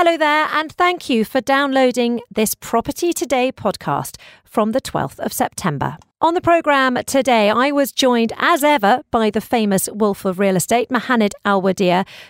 Hello 0.00 0.16
there, 0.16 0.46
and 0.52 0.70
thank 0.70 1.10
you 1.10 1.24
for 1.24 1.40
downloading 1.40 2.20
this 2.30 2.54
Property 2.54 3.12
Today 3.12 3.50
podcast 3.50 4.16
from 4.44 4.70
the 4.70 4.80
12th 4.80 5.18
of 5.18 5.32
September. 5.32 5.96
On 6.20 6.34
the 6.34 6.40
programme 6.40 6.98
today, 7.06 7.48
I 7.48 7.70
was 7.70 7.92
joined 7.92 8.32
as 8.38 8.64
ever 8.64 9.02
by 9.12 9.30
the 9.30 9.40
famous 9.40 9.88
wolf 9.92 10.24
of 10.24 10.40
real 10.40 10.56
estate, 10.56 10.88
Mohanad 10.88 11.30
Al 11.44 11.60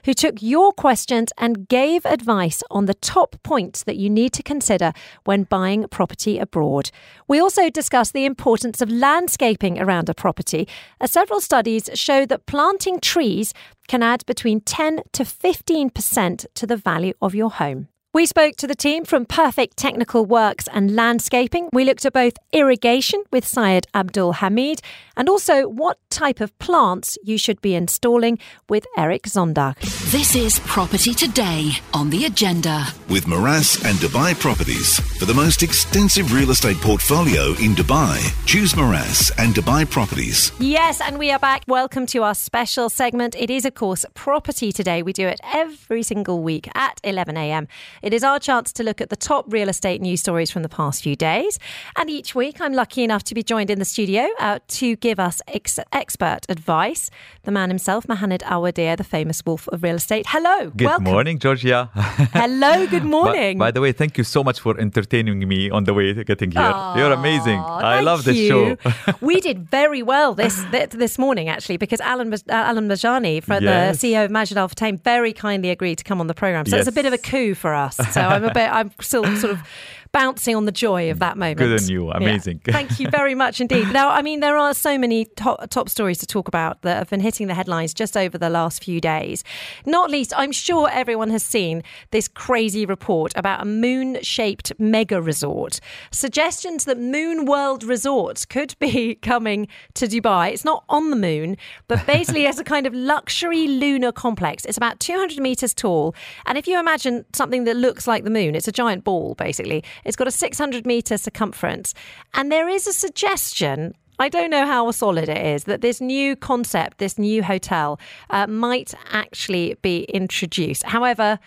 who 0.05 0.13
took 0.13 0.43
your 0.43 0.73
questions 0.73 1.33
and 1.39 1.67
gave 1.67 2.05
advice 2.05 2.63
on 2.71 2.85
the 2.85 2.93
top 2.93 3.43
points 3.43 3.85
that 3.85 3.97
you 3.97 4.11
need 4.11 4.35
to 4.35 4.43
consider 4.43 4.93
when 5.25 5.45
buying 5.45 5.89
property 5.89 6.39
abroad. 6.39 6.91
We 7.29 7.41
also 7.41 7.71
discussed 7.71 8.13
the 8.13 8.27
importance 8.27 8.83
of 8.83 8.91
landscaping 8.91 9.81
around 9.81 10.11
a 10.11 10.15
property, 10.15 10.69
as 11.01 11.11
several 11.11 11.41
studies 11.41 11.89
show 11.95 12.27
that 12.27 12.45
planting 12.45 13.01
trees 13.01 13.55
can 13.87 14.03
add 14.03 14.27
between 14.27 14.61
10 14.61 15.01
to 15.15 15.25
15% 15.25 16.45
to 16.53 16.67
the 16.67 16.77
value 16.77 17.15
of 17.23 17.35
your 17.35 17.53
home. 17.53 17.89
We 18.19 18.27
spoke 18.27 18.57
to 18.57 18.67
the 18.67 18.75
team 18.75 19.05
from 19.05 19.27
Perfect 19.27 19.77
Technical 19.77 20.27
Works 20.27 20.67
and 20.73 20.97
Landscaping. 20.97 21.69
We 21.73 21.85
looked 21.85 22.05
at 22.05 22.13
both 22.13 22.33
irrigation 22.53 23.23
with 23.31 23.47
Syed 23.47 23.87
Abdul 23.95 24.35
Hameed 24.35 24.81
and 25.17 25.29
also 25.29 25.69
what 25.69 25.99
type 26.11 26.41
of 26.41 26.59
plants 26.59 27.17
you 27.23 27.39
should 27.39 27.61
be 27.61 27.77
installing 27.77 28.41
with 28.69 28.85
Eric 28.97 29.23
Zondagh. 29.23 29.77
This 30.11 30.35
is 30.35 30.59
Property 30.61 31.15
Today 31.15 31.71
on 31.95 32.11
the 32.11 32.25
agenda. 32.25 32.87
With 33.09 33.27
Meraas 33.27 33.85
and 33.85 33.97
Dubai 33.99 34.37
Properties. 34.37 34.99
For 35.19 35.25
the 35.25 35.35
most 35.35 35.63
extensive 35.63 36.33
real 36.33 36.51
estate 36.51 36.79
portfolio 36.79 37.51
in 37.61 37.77
Dubai, 37.77 38.19
choose 38.47 38.73
Meraas 38.73 39.31
and 39.39 39.55
Dubai 39.55 39.89
Properties. 39.89 40.51
Yes, 40.59 41.01
and 41.01 41.21
we 41.21 41.31
are 41.31 41.39
back. 41.39 41.63
Welcome 41.69 42.07
to 42.07 42.25
our 42.25 42.35
special 42.35 42.89
segment. 42.89 43.37
It 43.37 43.49
is, 43.49 43.65
of 43.65 43.75
course, 43.75 44.05
Property 44.15 44.73
Today. 44.73 45.03
We 45.05 45.13
do 45.13 45.29
it 45.29 45.39
every 45.53 46.03
single 46.03 46.43
week 46.43 46.69
at 46.75 47.01
11 47.05 47.37
a.m. 47.37 47.69
It 48.09 48.15
is 48.15 48.25
our 48.25 48.39
chance 48.39 48.73
to 48.73 48.83
look 48.83 49.03
at 49.03 49.11
the 49.11 49.17
top 49.17 49.45
real 49.53 49.69
estate 49.69 50.01
news 50.01 50.21
stories 50.21 50.51
from 50.51 50.63
the 50.63 50.69
past 50.71 51.03
few 51.03 51.15
days. 51.15 51.59
And 51.95 52.09
each 52.09 52.35
week, 52.35 52.59
I'm 52.59 52.73
lucky 52.73 53.05
enough 53.05 53.23
to 53.25 53.35
be 53.35 53.43
joined 53.43 53.69
in 53.69 53.79
the 53.79 53.85
studio 53.85 54.27
uh, 54.39 54.61
to 54.79 54.97
give 54.97 55.21
us 55.21 55.43
ex- 55.47 55.79
expert 55.93 56.47
advice. 56.49 57.11
The 57.43 57.51
man 57.51 57.69
himself, 57.69 58.07
Mohanad 58.07 58.43
Al 58.45 58.63
Wadiya, 58.63 58.97
the 58.97 59.05
famous 59.05 59.45
wolf 59.45 59.69
of 59.69 59.83
real 59.83 59.97
estate. 59.97 60.25
Hello. 60.27 60.71
Good 60.71 60.87
welcome. 60.87 61.05
morning, 61.05 61.39
Georgia. 61.39 61.91
Hello, 62.33 62.87
good 62.87 63.05
morning. 63.05 63.59
by, 63.59 63.67
by, 63.67 63.71
the 63.73 63.83
way, 63.83 63.93
thank 63.93 64.17
you 64.17 64.25
so 64.25 64.43
much 64.43 64.59
for 64.59 64.81
entertaining 64.81 65.47
me 65.47 65.69
on 65.69 65.85
the 65.85 65.93
way 65.93 66.15
to 66.15 66.25
getting 66.25 66.51
here. 66.51 66.63
Aww, 66.63 66.97
You're 66.97 67.13
amazing. 67.13 67.61
I 67.61 68.01
love 68.01 68.25
this 68.25 68.39
you. 68.39 68.49
show. 68.49 68.77
we 69.21 69.39
did 69.43 69.69
very 69.69 70.03
well 70.03 70.33
this 70.33 70.65
this 71.05 71.19
morning, 71.19 71.51
actually, 71.51 71.77
because 71.77 72.01
Alain, 72.01 72.33
uh, 72.33 72.39
Alain 72.71 72.89
Bejjani, 72.89 73.35
yes. 73.61 74.01
the 74.01 74.15
CEO 74.15 74.25
of 74.25 74.31
Majid 74.31 74.57
Al 74.57 74.71
Futtaim, 74.71 74.99
very 75.03 75.35
kindly 75.35 75.69
agreed 75.69 75.99
to 75.99 76.05
come 76.05 76.23
on 76.23 76.27
the 76.27 76.39
programme. 76.43 76.65
So 76.65 76.77
yes. 76.77 76.87
it's 76.87 76.97
a 76.97 76.99
bit 77.01 77.05
of 77.05 77.13
a 77.13 77.19
coup 77.19 77.55
for 77.55 77.75
us. 77.75 77.88
So 77.97 78.21
I'm 78.21 78.45
a 78.45 78.53
bit, 78.53 78.71
I'm 78.71 78.91
still 79.01 79.25
sort 79.37 79.53
of 79.55 79.61
bouncing 80.13 80.57
on 80.57 80.65
the 80.65 80.73
joy 80.73 81.11
of 81.11 81.19
that 81.19 81.37
moment. 81.37 81.59
Good 81.59 81.83
on 81.83 81.89
you. 81.89 82.11
Amazing. 82.11 82.61
Yeah. 82.67 82.73
Thank 82.79 83.01
you 83.01 83.09
very 83.11 83.35
much 83.35 83.61
indeed. 83.61 83.93
Now, 83.93 84.11
I 84.11 84.23
mean, 84.23 84.41
there 84.41 84.57
are 84.57 84.75
so 84.75 84.99
many 84.99 85.27
top, 85.37 85.71
top 85.71 85.89
stories 85.89 86.19
to 86.19 86.27
talk 86.27 86.49
about 86.49 86.83
that 86.83 86.97
have 86.97 87.11
been 87.11 87.21
hitting 87.21 87.47
the 87.47 87.55
headlines 87.55 87.95
just 87.95 88.17
over 88.17 88.39
the 88.39 88.49
last 88.49 88.83
few 88.83 89.01
days. 89.01 89.45
Not 89.87 90.11
least, 90.11 90.33
I'm 90.37 90.53
sure 90.53 90.89
everyone 90.91 91.31
has 91.31 91.45
seen 91.45 91.83
this 92.11 92.29
crazy 92.29 92.87
report 92.87 93.33
about 93.37 93.63
a 93.63 93.65
moon 93.65 94.19
shaped 94.23 94.73
mega 94.79 95.21
resort. 95.21 95.81
Suggestions 96.11 96.85
that 96.85 96.99
Moon 96.99 97.45
World 97.45 97.85
Resorts 97.85 98.45
could 98.45 98.75
be 98.79 99.15
coming 99.23 99.69
to 99.95 100.07
Dubai. 100.07 100.53
It's 100.53 100.65
not 100.65 100.85
on 100.89 101.11
the 101.11 101.17
moon, 101.17 101.57
but 101.87 102.05
basically 102.07 102.47
as 102.47 102.59
a 102.59 102.65
kind 102.65 102.87
of 102.87 102.95
luxury 102.95 103.67
lunar 103.67 104.13
complex. 104.13 104.65
It's 104.65 104.77
about 104.77 105.01
200 105.01 105.39
meters 105.39 105.75
tall. 105.75 106.15
And 106.47 106.59
if 106.59 106.67
you 106.67 106.79
imagine 106.79 107.25
something 107.33 107.65
that 107.65 107.77
looks 107.77 108.07
like 108.07 108.25
the 108.25 108.31
moon, 108.31 108.55
it's 108.55 108.69
a 108.69 108.73
giant 108.73 109.05
ball, 109.05 109.35
basically. 109.35 109.85
It's 110.05 110.17
got 110.17 110.29
a 110.29 110.33
600 110.33 110.87
metre 110.87 111.19
circumference. 111.19 111.95
And 112.35 112.51
there 112.51 112.69
is 112.69 112.87
a 112.87 112.93
suggestion 112.93 113.95
I 114.21 114.29
don't 114.29 114.51
know 114.51 114.67
how 114.67 114.91
solid 114.91 115.29
it 115.29 115.47
is 115.47 115.65
that 115.65 115.81
this 115.81 116.01
new 116.01 116.35
concept, 116.35 116.99
this 116.99 117.19
new 117.19 117.41
hotel, 117.41 118.01
uh, 118.31 118.49
might 118.49 118.93
actually 119.13 119.77
be 119.81 120.03
introduced. 120.05 120.83
However, 120.83 121.39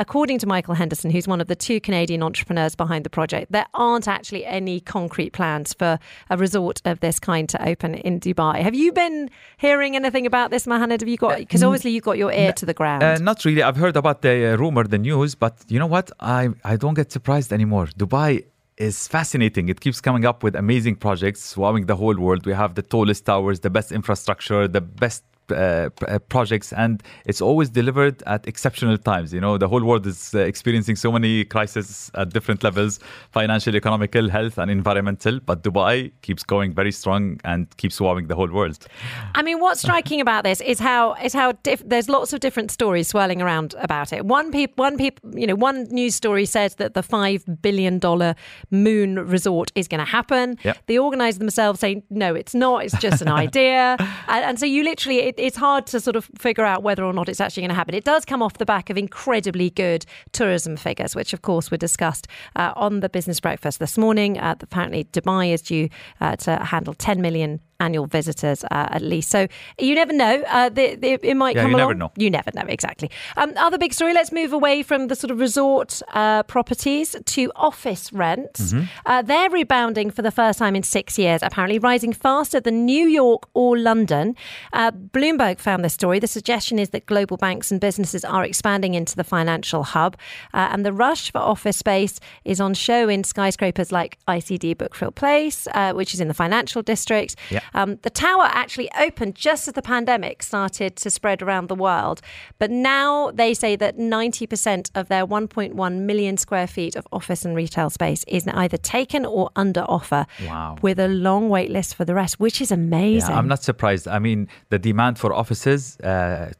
According 0.00 0.38
to 0.38 0.46
Michael 0.46 0.72
Henderson, 0.72 1.10
who's 1.10 1.28
one 1.28 1.42
of 1.42 1.46
the 1.46 1.54
two 1.54 1.78
Canadian 1.78 2.22
entrepreneurs 2.22 2.74
behind 2.74 3.04
the 3.04 3.10
project, 3.10 3.52
there 3.52 3.66
aren't 3.74 4.08
actually 4.08 4.46
any 4.46 4.80
concrete 4.80 5.34
plans 5.34 5.74
for 5.74 5.98
a 6.30 6.38
resort 6.38 6.80
of 6.86 7.00
this 7.00 7.20
kind 7.20 7.46
to 7.50 7.68
open 7.68 7.96
in 7.96 8.18
Dubai. 8.18 8.62
Have 8.62 8.74
you 8.74 8.92
been 8.92 9.28
hearing 9.58 9.96
anything 9.96 10.24
about 10.24 10.50
this, 10.50 10.64
Mohanad? 10.64 11.00
Have 11.00 11.08
you 11.08 11.18
got 11.18 11.36
because 11.36 11.62
uh, 11.62 11.66
obviously 11.66 11.90
you've 11.90 12.08
got 12.10 12.16
your 12.16 12.32
ear 12.32 12.54
to 12.54 12.64
the 12.64 12.72
ground. 12.72 13.02
Uh, 13.02 13.18
not 13.18 13.44
really. 13.44 13.62
I've 13.62 13.76
heard 13.76 13.94
about 13.94 14.22
the 14.22 14.54
uh, 14.54 14.56
rumor, 14.56 14.84
the 14.84 14.96
news, 14.96 15.34
but 15.34 15.54
you 15.68 15.78
know 15.78 15.90
what? 15.96 16.10
I 16.18 16.48
I 16.64 16.76
don't 16.76 16.94
get 16.94 17.12
surprised 17.12 17.52
anymore. 17.52 17.88
Dubai 18.02 18.46
is 18.78 19.06
fascinating. 19.06 19.68
It 19.68 19.80
keeps 19.82 20.00
coming 20.00 20.24
up 20.24 20.42
with 20.42 20.56
amazing 20.56 20.96
projects, 20.96 21.58
wowing 21.58 21.84
the 21.84 21.96
whole 21.96 22.16
world. 22.16 22.46
We 22.46 22.54
have 22.54 22.74
the 22.74 22.82
tallest 22.94 23.26
towers, 23.26 23.60
the 23.60 23.68
best 23.68 23.92
infrastructure, 23.92 24.66
the 24.66 24.80
best 24.80 25.24
uh, 25.52 25.90
uh, 26.06 26.18
projects, 26.28 26.72
and 26.72 27.02
it's 27.26 27.40
always 27.40 27.68
delivered 27.68 28.22
at 28.26 28.46
exceptional 28.46 28.98
times. 28.98 29.32
You 29.32 29.40
know, 29.40 29.58
the 29.58 29.68
whole 29.68 29.84
world 29.84 30.06
is 30.06 30.34
uh, 30.34 30.40
experiencing 30.40 30.96
so 30.96 31.12
many 31.12 31.44
crises 31.44 32.10
at 32.14 32.32
different 32.32 32.62
levels: 32.62 33.00
financial, 33.30 33.74
economical, 33.76 34.28
health, 34.28 34.58
and 34.58 34.70
environmental. 34.70 35.40
But 35.40 35.62
Dubai 35.62 36.12
keeps 36.22 36.42
going 36.42 36.74
very 36.74 36.92
strong 36.92 37.40
and 37.44 37.74
keeps 37.76 38.00
wowing 38.00 38.26
the 38.28 38.36
whole 38.36 38.50
world. 38.50 38.86
I 39.34 39.42
mean, 39.42 39.60
what's 39.60 39.80
striking 39.80 40.20
about 40.20 40.44
this 40.44 40.60
is 40.60 40.78
how 40.78 41.14
is 41.14 41.32
how 41.32 41.52
diff- 41.62 41.82
there's 41.86 42.08
lots 42.08 42.32
of 42.32 42.40
different 42.40 42.70
stories 42.70 43.08
swirling 43.08 43.42
around 43.42 43.74
about 43.78 44.12
it. 44.12 44.24
One 44.24 44.52
peop- 44.52 44.78
one 44.78 44.96
peop- 44.96 45.20
you 45.34 45.46
know, 45.46 45.54
one 45.54 45.84
news 45.84 46.14
story 46.14 46.46
says 46.46 46.76
that 46.76 46.94
the 46.94 47.02
five 47.02 47.44
billion 47.62 47.98
dollar 47.98 48.34
moon 48.70 49.16
resort 49.16 49.72
is 49.74 49.88
going 49.88 49.98
to 49.98 50.10
happen. 50.10 50.58
Yep. 50.64 50.78
The 50.86 50.98
organisers 50.98 51.38
themselves 51.38 51.80
say 51.80 52.02
no, 52.10 52.34
it's 52.34 52.54
not. 52.54 52.84
It's 52.84 52.98
just 52.98 53.22
an 53.22 53.28
idea, 53.46 53.96
and, 54.28 54.44
and, 54.44 54.60
so 54.60 54.66
you 54.66 54.84
literally 54.84 55.18
it, 55.20 55.34
it's 55.40 55.56
hard 55.56 55.86
to 55.88 56.00
sort 56.00 56.16
of 56.16 56.30
figure 56.38 56.64
out 56.64 56.82
whether 56.82 57.04
or 57.04 57.12
not 57.12 57.28
it's 57.28 57.40
actually 57.40 57.62
going 57.62 57.70
to 57.70 57.74
happen. 57.74 57.94
It 57.94 58.04
does 58.04 58.24
come 58.24 58.42
off 58.42 58.58
the 58.58 58.66
back 58.66 58.90
of 58.90 58.96
incredibly 58.96 59.70
good 59.70 60.04
tourism 60.32 60.76
figures, 60.76 61.14
which 61.14 61.32
of 61.32 61.42
course 61.42 61.70
were 61.70 61.76
discussed 61.76 62.28
uh, 62.56 62.72
on 62.76 63.00
the 63.00 63.08
business 63.08 63.40
breakfast 63.40 63.78
this 63.78 63.96
morning. 63.96 64.38
Uh, 64.38 64.56
apparently, 64.60 65.04
Dubai 65.04 65.52
is 65.52 65.62
due 65.62 65.88
uh, 66.20 66.36
to 66.36 66.56
handle 66.56 66.94
10 66.94 67.20
million 67.20 67.60
annual 67.80 68.06
visitors 68.06 68.62
uh, 68.64 68.88
at 68.90 69.02
least. 69.02 69.30
So 69.30 69.48
you 69.78 69.94
never 69.94 70.12
know. 70.12 70.42
Uh, 70.46 70.68
the, 70.68 70.94
the, 70.94 71.18
it 71.26 71.36
might 71.36 71.56
yeah, 71.56 71.62
come 71.62 71.72
you 71.72 71.76
along. 71.78 71.88
Never 71.88 71.98
know. 71.98 72.12
You 72.16 72.30
never 72.30 72.50
know, 72.54 72.64
exactly. 72.68 73.10
Um, 73.36 73.52
other 73.56 73.78
big 73.78 73.92
story, 73.92 74.14
let's 74.14 74.30
move 74.30 74.52
away 74.52 74.82
from 74.82 75.08
the 75.08 75.16
sort 75.16 75.30
of 75.30 75.40
resort 75.40 76.02
uh, 76.12 76.42
properties 76.44 77.16
to 77.24 77.50
office 77.56 78.12
rents. 78.12 78.72
Mm-hmm. 78.72 78.84
Uh, 79.06 79.22
they're 79.22 79.50
rebounding 79.50 80.10
for 80.10 80.22
the 80.22 80.30
first 80.30 80.58
time 80.58 80.76
in 80.76 80.82
six 80.82 81.18
years, 81.18 81.42
apparently 81.42 81.78
rising 81.78 82.12
faster 82.12 82.60
than 82.60 82.84
New 82.84 83.06
York 83.06 83.48
or 83.54 83.76
London. 83.76 84.36
Uh, 84.72 84.90
Bloomberg 84.90 85.58
found 85.58 85.84
this 85.84 85.94
story. 85.94 86.18
The 86.18 86.26
suggestion 86.26 86.78
is 86.78 86.90
that 86.90 87.06
global 87.06 87.36
banks 87.36 87.70
and 87.70 87.80
businesses 87.80 88.24
are 88.24 88.44
expanding 88.44 88.94
into 88.94 89.16
the 89.16 89.24
financial 89.24 89.82
hub, 89.82 90.16
uh, 90.52 90.68
and 90.70 90.84
the 90.84 90.92
rush 90.92 91.32
for 91.32 91.38
office 91.38 91.78
space 91.78 92.20
is 92.44 92.60
on 92.60 92.74
show 92.74 93.08
in 93.08 93.24
skyscrapers 93.24 93.90
like 93.90 94.18
ICD 94.28 94.76
Brookfield 94.76 95.14
Place, 95.14 95.66
which 95.94 96.14
is 96.14 96.20
in 96.20 96.28
the 96.28 96.34
financial 96.34 96.82
district. 96.82 97.36
Yeah. 97.50 97.60
Um, 97.74 97.98
the 98.02 98.10
tower 98.10 98.44
actually 98.44 98.90
opened 98.98 99.34
just 99.34 99.68
as 99.68 99.74
the 99.74 99.82
pandemic 99.82 100.42
started 100.42 100.96
to 100.96 101.10
spread 101.10 101.42
around 101.42 101.68
the 101.68 101.74
world. 101.74 102.20
But 102.58 102.70
now 102.70 103.30
they 103.30 103.54
say 103.54 103.76
that 103.76 103.96
90% 103.96 104.90
of 104.94 105.08
their 105.08 105.26
1.1 105.26 106.00
million 106.00 106.36
square 106.36 106.66
feet 106.66 106.96
of 106.96 107.06
office 107.12 107.44
and 107.44 107.54
retail 107.56 107.90
space 107.90 108.24
is 108.26 108.46
either 108.48 108.76
taken 108.76 109.24
or 109.24 109.50
under 109.56 109.82
offer. 109.82 110.26
Wow. 110.46 110.76
With 110.82 110.98
a 110.98 111.08
long 111.08 111.48
wait 111.48 111.70
list 111.70 111.94
for 111.94 112.04
the 112.04 112.14
rest, 112.14 112.40
which 112.40 112.60
is 112.60 112.72
amazing. 112.72 113.30
Yeah, 113.30 113.38
I'm 113.38 113.48
not 113.48 113.62
surprised. 113.62 114.08
I 114.08 114.18
mean, 114.18 114.48
the 114.70 114.78
demand 114.78 115.18
for 115.18 115.32
offices. 115.32 115.98
Uh, 116.00 116.52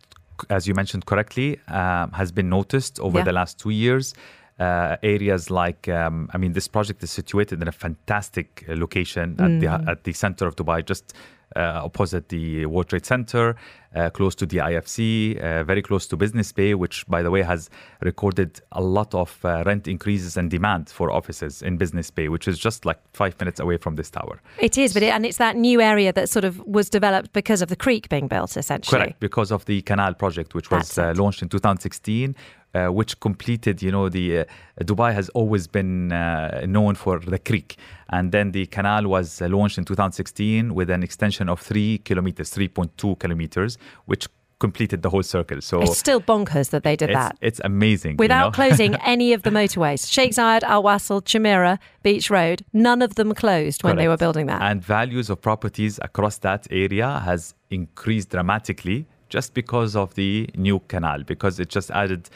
as 0.48 0.66
you 0.66 0.74
mentioned 0.74 1.04
correctly, 1.04 1.60
um, 1.68 2.12
has 2.12 2.32
been 2.32 2.48
noticed 2.48 2.98
over 3.00 3.18
yeah. 3.18 3.24
the 3.24 3.32
last 3.32 3.58
two 3.58 3.68
years. 3.68 4.14
Uh, 4.60 4.96
areas 5.02 5.50
like 5.50 5.88
um, 5.88 6.28
I 6.34 6.38
mean, 6.38 6.52
this 6.52 6.68
project 6.68 7.02
is 7.02 7.10
situated 7.10 7.62
in 7.62 7.68
a 7.68 7.72
fantastic 7.72 8.64
uh, 8.68 8.76
location 8.76 9.36
at 9.38 9.50
mm. 9.50 9.60
the 9.60 9.90
at 9.90 10.04
the 10.04 10.12
center 10.12 10.46
of 10.46 10.54
Dubai, 10.54 10.84
just 10.84 11.14
uh, 11.56 11.80
opposite 11.84 12.28
the 12.28 12.66
World 12.66 12.88
Trade 12.88 13.04
Center, 13.04 13.56
uh, 13.94 14.10
close 14.10 14.34
to 14.36 14.46
the 14.46 14.58
IFC, 14.58 15.36
uh, 15.38 15.64
very 15.64 15.82
close 15.82 16.06
to 16.06 16.16
Business 16.16 16.52
Bay, 16.52 16.74
which, 16.74 17.06
by 17.08 17.22
the 17.22 17.30
way, 17.30 17.42
has 17.42 17.68
recorded 18.02 18.60
a 18.72 18.80
lot 18.80 19.14
of 19.14 19.44
uh, 19.44 19.64
rent 19.66 19.88
increases 19.88 20.36
and 20.36 20.50
demand 20.50 20.88
for 20.88 21.10
offices 21.10 21.60
in 21.62 21.76
Business 21.76 22.10
Bay, 22.10 22.28
which 22.28 22.46
is 22.46 22.58
just 22.58 22.84
like 22.84 22.98
five 23.12 23.38
minutes 23.40 23.58
away 23.58 23.78
from 23.78 23.96
this 23.96 24.10
tower. 24.10 24.40
It 24.58 24.78
is, 24.78 24.94
but 24.94 25.02
it, 25.02 25.12
and 25.12 25.26
it's 25.26 25.38
that 25.38 25.56
new 25.56 25.80
area 25.80 26.12
that 26.12 26.28
sort 26.28 26.44
of 26.44 26.60
was 26.66 26.88
developed 26.88 27.32
because 27.32 27.62
of 27.62 27.68
the 27.68 27.76
creek 27.76 28.08
being 28.08 28.28
built, 28.28 28.56
essentially. 28.56 29.00
Correct, 29.00 29.20
because 29.20 29.50
of 29.50 29.64
the 29.64 29.82
canal 29.82 30.14
project, 30.14 30.54
which 30.54 30.70
was 30.70 30.98
uh, 30.98 31.14
launched 31.16 31.42
in 31.42 31.48
2016 31.48 32.36
uh, 32.74 32.86
which 32.88 33.18
completed, 33.20 33.82
you 33.82 33.90
know, 33.90 34.08
the 34.08 34.40
uh, 34.40 34.44
Dubai 34.80 35.12
has 35.12 35.28
always 35.30 35.66
been 35.66 36.12
uh, 36.12 36.64
known 36.66 36.94
for 36.94 37.18
the 37.18 37.38
creek. 37.38 37.76
And 38.10 38.32
then 38.32 38.52
the 38.52 38.66
canal 38.66 39.06
was 39.08 39.40
uh, 39.42 39.48
launched 39.48 39.78
in 39.78 39.84
2016 39.84 40.74
with 40.74 40.90
an 40.90 41.02
extension 41.02 41.48
of 41.48 41.60
three 41.60 41.98
kilometers, 41.98 42.52
3.2 42.54 43.18
kilometers, 43.18 43.78
which 44.06 44.28
completed 44.60 45.02
the 45.02 45.10
whole 45.10 45.22
circle. 45.22 45.60
So 45.60 45.80
It's 45.80 45.98
still 45.98 46.20
bonkers 46.20 46.70
that 46.70 46.84
they 46.84 46.94
did 46.94 47.10
it's, 47.10 47.16
that. 47.16 47.38
it's 47.40 47.60
amazing. 47.64 48.12
you 48.12 48.16
Without 48.18 48.48
know? 48.48 48.50
closing 48.52 48.94
any 49.04 49.32
of 49.32 49.42
the 49.42 49.50
motorways. 49.50 50.12
Sheikh 50.12 50.32
Zayed, 50.32 50.62
Al 50.62 50.82
Wasl, 50.84 51.22
Jumeirah, 51.22 51.78
Beach 52.02 52.30
Road, 52.30 52.64
none 52.72 53.02
of 53.02 53.14
them 53.16 53.34
closed 53.34 53.82
when 53.82 53.96
they 53.96 54.06
were 54.06 54.18
building 54.18 54.46
that. 54.46 54.62
And 54.62 54.82
values 54.84 55.30
of 55.30 55.40
properties 55.40 55.98
across 56.02 56.38
that 56.38 56.66
area 56.70 57.20
has 57.20 57.54
increased 57.70 58.28
dramatically 58.30 59.06
just 59.30 59.54
because 59.54 59.96
of 59.96 60.14
the 60.14 60.48
new 60.56 60.80
canal, 60.88 61.22
because 61.22 61.58
it 61.58 61.68
just 61.68 61.90
added 61.92 62.28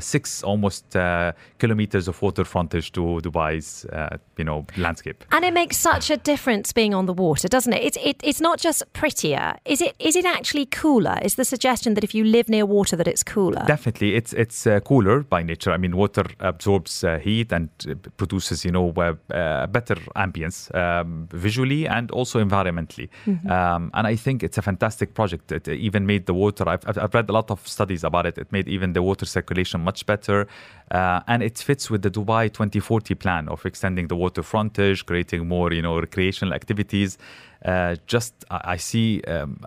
six 0.00 0.42
almost 0.42 0.96
uh, 0.96 1.32
kilometers 1.58 2.08
of 2.08 2.20
water 2.22 2.44
frontage 2.44 2.92
to 2.92 3.00
Dubai's, 3.22 3.84
uh, 3.86 4.16
you 4.36 4.44
know, 4.44 4.66
landscape. 4.76 5.24
And 5.32 5.44
it 5.44 5.52
makes 5.52 5.76
such 5.76 6.10
a 6.10 6.16
difference 6.16 6.72
being 6.72 6.94
on 6.94 7.06
the 7.06 7.12
water, 7.12 7.48
doesn't 7.48 7.72
it? 7.72 7.82
It's 7.82 7.98
it, 8.02 8.20
it's 8.22 8.40
not 8.40 8.58
just 8.58 8.82
prettier. 8.92 9.54
Is 9.64 9.80
it 9.80 9.94
is 9.98 10.16
it 10.16 10.24
actually 10.24 10.66
cooler? 10.66 11.18
Is 11.22 11.34
the 11.34 11.44
suggestion 11.44 11.94
that 11.94 12.04
if 12.04 12.14
you 12.14 12.24
live 12.24 12.48
near 12.48 12.66
water 12.66 12.96
that 12.96 13.08
it's 13.08 13.22
cooler? 13.22 13.64
Definitely, 13.66 14.14
it's 14.14 14.32
it's 14.32 14.66
uh, 14.66 14.80
cooler 14.80 15.22
by 15.22 15.42
nature. 15.42 15.72
I 15.72 15.78
mean, 15.78 15.96
water 15.96 16.24
absorbs 16.40 17.04
uh, 17.04 17.18
heat 17.18 17.52
and 17.52 17.68
uh, 17.88 17.94
produces, 18.16 18.64
you 18.64 18.72
know, 18.72 18.92
uh, 18.96 19.14
uh, 19.34 19.66
better 19.66 19.96
ambience 20.16 20.74
um, 20.74 21.28
visually 21.32 21.86
and 21.88 22.10
also 22.10 22.42
environmentally. 22.44 23.08
Um, 23.48 23.90
and 23.94 24.06
I 24.06 24.16
think 24.16 24.42
it's 24.42 24.58
a 24.58 24.62
fantastic 24.62 25.14
project. 25.14 25.52
It 25.52 25.68
even 25.68 26.06
made 26.06 26.26
the 26.26 26.34
water. 26.34 26.68
I've 26.68 26.84
I've 26.86 27.14
read 27.14 27.30
a 27.30 27.32
lot 27.32 27.50
of 27.50 27.66
studies 27.66 28.04
about 28.04 28.26
it. 28.26 28.38
It 28.38 28.52
made 28.52 28.68
even 28.68 28.92
the 28.92 29.02
water 29.02 29.26
circulation 29.26 29.77
much 29.78 30.06
better, 30.06 30.46
uh, 30.90 31.20
and 31.26 31.42
it 31.42 31.58
fits 31.58 31.90
with 31.90 32.02
the 32.02 32.10
Dubai 32.10 32.52
2040 32.52 33.14
plan 33.14 33.48
of 33.48 33.64
extending 33.66 34.08
the 34.08 34.16
water 34.16 34.42
frontage, 34.42 35.06
creating 35.06 35.46
more, 35.46 35.72
you 35.72 35.82
know, 35.82 35.98
recreational 35.98 36.54
activities. 36.54 37.18
Uh, 37.64 37.96
just 38.06 38.34
I 38.50 38.74
I 38.74 38.76
see 38.76 39.20
um, 39.26 39.58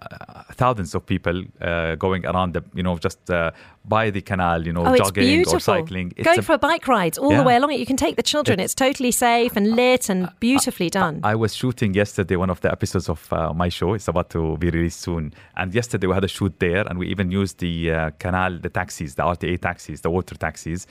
thousands 0.54 0.96
of 0.96 1.06
people 1.06 1.44
uh, 1.62 1.96
going 1.96 2.26
around 2.26 2.54
the, 2.54 2.64
you 2.74 2.84
know, 2.84 2.98
just 2.98 3.30
uh, 3.30 3.52
by 3.84 4.10
the 4.12 4.22
canal, 4.22 4.66
you 4.66 4.72
know, 4.74 4.86
Oh, 4.86 4.96
jogging 4.96 5.46
or 5.48 5.60
cycling. 5.60 6.14
It's 6.16 6.26
Going 6.26 6.40
a- 6.40 6.42
for 6.42 6.58
bike 6.58 6.88
rides 6.88 7.18
all 7.18 7.36
the 7.36 7.44
way 7.44 7.56
along 7.58 7.74
it. 7.74 7.80
You 7.80 7.86
can 7.86 7.98
take 7.98 8.16
the 8.16 8.24
children. 8.24 8.60
It's, 8.60 8.76
totally 8.76 9.12
safe 9.12 9.58
and 9.58 9.76
lit 9.76 10.10
and 10.10 10.30
beautifully 10.40 10.90
done. 10.90 11.20
I 11.24 11.36
was 11.36 11.54
shooting 11.56 11.94
yesterday 11.94 12.36
one 12.38 12.50
of 12.50 12.62
the 12.62 12.72
episodes 12.72 13.10
of 13.10 13.32
uh, 13.34 13.54
my 13.54 13.70
show. 13.70 13.94
It's 13.94 14.08
about 14.08 14.30
to 14.32 14.58
be 14.58 14.70
released 14.70 15.02
soon. 15.02 15.34
And 15.58 15.74
yesterday 15.74 16.08
we 16.08 16.14
had 16.14 16.24
a 16.24 16.28
shoot 16.30 16.54
there, 16.60 16.88
and 16.88 16.98
we 16.98 17.08
even 17.08 17.30
used 17.32 17.60
the 17.60 17.92
uh, 17.92 18.10
canal, 18.20 18.58
the 18.60 18.70
taxis, 18.70 19.16
the 19.16 19.24
RTA 19.24 19.60
taxis, 19.60 20.02
the 20.02 20.10
water 20.10 20.36
taxis. 20.36 20.88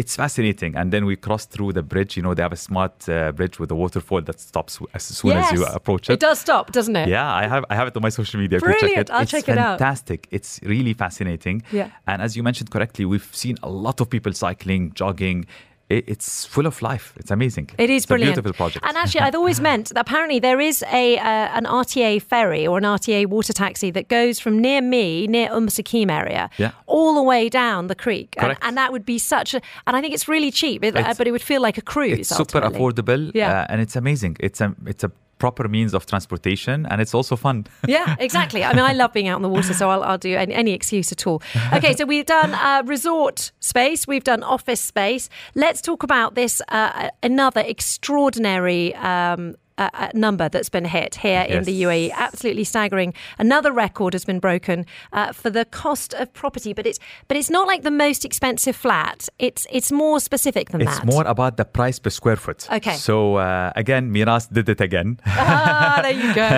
It's 0.00 0.16
fascinating. 0.16 0.72
And 0.76 0.86
then 0.94 1.02
we 1.10 1.14
crossed 1.26 1.50
through 1.54 1.72
the 1.78 1.82
bridge. 1.92 2.16
You 2.16 2.22
know, 2.24 2.32
they 2.36 2.44
have 2.48 2.56
a 2.60 2.62
smart 2.68 2.96
uh, 3.06 3.32
bridge 3.32 3.56
with 3.60 3.70
a 3.70 3.74
waterfall 3.74 4.22
that 4.22 4.38
stops 4.40 4.72
as 4.94 5.02
soon 5.02 5.32
as 5.32 5.52
you 5.52 5.62
approach 5.66 6.08
it. 6.08 6.14
It 6.14 6.20
does 6.20 6.38
stop, 6.46 6.72
doesn't 6.72 6.96
it? 7.02 7.06
Yeah, 7.16 7.30
I 7.42 7.44
have 7.46 7.64
I 7.72 7.74
have 7.80 7.88
it 7.88 7.94
on 7.98 8.02
my 8.08 8.12
social 8.20 8.40
media. 8.40 8.58
Brilliant. 8.60 8.80
check 8.80 8.96
it. 9.02 9.10
I'll 9.10 9.22
it's 9.22 9.30
check 9.30 9.46
it 9.48 9.58
out. 9.58 9.78
fantastic. 9.78 10.20
It's 10.30 10.58
really 10.62 10.94
fascinating. 10.94 11.56
Yeah. 11.70 11.90
And 12.06 12.22
as 12.22 12.30
you 12.36 12.42
mentioned 12.42 12.70
correctly, 12.70 13.04
we've 13.04 13.28
seen 13.44 13.56
a 13.62 13.68
lot 13.86 14.00
of 14.00 14.08
people 14.08 14.32
cycling, 14.32 14.82
jogging. 14.94 15.44
It, 15.90 16.04
it's 16.08 16.46
full 16.46 16.66
of 16.66 16.80
life. 16.82 17.06
It's 17.16 17.30
amazing. 17.32 17.68
It 17.76 17.90
is 17.90 18.02
it's 18.02 18.06
brilliant. 18.06 18.38
A 18.38 18.42
beautiful 18.42 18.56
project. 18.64 18.86
And 18.88 18.96
actually, 18.96 19.22
I'd 19.22 19.34
always 19.34 19.60
meant 19.60 19.88
that 19.88 19.98
apparently 20.00 20.38
there 20.38 20.60
is 20.60 20.82
a 20.92 21.18
uh, 21.18 21.58
an 21.58 21.64
RTA 21.64 22.22
ferry 22.22 22.64
or 22.66 22.78
an 22.78 22.84
RTA 22.84 23.26
water 23.26 23.52
taxi 23.52 23.90
that 23.90 24.06
goes 24.08 24.38
from 24.38 24.58
near 24.60 24.80
me, 24.80 25.26
near 25.26 25.48
Umm 25.52 25.66
Suqeim 25.68 26.10
area, 26.10 26.48
Yeah. 26.58 26.70
all 26.86 27.14
the 27.14 27.22
way 27.32 27.48
down 27.48 27.88
the 27.88 27.96
creek. 28.04 28.34
And, 28.38 28.56
and 28.62 28.76
that 28.76 28.92
would 28.92 29.04
be 29.04 29.18
such 29.18 29.52
a, 29.54 29.60
and 29.86 29.96
I 29.96 30.00
think 30.00 30.14
it's 30.14 30.28
really 30.28 30.50
cheap, 30.52 30.84
it- 30.84 30.94
It's- 30.96 31.18
but 31.18 31.26
it 31.26 31.32
would 31.32 31.42
feel 31.52 31.60
like 31.60 31.76
a 31.76 31.82
cruise. 31.82 32.18
it's 32.20 32.36
super 32.36 32.60
affordable. 32.60 33.30
Yeah. 33.34 33.50
uh, 33.62 33.66
and 33.70 33.80
it's 33.80 33.96
amazing. 33.96 34.36
It's 34.40 34.60
a 34.60 34.68
it's 34.86 35.04
a 35.04 35.10
proper 35.40 35.66
means 35.68 35.94
of 35.94 36.06
transportation, 36.06 36.86
and 36.86 37.00
it's 37.00 37.14
also 37.14 37.34
fun. 37.36 37.66
Yeah, 37.88 38.14
exactly. 38.20 38.62
I 38.62 38.72
mean, 38.72 38.84
I 38.84 38.92
love 38.92 39.12
being 39.12 39.26
out 39.26 39.36
on 39.36 39.42
the 39.42 39.48
water, 39.48 39.74
so 39.74 39.90
I'll, 39.90 40.04
I'll 40.04 40.18
do 40.18 40.36
any, 40.36 40.54
any 40.54 40.72
excuse 40.72 41.10
at 41.10 41.26
all. 41.26 41.42
Okay, 41.72 41.96
so 41.96 42.04
we've 42.04 42.26
done 42.26 42.54
uh, 42.54 42.82
resort 42.86 43.50
space, 43.58 44.06
we've 44.06 44.22
done 44.22 44.44
office 44.44 44.80
space. 44.80 45.28
Let's 45.56 45.80
talk 45.80 46.04
about 46.04 46.36
this 46.36 46.62
uh, 46.68 47.08
another 47.22 47.62
extraordinary. 47.66 48.94
Um, 48.94 49.56
uh, 49.80 50.08
number 50.14 50.48
that's 50.48 50.68
been 50.68 50.84
hit 50.84 51.16
here 51.16 51.42
in 51.42 51.64
the 51.64 51.82
UAE, 51.82 52.12
absolutely 52.12 52.64
staggering. 52.64 53.14
Another 53.38 53.72
record 53.72 54.12
has 54.12 54.24
been 54.24 54.38
broken 54.38 54.86
uh, 55.12 55.32
for 55.32 55.50
the 55.50 55.64
cost 55.64 56.14
of 56.14 56.32
property, 56.32 56.72
but 56.72 56.86
it's 56.86 56.98
but 57.28 57.36
it's 57.36 57.50
not 57.50 57.66
like 57.66 57.82
the 57.82 57.90
most 57.90 58.24
expensive 58.24 58.76
flat. 58.76 59.28
It's 59.38 59.66
it's 59.70 59.90
more 59.92 60.20
specific 60.20 60.70
than 60.70 60.82
It's 60.82 60.90
that. 60.90 61.04
It's 61.04 61.14
more 61.14 61.26
about 61.26 61.56
the 61.56 61.64
price 61.64 61.98
per 61.98 62.10
square 62.10 62.36
foot. 62.36 62.66
Okay. 62.70 62.94
So 62.94 63.36
uh, 63.36 63.72
again, 63.76 64.10
Meraas 64.12 64.48
did 64.52 64.68
it 64.68 64.80
again. 64.80 65.18
ah, 65.26 66.00
there 66.02 66.12
you 66.12 66.34
go. 66.34 66.48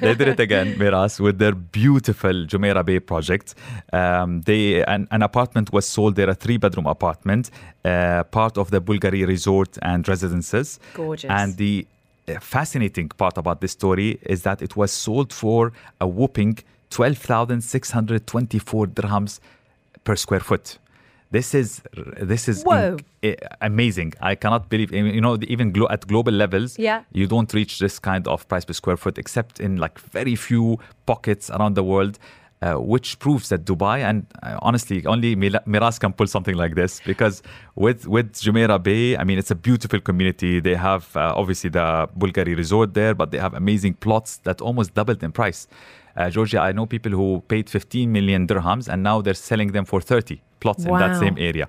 they 0.00 0.14
did 0.14 0.28
it 0.28 0.40
again, 0.40 0.74
Meraas, 0.78 1.20
with 1.20 1.38
their 1.38 1.54
beautiful 1.54 2.46
Jumeirah 2.46 2.84
Bay 2.84 3.00
project. 3.00 3.54
Um, 3.92 4.42
they 4.42 4.82
an, 4.84 5.08
an 5.10 5.22
apartment 5.22 5.72
was 5.72 5.86
sold 5.86 6.16
there, 6.16 6.28
a 6.30 6.34
three-bedroom 6.34 6.86
apartment, 6.86 7.50
uh, 7.84 8.24
part 8.24 8.58
of 8.58 8.70
the 8.70 8.80
Bulgari 8.80 9.26
Resort 9.26 9.78
and 9.82 10.06
Residences. 10.06 10.78
Gorgeous. 10.94 11.30
And 11.30 11.56
the 11.56 11.86
fascinating 12.40 13.08
part 13.10 13.38
about 13.38 13.60
this 13.60 13.72
story 13.72 14.18
is 14.22 14.42
that 14.42 14.60
it 14.62 14.76
was 14.76 14.90
sold 14.92 15.32
for 15.32 15.72
a 16.00 16.06
whopping 16.06 16.58
12,624 16.90 18.86
dirhams 18.86 19.40
per 20.04 20.16
square 20.16 20.40
foot. 20.40 20.78
This 21.32 21.54
is 21.54 21.82
this 22.22 22.48
is 22.48 22.62
Whoa. 22.62 22.96
eh, 23.22 23.34
amazing. 23.60 24.12
I 24.20 24.36
cannot 24.36 24.68
believe 24.68 24.92
you 24.92 25.20
know 25.20 25.36
even 25.48 25.72
glo- 25.72 25.88
at 25.90 26.06
global 26.06 26.32
levels 26.32 26.78
Yeah. 26.78 27.02
you 27.12 27.26
don't 27.26 27.52
reach 27.52 27.80
this 27.80 27.98
kind 27.98 28.26
of 28.28 28.46
price 28.48 28.64
per 28.64 28.72
square 28.74 28.96
foot 28.96 29.18
except 29.18 29.58
in 29.60 29.76
like 29.76 29.98
very 29.98 30.36
few 30.36 30.78
pockets 31.04 31.50
around 31.50 31.74
the 31.74 31.82
world 31.82 32.18
which 32.74 33.18
proves 33.18 33.48
that 33.48 33.64
Dubai 33.64 33.98
and 34.00 34.26
uh, 34.42 34.58
honestly 34.62 35.04
only 35.06 35.36
Meraas 35.36 35.98
can 35.98 36.12
pull 36.12 36.26
something 36.26 36.54
like 36.54 36.74
this 36.74 37.00
because 37.04 37.42
with 37.74 38.06
with 38.06 38.32
Jumeirah 38.34 38.82
Bay 38.82 39.16
I 39.16 39.24
mean 39.24 39.38
it's 39.38 39.50
a 39.50 39.54
beautiful 39.54 40.00
community. 40.00 40.60
They 40.60 40.74
have 40.74 41.16
uh, 41.16 41.32
obviously 41.36 41.70
the 41.70 42.08
Bulgari 42.18 42.56
resort 42.56 42.94
there 42.94 43.14
but 43.14 43.30
they 43.30 43.38
have 43.38 43.54
amazing 43.54 43.94
plots 43.94 44.38
that 44.44 44.60
almost 44.60 44.94
doubled 44.94 45.22
in 45.22 45.32
price. 45.32 45.68
Uh, 46.16 46.30
Georgia 46.30 46.60
I 46.60 46.72
know 46.72 46.86
people 46.86 47.12
who 47.12 47.42
paid 47.48 47.68
15 47.68 48.10
million 48.10 48.46
dirhams 48.46 48.88
and 48.88 49.02
now 49.02 49.20
they're 49.20 49.34
selling 49.34 49.72
them 49.72 49.84
for 49.84 50.00
30 50.00 50.40
plots 50.60 50.84
in 50.84 50.92
that 50.98 51.18
same 51.18 51.36
area. 51.38 51.68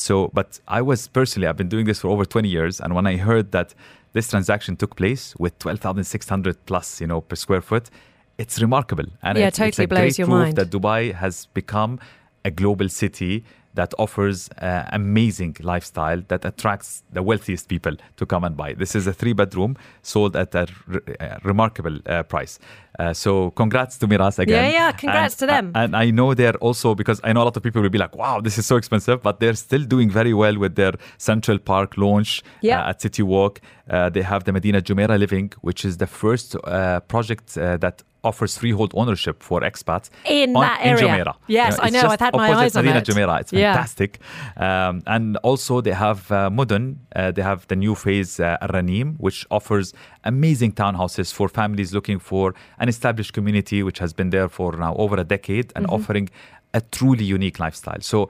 So, 0.00 0.30
but 0.32 0.60
I 0.68 0.80
was 0.80 1.08
personally, 1.08 1.48
I've 1.48 1.56
been 1.56 1.68
doing 1.68 1.84
this 1.84 2.00
for 2.00 2.08
over 2.08 2.24
20 2.24 2.48
years. 2.48 2.80
And 2.80 2.94
when 2.94 3.06
I 3.06 3.16
heard 3.16 3.50
that 3.52 3.74
this 4.12 4.28
transaction 4.30 4.76
took 4.76 4.96
place 4.96 5.34
with 5.38 5.58
12,600 5.58 6.66
plus, 6.66 7.00
you 7.00 7.06
know, 7.06 7.20
per 7.20 7.36
square 7.36 7.60
foot, 7.60 7.90
it's 8.38 8.60
remarkable. 8.60 9.04
And 9.22 9.36
Yeah, 9.38 9.48
it's, 9.48 9.58
it's 9.60 9.78
a 9.78 9.86
blows 9.86 10.00
great 10.00 10.18
your 10.18 10.26
proof 10.28 10.42
mind. 10.44 10.56
that 10.56 10.70
Dubai 10.70 11.12
has 11.14 11.46
become 11.54 11.98
a 12.44 12.50
global 12.50 12.88
city 12.88 13.44
that 13.74 13.92
offers 13.98 14.48
uh, 14.60 14.84
amazing 14.92 15.54
lifestyle 15.60 16.20
that 16.28 16.44
attracts 16.44 17.04
the 17.12 17.22
wealthiest 17.22 17.68
people 17.68 17.94
to 18.16 18.26
come 18.26 18.42
and 18.42 18.56
buy. 18.56 18.72
This 18.72 18.96
is 18.96 19.06
a 19.06 19.12
three 19.12 19.34
bedroom 19.34 19.76
sold 20.02 20.34
at 20.34 20.52
a 20.54 20.66
re- 20.88 21.00
uh, 21.20 21.36
remarkable 21.44 21.96
uh, 22.06 22.24
price. 22.24 22.58
Uh, 22.98 23.12
so 23.12 23.50
congrats 23.52 23.96
to 23.98 24.08
Meraas 24.08 24.40
again. 24.40 24.64
Yeah, 24.64 24.70
yeah, 24.70 24.92
congrats 24.92 25.34
And- 25.34 25.38
to 25.40 25.46
them. 25.46 25.72
And 25.76 25.94
I 25.94 26.10
know 26.10 26.34
they're 26.34 26.56
also 26.56 26.96
because 26.96 27.20
I 27.22 27.32
know 27.32 27.42
a 27.42 27.48
lot 27.50 27.56
of 27.56 27.62
people 27.62 27.80
will 27.82 27.90
be 27.90 27.98
like, 27.98 28.16
"Wow, 28.16 28.40
this 28.40 28.58
is 28.58 28.66
so 28.66 28.74
expensive," 28.76 29.22
but 29.22 29.38
they're 29.38 29.54
still 29.54 29.84
doing 29.84 30.10
very 30.10 30.34
well 30.34 30.58
with 30.58 30.74
their 30.74 30.94
Central 31.18 31.58
Park 31.58 31.96
launch 31.96 32.42
Yeah. 32.62 32.80
uh, 32.84 32.90
at 32.90 33.00
City 33.00 33.22
Walk. 33.22 33.60
Uh, 33.88 34.08
they 34.10 34.22
have 34.22 34.42
the 34.42 34.50
Madinat 34.52 34.82
Jumeirah 34.82 35.18
Living, 35.18 35.52
which 35.60 35.84
is 35.84 35.98
the 35.98 36.08
first 36.08 36.56
uh, 36.56 36.98
project 37.00 37.56
uh, 37.56 37.76
that 37.76 38.02
offers 38.24 38.58
freehold 38.58 38.90
ownership 38.94 39.42
for 39.42 39.60
expats 39.60 40.10
In 40.24 40.56
on- 40.56 40.62
that 40.62 40.80
in 40.82 40.88
area. 40.88 41.02
Jumeirah. 41.24 41.34
Yes, 41.46 41.78
I 41.80 41.90
know, 41.90 42.02
just 42.02 42.12
I've 42.14 42.20
had 42.20 42.34
my 42.34 42.52
eyes 42.52 42.76
on 42.76 42.84
Madinat 42.84 43.02
it. 43.02 43.06
Jumeirah. 43.06 43.40
It's 43.40 43.52
Yeah. 43.52 43.72
fantastic. 43.74 44.18
Um, 44.56 45.02
and 45.06 45.36
also 45.38 45.80
they 45.80 45.92
have 45.92 46.30
uh, 46.32 46.50
Mudon. 46.50 46.96
Uh, 47.14 47.30
they 47.30 47.42
have 47.42 47.66
the 47.68 47.76
new 47.76 47.94
phase 47.94 48.40
uh, 48.40 48.56
Ranim, 48.62 49.16
which 49.18 49.46
offers 49.50 49.92
amazing 50.24 50.72
townhouses 50.72 51.32
for 51.32 51.48
families 51.48 51.92
looking 51.94 52.18
for 52.18 52.54
an 52.78 52.88
established 52.88 53.32
community, 53.32 53.82
which 53.82 53.98
has 54.00 54.12
been 54.12 54.30
there 54.30 54.48
for 54.48 54.72
now 54.72 54.94
over 54.96 55.16
a 55.16 55.24
decade 55.24 55.72
and 55.76 55.86
offering 55.86 56.28
a 56.74 56.80
truly 56.80 57.24
unique 57.24 57.58
lifestyle. 57.58 58.00
So. 58.00 58.28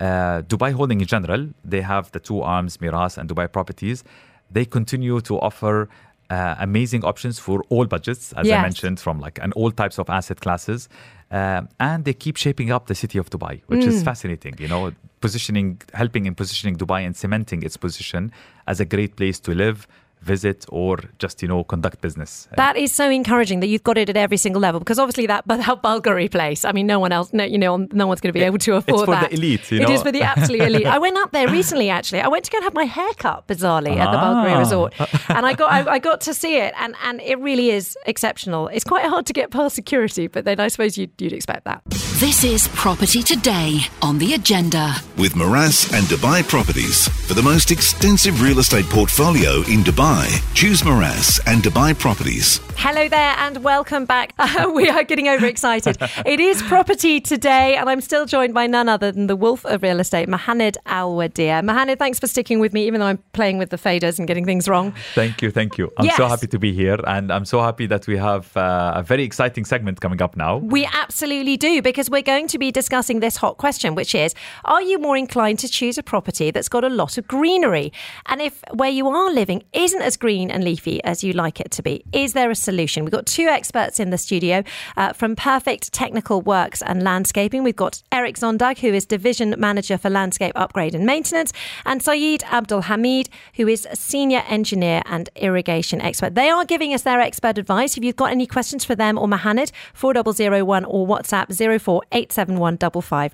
Uh, 0.00 0.42
Dubai 0.42 0.70
Holding 0.72 1.00
in 1.00 1.08
general, 1.08 1.48
they 1.64 1.80
have 1.80 2.12
the 2.12 2.20
two 2.20 2.40
arms, 2.40 2.76
Meraas 2.76 3.18
and 3.18 3.28
Dubai 3.28 3.50
Properties. 3.50 4.04
They 4.48 4.64
continue 4.64 5.20
to 5.22 5.40
offer 5.40 5.88
uh, 6.30 6.54
amazing 6.58 7.02
options 7.04 7.38
for 7.38 7.62
all 7.70 7.86
budgets, 7.86 8.32
as 8.34 8.46
I 8.58 8.62
mentioned, 8.62 9.00
from 9.00 9.18
like 9.20 9.38
and 9.42 9.52
all 9.54 9.70
types 9.70 9.98
of 9.98 10.08
asset 10.10 10.40
classes. 10.40 10.88
Um, 11.30 11.68
and 11.78 12.04
they 12.06 12.14
keep 12.14 12.36
shaping 12.38 12.70
up 12.70 12.86
the 12.86 12.94
city 12.94 13.18
of 13.18 13.26
Dubai, 13.30 13.54
which 13.66 13.84
Mm. 13.84 13.88
is 13.88 14.02
fascinating. 14.02 14.54
You 14.58 14.68
know, 14.68 14.92
positioning, 15.20 15.80
helping 15.92 16.24
in 16.26 16.34
positioning 16.34 16.76
Dubai 16.76 17.00
and 17.06 17.14
cementing 17.16 17.62
its 17.62 17.76
position 17.76 18.32
as 18.66 18.80
a 18.80 18.86
great 18.94 19.16
place 19.16 19.38
to 19.40 19.50
live, 19.54 19.86
visit 20.22 20.64
or 20.68 20.98
just 21.18 21.42
you 21.42 21.48
know 21.48 21.64
conduct 21.64 22.00
business. 22.00 22.48
That 22.56 22.76
is 22.76 22.92
so 22.92 23.08
encouraging 23.10 23.60
that 23.60 23.68
you've 23.68 23.84
got 23.84 23.98
it 23.98 24.08
at 24.10 24.16
every 24.16 24.36
single 24.36 24.60
level 24.60 24.80
because 24.80 24.98
obviously 24.98 25.26
that 25.26 25.46
but 25.46 25.58
that 25.58 25.82
Bulgari 25.82 26.30
place. 26.30 26.64
I 26.64 26.72
mean, 26.72 26.86
no 26.86 26.98
one 26.98 27.12
else, 27.12 27.32
no, 27.32 27.44
you 27.44 27.58
know, 27.58 27.76
no 27.92 28.06
one's 28.06 28.20
going 28.20 28.32
to 28.32 28.38
be 28.38 28.44
able 28.44 28.58
to 28.58 28.76
afford 28.76 28.86
that. 28.86 28.92
it's 28.98 29.04
for 29.04 29.10
that. 29.10 29.30
the 29.30 29.36
elite. 29.36 29.72
You 29.72 29.80
know? 29.80 29.90
is 29.90 30.02
for 30.02 30.12
the 30.12 30.22
absolute 30.22 30.62
elite. 30.62 30.86
I 30.96 30.98
went 30.98 31.16
up 31.18 31.32
there 31.32 31.48
recently. 31.48 31.90
Actually, 31.90 32.20
I 32.20 32.28
went 32.28 32.44
to 32.44 32.50
go 32.50 32.58
and 32.58 32.64
have 32.64 32.74
my 32.74 32.84
hair 32.84 33.12
cut 33.16 33.46
bizarrely 33.46 33.96
at 33.96 34.10
the 34.10 34.18
Bulgari 34.18 34.54
Ah. 34.54 34.58
Resort, 34.58 34.94
and 35.30 35.46
I 35.46 35.52
got 35.54 35.70
I, 35.72 35.92
I 35.94 35.98
got 35.98 36.20
to 36.22 36.34
see 36.34 36.56
it, 36.58 36.74
and 36.78 36.94
and 37.04 37.20
it 37.20 37.38
really 37.38 37.70
is 37.70 37.96
exceptional. 38.06 38.68
It's 38.68 38.84
quite 38.84 39.04
hard 39.06 39.26
to 39.26 39.32
get 39.32 39.50
past 39.50 39.74
security, 39.74 40.26
but 40.26 40.44
then 40.44 40.60
I 40.60 40.68
suppose 40.68 40.96
you'd, 40.98 41.12
you'd 41.18 41.32
expect 41.32 41.64
that. 41.64 41.82
This 42.18 42.42
is 42.42 42.66
Property 42.74 43.22
Today 43.22 43.78
on 44.02 44.18
the 44.18 44.34
agenda. 44.34 44.96
With 45.16 45.34
Meraas 45.34 45.92
and 45.96 46.04
Dubai 46.06 46.42
Properties. 46.42 47.06
For 47.28 47.34
the 47.34 47.42
most 47.44 47.70
extensive 47.70 48.42
real 48.42 48.58
estate 48.58 48.86
portfolio 48.86 49.58
in 49.68 49.84
Dubai, 49.84 50.26
choose 50.52 50.82
Meraas 50.82 51.38
and 51.46 51.62
Dubai 51.62 51.96
Properties. 51.96 52.58
Hello 52.80 53.08
there 53.08 53.34
and 53.38 53.64
welcome 53.64 54.04
back. 54.04 54.32
we 54.72 54.88
are 54.88 55.02
getting 55.02 55.28
overexcited. 55.28 55.98
it 56.24 56.38
is 56.38 56.62
property 56.62 57.20
today, 57.20 57.74
and 57.74 57.90
I'm 57.90 58.00
still 58.00 58.24
joined 58.24 58.54
by 58.54 58.68
none 58.68 58.88
other 58.88 59.10
than 59.10 59.26
the 59.26 59.34
wolf 59.34 59.64
of 59.64 59.82
real 59.82 59.98
estate, 59.98 60.28
Mohanad 60.28 60.76
Al 60.86 61.16
Wadiya. 61.16 61.60
Mohanad, 61.64 61.98
thanks 61.98 62.20
for 62.20 62.28
sticking 62.28 62.60
with 62.60 62.72
me, 62.72 62.86
even 62.86 63.00
though 63.00 63.08
I'm 63.08 63.18
playing 63.32 63.58
with 63.58 63.70
the 63.70 63.78
faders 63.78 64.20
and 64.20 64.28
getting 64.28 64.44
things 64.44 64.68
wrong. 64.68 64.94
Thank 65.16 65.42
you, 65.42 65.50
thank 65.50 65.76
you. 65.76 65.92
I'm 65.98 66.08
so 66.10 66.28
happy 66.28 66.46
to 66.46 66.58
be 66.60 66.72
here, 66.72 67.00
and 67.08 67.32
I'm 67.32 67.44
so 67.44 67.60
happy 67.60 67.86
that 67.86 68.06
we 68.06 68.16
have 68.16 68.56
uh, 68.56 68.92
a 68.94 69.02
very 69.02 69.24
exciting 69.24 69.64
segment 69.64 70.00
coming 70.00 70.22
up 70.22 70.36
now. 70.36 70.58
We 70.58 70.88
absolutely 70.92 71.56
do, 71.56 71.82
because 71.82 72.08
we're 72.08 72.22
going 72.22 72.46
to 72.46 72.58
be 72.58 72.70
discussing 72.70 73.18
this 73.18 73.36
hot 73.36 73.58
question, 73.58 73.96
which 73.96 74.14
is 74.14 74.36
Are 74.64 74.82
you 74.82 75.00
more 75.00 75.16
inclined 75.16 75.58
to 75.58 75.68
choose 75.68 75.98
a 75.98 76.04
property 76.04 76.52
that's 76.52 76.68
got 76.68 76.84
a 76.84 76.90
lot 76.90 77.18
of 77.18 77.26
greenery? 77.26 77.92
And 78.26 78.40
if 78.40 78.62
where 78.72 78.88
you 78.88 79.08
are 79.08 79.32
living 79.32 79.64
isn't 79.72 80.00
as 80.00 80.16
green 80.16 80.48
and 80.48 80.62
leafy 80.62 81.02
as 81.02 81.24
you 81.24 81.32
like 81.32 81.58
it 81.60 81.72
to 81.72 81.82
be, 81.82 82.04
is 82.12 82.34
there 82.34 82.52
a 82.52 82.67
solution? 82.68 83.04
We've 83.04 83.18
got 83.18 83.24
two 83.24 83.48
experts 83.58 83.98
in 83.98 84.10
the 84.10 84.18
studio 84.18 84.62
uh, 84.98 85.14
from 85.14 85.34
Perfect 85.34 85.90
Technical 85.92 86.42
Works 86.42 86.82
and 86.82 87.02
Landscaping. 87.02 87.62
We've 87.62 87.82
got 87.86 88.02
Eric 88.12 88.36
Zondagh, 88.36 88.78
who 88.78 88.92
is 88.98 89.06
Division 89.06 89.54
Manager 89.56 89.96
for 89.96 90.10
Landscape 90.10 90.52
Upgrade 90.54 90.94
and 90.94 91.06
Maintenance, 91.06 91.50
and 91.86 92.02
Saeed 92.02 92.42
Abdul 92.44 92.82
Hameed, 92.82 93.28
who 93.54 93.66
is 93.68 93.86
a 93.90 93.96
Senior 93.96 94.42
Engineer 94.48 95.00
and 95.06 95.30
Irrigation 95.36 96.02
Expert. 96.02 96.34
They 96.34 96.50
are 96.50 96.66
giving 96.66 96.92
us 96.92 97.02
their 97.02 97.20
expert 97.20 97.56
advice. 97.56 97.96
If 97.96 98.04
you've 98.04 98.16
got 98.16 98.32
any 98.32 98.46
questions 98.46 98.84
for 98.84 98.94
them 98.94 99.16
or 99.16 99.26
Mohanad, 99.26 99.72
4001 99.94 100.84
or 100.84 101.06
WhatsApp 101.06 101.46
04871 101.56 102.78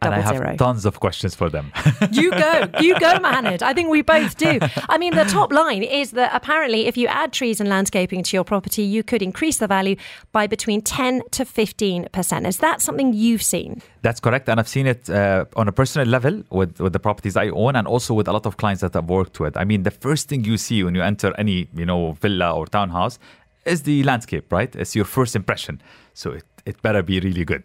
And 0.02 0.14
I 0.14 0.20
have 0.20 0.56
tons 0.58 0.84
of 0.86 1.00
questions 1.00 1.34
for 1.34 1.48
them. 1.50 1.72
You 2.12 2.30
go, 2.30 2.68
you 2.80 2.92
go, 3.00 3.12
Mohanad. 3.26 3.62
I 3.62 3.72
think 3.72 3.88
we 3.88 4.02
both 4.02 4.36
do. 4.36 4.58
I 4.88 4.98
mean, 4.98 5.14
the 5.14 5.24
top 5.24 5.52
line 5.52 5.82
is 5.82 6.12
that 6.12 6.30
apparently, 6.32 6.86
if 6.86 6.96
you 6.96 7.08
add 7.08 7.32
trees 7.32 7.60
and 7.60 7.68
landscaping 7.68 8.22
to 8.22 8.36
your 8.36 8.44
property, 8.44 8.82
you 8.82 9.02
could 9.02 9.22
increase 9.24 9.58
the 9.58 9.66
value 9.66 9.96
by 10.32 10.46
between 10.46 10.82
10 10.82 11.22
to 11.32 11.44
15%. 11.44 12.46
Is 12.46 12.58
that 12.58 12.80
something 12.80 13.12
you've 13.12 13.42
seen? 13.42 13.82
That's 14.02 14.20
correct, 14.20 14.48
and 14.48 14.60
I've 14.60 14.68
seen 14.68 14.86
it 14.86 15.10
uh, 15.10 15.46
on 15.56 15.66
a 15.68 15.72
personal 15.72 16.06
level 16.06 16.42
with, 16.50 16.80
with 16.80 16.92
the 16.92 17.00
properties 17.00 17.36
I 17.36 17.48
own, 17.48 17.76
and 17.76 17.88
also 17.88 18.14
with 18.14 18.28
a 18.28 18.32
lot 18.32 18.46
of 18.46 18.56
clients 18.56 18.82
that 18.82 18.94
I've 18.94 19.08
worked 19.08 19.40
with. 19.40 19.56
I 19.56 19.64
mean, 19.64 19.82
the 19.82 19.90
first 19.90 20.28
thing 20.28 20.44
you 20.44 20.56
see 20.56 20.84
when 20.84 20.94
you 20.94 21.02
enter 21.02 21.34
any 21.38 21.68
you 21.74 21.86
know 21.86 22.12
villa 22.12 22.52
or 22.52 22.66
townhouse 22.66 23.18
is 23.64 23.82
the 23.82 24.02
landscape, 24.04 24.52
right? 24.52 24.74
It's 24.76 24.94
your 24.94 25.06
first 25.06 25.34
impression, 25.34 25.80
so 26.12 26.32
it, 26.32 26.44
it 26.66 26.82
better 26.82 27.02
be 27.02 27.20
really 27.20 27.44
good. 27.44 27.64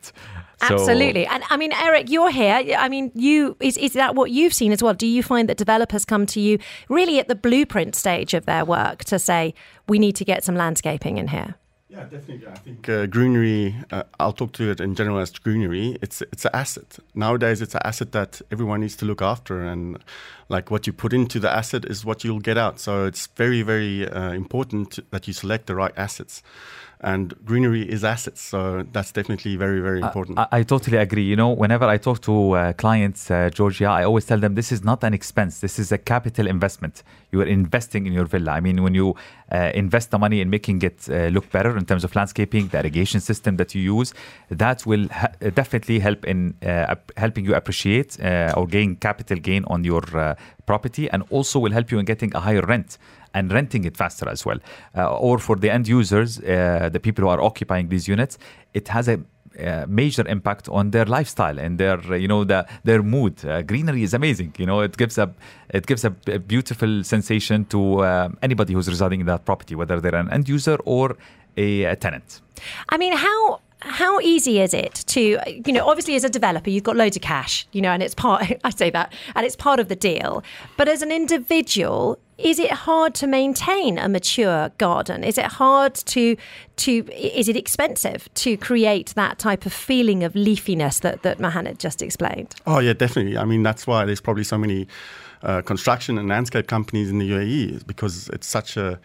So- 0.68 0.76
Absolutely. 0.76 1.26
And 1.26 1.44
I 1.50 1.58
mean, 1.58 1.72
Eric, 1.74 2.10
you're 2.10 2.30
here. 2.32 2.62
I 2.78 2.90
mean, 2.90 3.12
you 3.16 3.56
is, 3.60 3.78
is 3.78 3.94
that 3.94 4.16
what 4.16 4.32
you've 4.32 4.54
seen 4.54 4.72
as 4.72 4.84
well? 4.84 4.94
Do 4.94 5.08
you 5.08 5.24
find 5.24 5.48
that 5.50 5.58
developers 5.58 6.06
come 6.06 6.26
to 6.28 6.40
you 6.40 6.60
really 6.90 7.20
at 7.20 7.28
the 7.28 7.36
blueprint 7.36 7.96
stage 7.96 8.34
of 8.34 8.46
their 8.46 8.66
work 8.66 9.06
to 9.06 9.20
say, 9.20 9.54
we 9.88 10.00
need 10.00 10.16
to 10.18 10.26
get 10.26 10.44
some 10.44 10.56
landscaping 10.56 11.18
in 11.18 11.30
here? 11.30 11.56
Yeah, 11.90 12.04
definitely. 12.04 12.46
I 12.46 12.56
think 12.56 12.88
uh, 12.88 13.08
greenery. 13.08 13.76
Uh, 13.90 14.04
I'll 14.20 14.32
talk 14.32 14.52
to 14.54 14.70
it 14.70 14.80
in 14.80 14.94
general 14.94 15.18
as 15.18 15.32
greenery. 15.32 15.98
It's 16.04 16.22
it's 16.22 16.46
an 16.46 16.52
asset 16.54 17.00
nowadays. 17.16 17.64
It's 17.64 17.74
an 17.74 17.82
asset 17.84 18.12
that 18.12 18.44
everyone 18.52 18.82
needs 18.82 18.96
to 18.98 19.06
look 19.06 19.24
after, 19.24 19.64
and 19.64 19.98
like 20.50 20.70
what 20.70 20.86
you 20.86 20.94
put 20.94 21.14
into 21.14 21.40
the 21.40 21.50
asset 21.50 21.86
is 21.86 22.06
what 22.06 22.24
you'll 22.24 22.42
get 22.42 22.60
out. 22.60 22.80
So 22.80 23.06
it's 23.06 23.26
very 23.36 23.64
very 23.64 24.08
uh, 24.08 24.34
important 24.34 25.00
that 25.10 25.28
you 25.28 25.34
select 25.34 25.66
the 25.66 25.74
right 25.74 25.94
assets, 25.98 26.44
and 27.02 27.34
greenery 27.44 27.82
is 27.82 28.04
assets. 28.04 28.42
So 28.42 28.86
that's 28.92 29.12
definitely 29.12 29.56
very 29.56 29.80
very 29.80 30.02
important. 30.02 30.38
I, 30.38 30.48
I 30.52 30.64
totally 30.64 30.98
agree. 30.98 31.24
You 31.24 31.36
know, 31.36 31.50
whenever 31.50 31.86
I 31.86 31.98
talk 31.98 32.22
to 32.22 32.52
uh, 32.52 32.74
clients, 32.74 33.32
uh, 33.32 33.50
Georgia, 33.50 33.86
I 33.86 34.04
always 34.04 34.26
tell 34.26 34.40
them 34.40 34.54
this 34.54 34.72
is 34.72 34.84
not 34.84 35.04
an 35.04 35.16
expense. 35.16 35.60
This 35.60 35.80
is 35.80 35.92
a 35.92 35.98
capital 35.98 36.46
investment. 36.46 37.02
You 37.32 37.42
are 37.42 37.48
investing 37.48 38.06
in 38.06 38.14
your 38.14 38.26
villa. 38.26 38.52
I 38.52 38.60
mean, 38.60 38.84
when 38.84 38.94
you 38.94 39.16
uh, 39.52 39.72
invest 39.74 40.12
the 40.12 40.20
money 40.20 40.40
in 40.40 40.52
making 40.52 40.84
it 40.84 41.08
uh, 41.10 41.30
look 41.30 41.50
better 41.52 41.79
in 41.80 41.86
terms 41.86 42.04
of 42.04 42.16
landscaping, 42.16 42.68
the 42.68 42.80
irrigation 42.80 43.20
system 43.20 43.58
that 43.58 43.74
you 43.74 43.82
use, 43.82 44.14
that 44.50 44.86
will 44.86 45.08
definitely 45.56 46.00
help 46.00 46.26
in 46.26 46.54
uh, 46.62 46.96
helping 47.18 47.46
you 47.46 47.56
appreciate 47.56 48.20
uh, 48.20 48.54
or 48.58 48.68
gain 48.68 48.96
capital 48.96 49.38
gain 49.38 49.64
on 49.66 49.84
your 49.84 50.04
uh, 50.16 50.36
property, 50.66 51.10
and 51.10 51.24
also 51.30 51.60
will 51.60 51.72
help 51.72 51.92
you 51.92 51.98
in 52.00 52.06
getting 52.06 52.32
a 52.36 52.40
higher 52.40 52.62
rent 52.62 52.98
and 53.34 53.52
renting 53.52 53.86
it 53.86 53.96
faster 53.98 54.28
as 54.30 54.46
well. 54.46 54.60
Uh, 54.98 55.18
or 55.18 55.38
for 55.38 55.56
the 55.56 55.70
end 55.70 55.88
users, 55.88 56.40
uh, 56.40 56.90
the 56.92 57.00
people 57.00 57.24
who 57.24 57.30
are 57.30 57.42
occupying 57.42 57.90
these 57.90 58.08
units, 58.08 58.38
it 58.74 58.88
has 58.88 59.08
a 59.08 59.20
uh, 59.60 59.86
major 59.90 60.26
impact 60.28 60.70
on 60.70 60.92
their 60.92 61.06
lifestyle 61.06 61.60
and 61.60 61.80
their 61.80 62.00
uh, 62.12 62.16
you 62.16 62.28
know 62.28 62.44
the 62.44 62.66
their 62.84 63.02
mood 63.02 63.44
uh, 63.46 63.62
greenery 63.64 64.04
is 64.04 64.14
amazing 64.14 64.54
you 64.58 64.66
know 64.66 64.80
it 64.80 64.96
gives 64.96 65.18
a 65.18 65.34
it 65.72 65.86
gives 65.88 66.06
a, 66.06 66.12
b- 66.12 66.38
beautiful 66.38 67.04
sensation 67.04 67.66
to 67.66 68.04
anybody 68.42 68.74
who's 68.74 68.88
residing 68.88 69.20
in 69.22 69.26
that 69.26 69.44
property 69.46 69.76
whether 69.76 70.00
they're 70.00 70.16
an 70.16 70.30
end 70.32 70.48
user 70.48 70.78
or 70.86 71.18
a, 71.58 71.84
a 71.84 71.96
tenant? 71.96 72.42
I 72.90 72.98
mean, 72.98 73.14
how 73.14 73.62
how 73.82 74.20
easy 74.20 74.60
is 74.60 74.74
it 74.74 74.94
to 75.08 75.40
you 75.66 75.72
know 75.72 75.88
obviously 75.88 76.16
as 76.16 76.26
a 76.26 76.30
developer 76.30 76.70
you've 76.70 76.84
got 76.84 76.98
loads 76.98 77.16
of 77.16 77.22
cash 77.22 77.66
you 77.72 77.82
know 77.82 77.92
and 77.92 78.04
it's 78.04 78.14
part 78.14 78.44
I 78.66 78.72
say 78.72 78.90
that 78.90 79.14
and 79.36 79.46
it's 79.46 79.56
part 79.56 79.80
of 79.80 79.88
the 79.88 79.96
deal. 79.96 80.44
But 80.78 80.88
as 80.88 81.02
an 81.02 81.12
individual 81.12 82.20
is 82.38 82.58
it 82.58 82.72
hard 82.72 83.16
to 83.16 83.28
maintain 83.28 83.98
a 83.98 84.08
mature 84.08 84.72
garden? 84.78 85.26
Is 85.26 85.38
it 85.38 85.46
hard 85.46 85.94
to 85.96 86.38
to 86.78 86.92
is 87.14 87.50
it 87.50 87.56
expensive 87.56 88.34
to 88.36 88.58
create 88.58 89.14
that 89.16 89.40
type 89.40 89.66
of 89.66 89.74
feeling 89.74 90.24
of 90.24 90.34
leafiness 90.34 91.02
that 91.02 91.24
that 91.24 91.40
Mohanad 91.40 91.80
just 91.80 92.02
explained? 92.02 92.56
Oh 92.66 92.80
yeah, 92.80 92.94
definitely. 92.94 93.38
I 93.38 93.46
mean, 93.46 93.64
that's 93.64 93.86
why 93.86 94.06
there's 94.06 94.22
probably 94.22 94.46
so 94.46 94.58
many 94.58 94.88
uh, 95.44 95.62
construction 95.62 96.18
and 96.18 96.28
landscape 96.28 96.68
companies 96.68 97.10
in 97.10 97.20
the 97.20 97.30
UAE 97.30 97.88
because 97.88 98.30
it's 98.30 98.48
such 98.48 98.78
a 98.78 99.00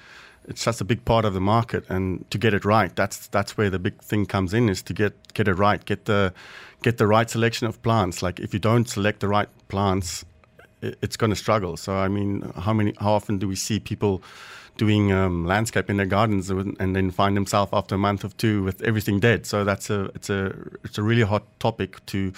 it's 0.49 0.63
such 0.63 0.81
a 0.81 0.85
big 0.85 1.05
part 1.05 1.25
of 1.25 1.35
the 1.35 1.41
market, 1.41 1.85
and 1.89 2.29
to 2.31 2.39
get 2.39 2.55
it 2.55 2.65
right, 2.65 2.95
that's 2.95 3.29
that's 3.29 3.57
where 3.57 3.71
the 3.71 3.79
big 3.79 4.01
thing 4.03 4.27
comes 4.27 4.55
in 4.55 4.69
is 4.69 4.83
to 4.83 4.93
get 4.93 5.15
get 5.35 5.49
it 5.49 5.55
right, 5.55 5.85
get 5.85 6.05
the 6.05 6.33
get 6.83 6.99
the 6.99 7.07
right 7.07 7.29
selection 7.31 7.67
of 7.67 7.81
plants. 7.83 8.23
Like 8.23 8.41
if 8.41 8.53
you 8.53 8.61
don't 8.61 8.89
select 8.89 9.21
the 9.21 9.29
right 9.29 9.49
plants, 9.69 10.25
it's 10.83 11.17
going 11.17 11.31
to 11.31 11.37
struggle. 11.37 11.77
So 11.77 11.95
I 11.97 12.09
mean, 12.09 12.53
how 12.57 12.73
many 12.73 12.95
how 13.01 13.13
often 13.13 13.39
do 13.39 13.49
we 13.49 13.57
see 13.57 13.81
people 13.81 14.23
doing 14.77 15.13
um, 15.13 15.47
landscape 15.47 15.89
in 15.89 15.97
their 15.97 16.07
gardens 16.07 16.51
and 16.51 16.97
then 16.97 17.11
find 17.11 17.37
themselves 17.37 17.71
after 17.73 17.95
a 17.95 17.99
month 17.99 18.25
or 18.25 18.31
two 18.31 18.63
with 18.63 18.83
everything 18.83 19.21
dead? 19.21 19.47
So 19.47 19.65
that's 19.65 19.91
a 19.91 20.05
it's 20.15 20.31
a 20.31 20.55
it's 20.85 20.99
a 20.99 21.03
really 21.03 21.23
hot 21.23 21.45
topic 21.59 22.05
to 22.07 22.33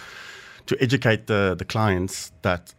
to 0.67 0.77
educate 0.81 1.27
the, 1.27 1.55
the 1.57 1.65
clients 1.65 2.33
that 2.43 2.75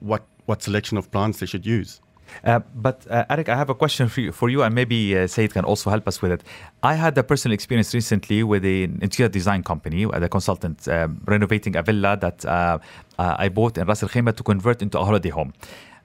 what 0.00 0.22
what 0.46 0.62
selection 0.62 0.98
of 0.98 1.10
plants 1.10 1.40
they 1.40 1.46
should 1.46 1.66
use. 1.66 2.00
Uh, 2.44 2.60
but 2.74 3.06
uh, 3.10 3.24
Eric, 3.30 3.48
I 3.48 3.56
have 3.56 3.70
a 3.70 3.74
question 3.74 4.08
for 4.08 4.20
you, 4.20 4.32
for 4.32 4.48
you, 4.48 4.62
and 4.62 4.74
maybe 4.74 5.16
uh, 5.16 5.26
Syed 5.26 5.52
can 5.52 5.64
also 5.64 5.90
help 5.90 6.06
us 6.08 6.22
with 6.22 6.32
it. 6.32 6.42
I 6.82 6.94
had 6.94 7.16
a 7.18 7.22
personal 7.22 7.54
experience 7.54 7.94
recently 7.94 8.42
with 8.42 8.64
an 8.64 8.98
interior 9.02 9.28
design 9.28 9.62
company, 9.62 10.04
uh, 10.04 10.18
the 10.18 10.28
consultant, 10.28 10.86
um, 10.88 11.20
renovating 11.26 11.76
a 11.76 11.82
villa 11.82 12.16
that 12.16 12.44
uh, 12.44 12.78
uh, 13.18 13.36
I 13.38 13.48
bought 13.48 13.78
in 13.78 13.86
Ras 13.86 14.02
Al 14.02 14.08
Khaimah 14.08 14.36
to 14.36 14.42
convert 14.42 14.82
into 14.82 14.98
a 14.98 15.04
holiday 15.04 15.30
home. 15.30 15.52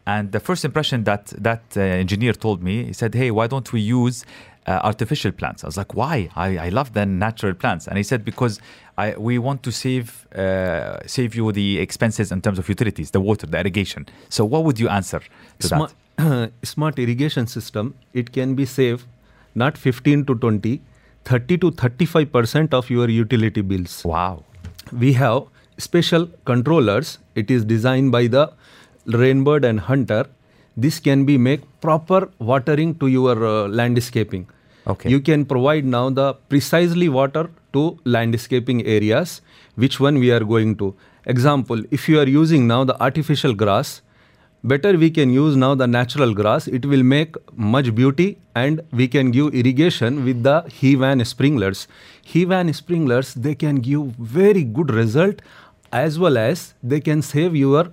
And 0.08 0.32
the 0.32 0.40
first 0.40 0.64
impression 0.66 1.04
that 1.06 1.34
that 1.38 1.64
uh, 1.76 1.82
engineer 1.82 2.34
told 2.34 2.62
me, 2.62 2.86
he 2.86 2.94
said, 2.94 3.16
"Hey, 3.16 3.32
why 3.32 3.48
don't 3.48 3.72
we 3.74 3.82
use 3.82 4.24
uh, 4.68 4.80
artificial 4.84 5.32
plants?" 5.32 5.64
I 5.64 5.68
was 5.68 5.78
like, 5.78 5.96
"Why? 5.96 6.30
I, 6.36 6.58
I 6.58 6.70
love 6.70 6.94
the 6.94 7.06
natural 7.08 7.56
plants." 7.56 7.88
And 7.88 7.98
he 7.98 8.04
said, 8.04 8.24
"Because 8.24 8.60
I, 9.00 9.16
we 9.18 9.40
want 9.40 9.64
to 9.64 9.72
save 9.72 10.28
uh, 10.36 11.00
save 11.08 11.34
you 11.34 11.52
the 11.52 11.80
expenses 11.80 12.32
in 12.32 12.42
terms 12.42 12.60
of 12.60 12.70
utilities, 12.70 13.12
the 13.12 13.20
water, 13.20 13.48
the 13.48 13.60
irrigation." 13.60 14.06
So, 14.30 14.46
what 14.46 14.64
would 14.64 14.80
you 14.80 14.90
answer 14.90 15.22
to 15.60 15.68
that? 15.70 15.94
smart, 16.64 17.00
irrigation 17.00 17.48
system 17.48 17.94
it 18.14 18.32
can 18.32 18.56
be 18.56 18.66
saved 18.66 19.06
not 19.54 19.78
15 19.78 20.26
to 20.26 20.36
20 20.36 20.82
30 21.26 21.58
to 21.58 21.72
35 21.72 22.32
percent 22.32 22.74
of 22.74 22.90
your 22.90 23.10
utility 23.10 23.62
bills. 23.62 24.04
Wow. 24.06 24.44
we 24.92 25.14
have 25.14 25.44
special 25.78 26.28
controllers. 26.46 27.18
It 27.36 27.52
is 27.52 27.66
designed 27.66 28.12
by 28.12 28.28
the 28.28 28.54
Rain 29.08 29.44
Bird 29.44 29.66
and 29.66 29.80
hunter. 29.80 30.26
This 30.78 31.00
can 31.00 31.26
be 31.26 31.38
make 31.38 31.62
proper 31.82 32.30
watering 32.40 32.96
to 33.00 33.08
your 33.08 33.46
uh, 33.46 33.68
landscaping. 33.68 34.48
Okay. 34.88 35.10
you 35.10 35.20
can 35.20 35.46
provide 35.46 35.84
now 35.84 36.12
the 36.12 36.36
precisely 36.48 37.10
water 37.10 37.50
to 37.74 37.98
landscaping 38.04 38.86
areas 38.86 39.42
which 39.74 40.00
one 40.00 40.20
we 40.20 40.32
are 40.32 40.42
going 40.42 40.76
to. 40.78 40.96
Example 41.26 41.82
if 41.90 42.08
you 42.08 42.20
are 42.20 42.28
using 42.28 42.68
now 42.68 42.84
the 42.84 42.96
artificial 43.02 43.56
grass 43.56 44.02
better 44.72 44.92
we 44.98 45.10
can 45.18 45.30
use 45.30 45.56
now 45.64 45.72
the 45.82 45.88
natural 45.96 46.34
grass 46.40 46.68
it 46.78 46.86
will 46.92 47.04
make 47.04 47.36
much 47.74 47.90
beauty 48.00 48.28
and 48.56 48.82
we 48.92 49.08
can 49.16 49.32
give 49.32 49.54
irrigation 49.62 50.24
with 50.28 50.42
the 50.48 50.56
Hevan 50.80 51.26
sprinklers 51.32 51.88
Hevan 52.34 52.74
sprinklers 52.80 53.34
they 53.48 53.56
can 53.64 53.76
give 53.90 54.06
very 54.38 54.64
good 54.64 54.92
result 55.02 55.42
as 55.92 56.18
well 56.20 56.38
as 56.38 56.74
they 56.82 57.00
can 57.10 57.22
save 57.22 57.56
your 57.56 57.84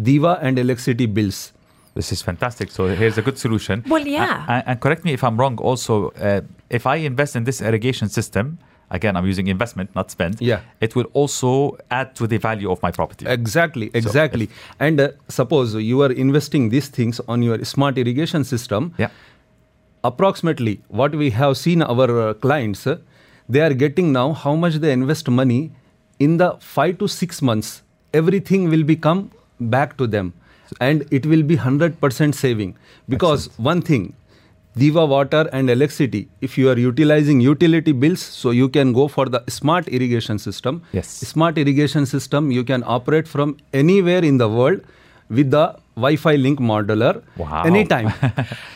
DEWA 0.00 0.38
and 0.42 0.58
electricity 0.58 1.06
bills 1.18 1.42
This 1.98 2.08
is 2.14 2.22
fantastic. 2.26 2.70
So 2.76 2.84
here's 3.00 3.18
a 3.18 3.22
good 3.26 3.36
solution. 3.40 3.82
Well, 3.92 4.06
yeah. 4.12 4.30
A- 4.48 4.52
a- 4.54 4.62
And, 4.70 4.80
correct 4.84 5.04
me 5.08 5.12
if 5.16 5.22
I'm 5.26 5.36
wrong. 5.42 5.58
Also, 5.68 5.98
uh, 6.28 6.40
if 6.78 6.88
I 6.92 6.96
invest 7.10 7.36
in 7.40 7.44
this 7.48 7.60
irrigation 7.68 8.08
system, 8.14 8.58
again, 8.90 9.16
I'm 9.16 9.26
using 9.26 9.46
investment, 9.48 9.94
not 9.94 10.10
spend. 10.10 10.40
Yeah. 10.40 10.60
It 10.80 10.94
will 10.94 11.06
also 11.12 11.76
add 11.90 12.14
to 12.16 12.26
the 12.26 12.38
value 12.38 12.70
of 12.70 12.82
my 12.82 12.90
property. 12.90 13.26
Exactly, 13.26 13.90
exactly. 13.94 14.48
and 14.80 15.00
uh, 15.00 15.08
suppose 15.28 15.74
you 15.74 16.02
are 16.02 16.12
investing 16.12 16.68
these 16.68 16.88
things 16.88 17.20
on 17.28 17.42
your 17.42 17.64
smart 17.64 17.98
irrigation 17.98 18.44
system. 18.44 18.94
Yeah. 18.98 19.08
Approximately, 20.02 20.82
what 20.88 21.14
we 21.14 21.30
have 21.30 21.56
seen 21.56 21.82
our 21.82 22.28
uh, 22.28 22.34
clients, 22.34 22.86
uh, 22.86 22.98
they 23.48 23.60
are 23.60 23.72
getting 23.72 24.12
now 24.12 24.32
how 24.32 24.54
much 24.54 24.74
they 24.74 24.92
invest 24.92 25.28
money 25.28 25.72
in 26.18 26.36
the 26.36 26.56
five 26.60 26.98
to 26.98 27.08
six 27.08 27.40
months. 27.40 27.82
Everything 28.12 28.68
will 28.70 28.84
become 28.84 29.30
back 29.60 29.96
to 29.96 30.06
them, 30.06 30.34
and 30.80 31.06
it 31.10 31.26
will 31.26 31.42
be 31.42 31.56
hundred 31.56 32.00
percent 32.00 32.34
saving. 32.34 32.76
Because 33.08 33.48
one 33.58 33.80
thing, 33.82 34.14
DEWA 34.76 35.06
water 35.06 35.48
and 35.52 35.70
electricity, 35.70 36.28
if 36.40 36.58
you 36.58 36.68
are 36.68 36.76
utilizing 36.76 37.40
utility 37.40 37.92
bills, 37.92 38.20
so 38.20 38.50
you 38.50 38.68
can 38.68 38.92
go 38.92 39.06
for 39.06 39.26
the 39.26 39.44
smart 39.48 39.86
irrigation 39.86 40.36
system. 40.38 40.82
Yes. 40.92 41.06
Smart 41.08 41.56
irrigation 41.58 42.06
system, 42.06 42.50
you 42.50 42.64
can 42.64 42.82
operate 42.84 43.28
from 43.28 43.56
anywhere 43.72 44.24
in 44.24 44.38
the 44.38 44.48
world 44.48 44.80
with 45.34 45.50
the 45.50 45.76
Wi-Fi 45.96 46.34
link 46.36 46.58
modular 46.60 47.22
Wow. 47.36 47.62
anytime. 47.64 48.12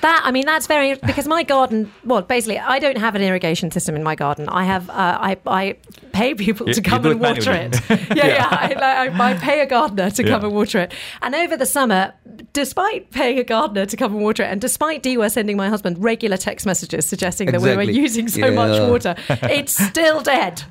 That 0.03 0.23
I 0.25 0.31
mean, 0.31 0.47
that's 0.47 0.67
very 0.69 0.95
because 1.07 1.27
my 1.27 1.43
garden. 1.43 1.91
Well, 2.05 2.23
basically, 2.23 2.59
I 2.59 2.79
don't 2.79 2.99
have 2.99 3.15
an 3.17 3.23
irrigation 3.23 3.71
system 3.73 3.97
in 3.97 4.03
my 4.05 4.15
garden. 4.15 4.49
I 4.49 4.65
have. 4.65 4.89
Uh, 4.91 5.19
I 5.31 5.37
I 5.47 5.77
pay 6.13 6.35
people 6.35 6.67
You- 6.69 6.75
to 6.75 6.83
come 6.91 7.05
and 7.07 7.21
water 7.21 7.51
manually. 7.51 7.79
it. 7.91 8.01
Yeah, 8.19 8.27
yeah. 8.27 8.49
I, 8.51 9.09
I, 9.09 9.31
I 9.31 9.35
pay 9.35 9.61
a 9.61 9.67
gardener 9.67 10.11
to 10.11 10.23
come 10.25 10.45
and 10.45 10.55
water 10.55 10.79
it. 10.85 10.95
And 11.23 11.35
over 11.35 11.57
the 11.57 11.67
summer, 11.67 12.13
despite 12.53 13.11
paying 13.11 13.39
a 13.39 13.45
gardener 13.45 13.85
to 13.87 13.97
come 13.97 14.15
and 14.15 14.23
water 14.23 14.43
it, 14.45 14.51
and 14.53 14.61
despite 14.61 15.03
DEWA 15.03 15.31
sending 15.31 15.57
my 15.57 15.69
husband 15.69 16.03
regular 16.03 16.37
text 16.37 16.67
messages 16.67 17.07
suggesting 17.07 17.51
that 17.53 17.61
we 17.61 17.75
were 17.77 17.83
using 18.05 18.29
so 18.29 18.51
much 18.53 18.81
water, 18.91 19.15
it's 19.59 19.75
still 19.91 20.21
dead. 20.23 20.63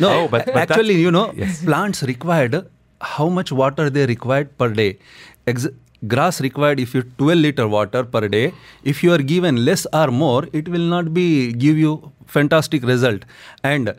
No, 0.00 0.08
Oh, 0.24 0.28
but- 0.28 0.46
but 0.46 0.56
actually, 0.70 1.00
you 1.00 1.10
know, 1.10 1.32
Yes. 1.34 1.64
plants 1.64 2.02
required 2.02 2.54
how 3.00 3.28
much 3.28 3.52
water 3.52 3.90
they 3.90 4.06
required 4.06 4.56
per 4.58 4.68
day. 4.68 4.98
Ex- 5.46 5.68
grass 6.06 6.40
required 6.40 6.78
if 6.80 6.94
you 6.94 7.02
12 7.02 7.38
liter 7.38 7.68
water 7.68 8.04
per 8.04 8.28
day. 8.28 8.52
If 8.84 9.02
you 9.02 9.12
are 9.12 9.18
given 9.18 9.64
less 9.64 9.86
or 9.92 10.08
more, 10.08 10.46
it 10.52 10.68
will 10.68 10.88
not 10.96 11.12
be 11.14 11.52
give 11.52 11.78
you 11.78 12.12
fantastic 12.26 12.82
result. 12.82 13.24
And 13.64 13.94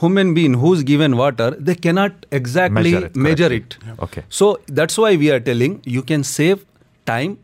human 0.00 0.34
being 0.34 0.54
who's 0.54 0.82
given 0.82 1.16
water, 1.16 1.50
they 1.52 1.74
cannot 1.74 2.26
exactly 2.32 2.92
Measure 2.92 3.06
it 3.06 3.16
measure 3.16 3.52
it. 3.52 3.76
Okay. 4.00 4.24
So 4.28 4.60
that's 4.66 4.98
why 4.98 5.16
we 5.16 5.30
are 5.30 5.40
telling 5.40 5.80
you 5.84 6.02
can 6.02 6.24
save 6.24 6.64
time 7.06 7.38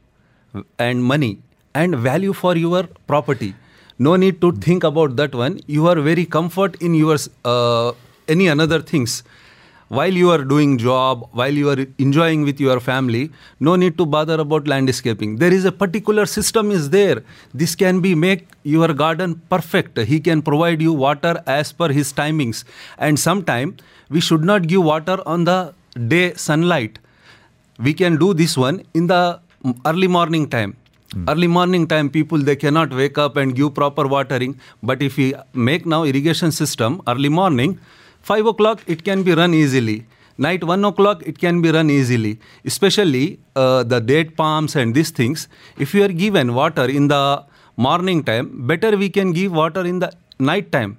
and 0.78 1.04
money 1.04 1.38
and 1.74 1.94
value 1.96 2.32
for 2.32 2.56
your 2.56 2.84
property. 3.06 3.54
No 3.98 4.16
need 4.16 4.40
to 4.40 4.52
think 4.52 4.82
about 4.82 5.16
that 5.16 5.34
one. 5.34 5.60
You 5.66 5.86
are 5.86 6.00
very 6.00 6.24
comfort 6.24 6.76
in 6.80 6.94
your 6.94 7.18
uh, 7.44 7.92
any 8.28 8.48
another 8.48 8.80
things. 8.80 9.22
While 9.96 10.16
you 10.22 10.30
are 10.30 10.44
doing 10.44 10.78
job, 10.78 11.28
while 11.32 11.56
you 11.60 11.68
are 11.70 11.78
enjoying 11.98 12.42
with 12.48 12.60
your 12.60 12.78
family, 12.78 13.30
no 13.58 13.74
need 13.74 13.98
to 13.98 14.06
bother 14.06 14.34
about 14.34 14.68
landscaping. 14.68 15.36
There 15.42 15.52
is 15.52 15.64
a 15.64 15.72
particular 15.72 16.26
system 16.26 16.70
is 16.70 16.90
there. 16.90 17.24
This 17.52 17.74
can 17.74 18.00
be 18.00 18.14
make 18.14 18.46
your 18.62 18.92
garden 18.94 19.34
perfect. 19.50 19.98
He 19.98 20.20
can 20.20 20.42
provide 20.42 20.80
you 20.80 20.92
water 20.92 21.42
as 21.46 21.72
per 21.72 21.88
his 21.88 22.12
timings. 22.12 22.62
And 22.98 23.18
sometime 23.18 23.76
we 24.08 24.20
should 24.20 24.44
not 24.44 24.68
give 24.68 24.84
water 24.84 25.18
on 25.26 25.44
the 25.44 25.74
day 26.08 26.34
sunlight 26.34 26.98
we 27.78 27.94
can 27.94 28.16
do 28.16 28.32
this 28.34 28.56
one 28.56 28.82
in 28.94 29.06
the 29.06 29.40
early 29.86 30.06
morning 30.06 30.48
time 30.48 30.76
hmm. 31.12 31.24
early 31.28 31.46
morning 31.46 31.86
time 31.86 32.08
people 32.08 32.38
they 32.38 32.56
cannot 32.56 32.92
wake 32.92 33.18
up 33.18 33.36
and 33.36 33.54
give 33.56 33.74
proper 33.74 34.06
watering 34.06 34.58
but 34.82 35.02
if 35.02 35.16
we 35.16 35.34
make 35.54 35.86
now 35.86 36.04
irrigation 36.04 36.52
system 36.52 37.00
early 37.08 37.28
morning 37.28 37.78
5 38.22 38.46
o'clock 38.46 38.80
it 38.86 39.04
can 39.04 39.22
be 39.22 39.34
run 39.34 39.54
easily 39.54 40.06
night 40.38 40.62
1 40.64 40.84
o'clock 40.84 41.22
it 41.26 41.38
can 41.38 41.60
be 41.60 41.70
run 41.70 41.90
easily 41.90 42.38
especially 42.64 43.38
uh, 43.56 43.82
the 43.82 44.00
date 44.00 44.36
palms 44.36 44.76
and 44.76 44.94
these 44.94 45.10
things 45.10 45.48
if 45.78 45.94
you 45.94 46.02
are 46.04 46.14
given 46.24 46.54
water 46.54 46.86
in 46.98 47.08
the 47.08 47.44
morning 47.76 48.22
time 48.22 48.48
better 48.72 48.96
we 48.96 49.08
can 49.08 49.32
give 49.32 49.52
water 49.52 49.84
in 49.92 49.98
the 49.98 50.10
night 50.38 50.70
time 50.72 50.96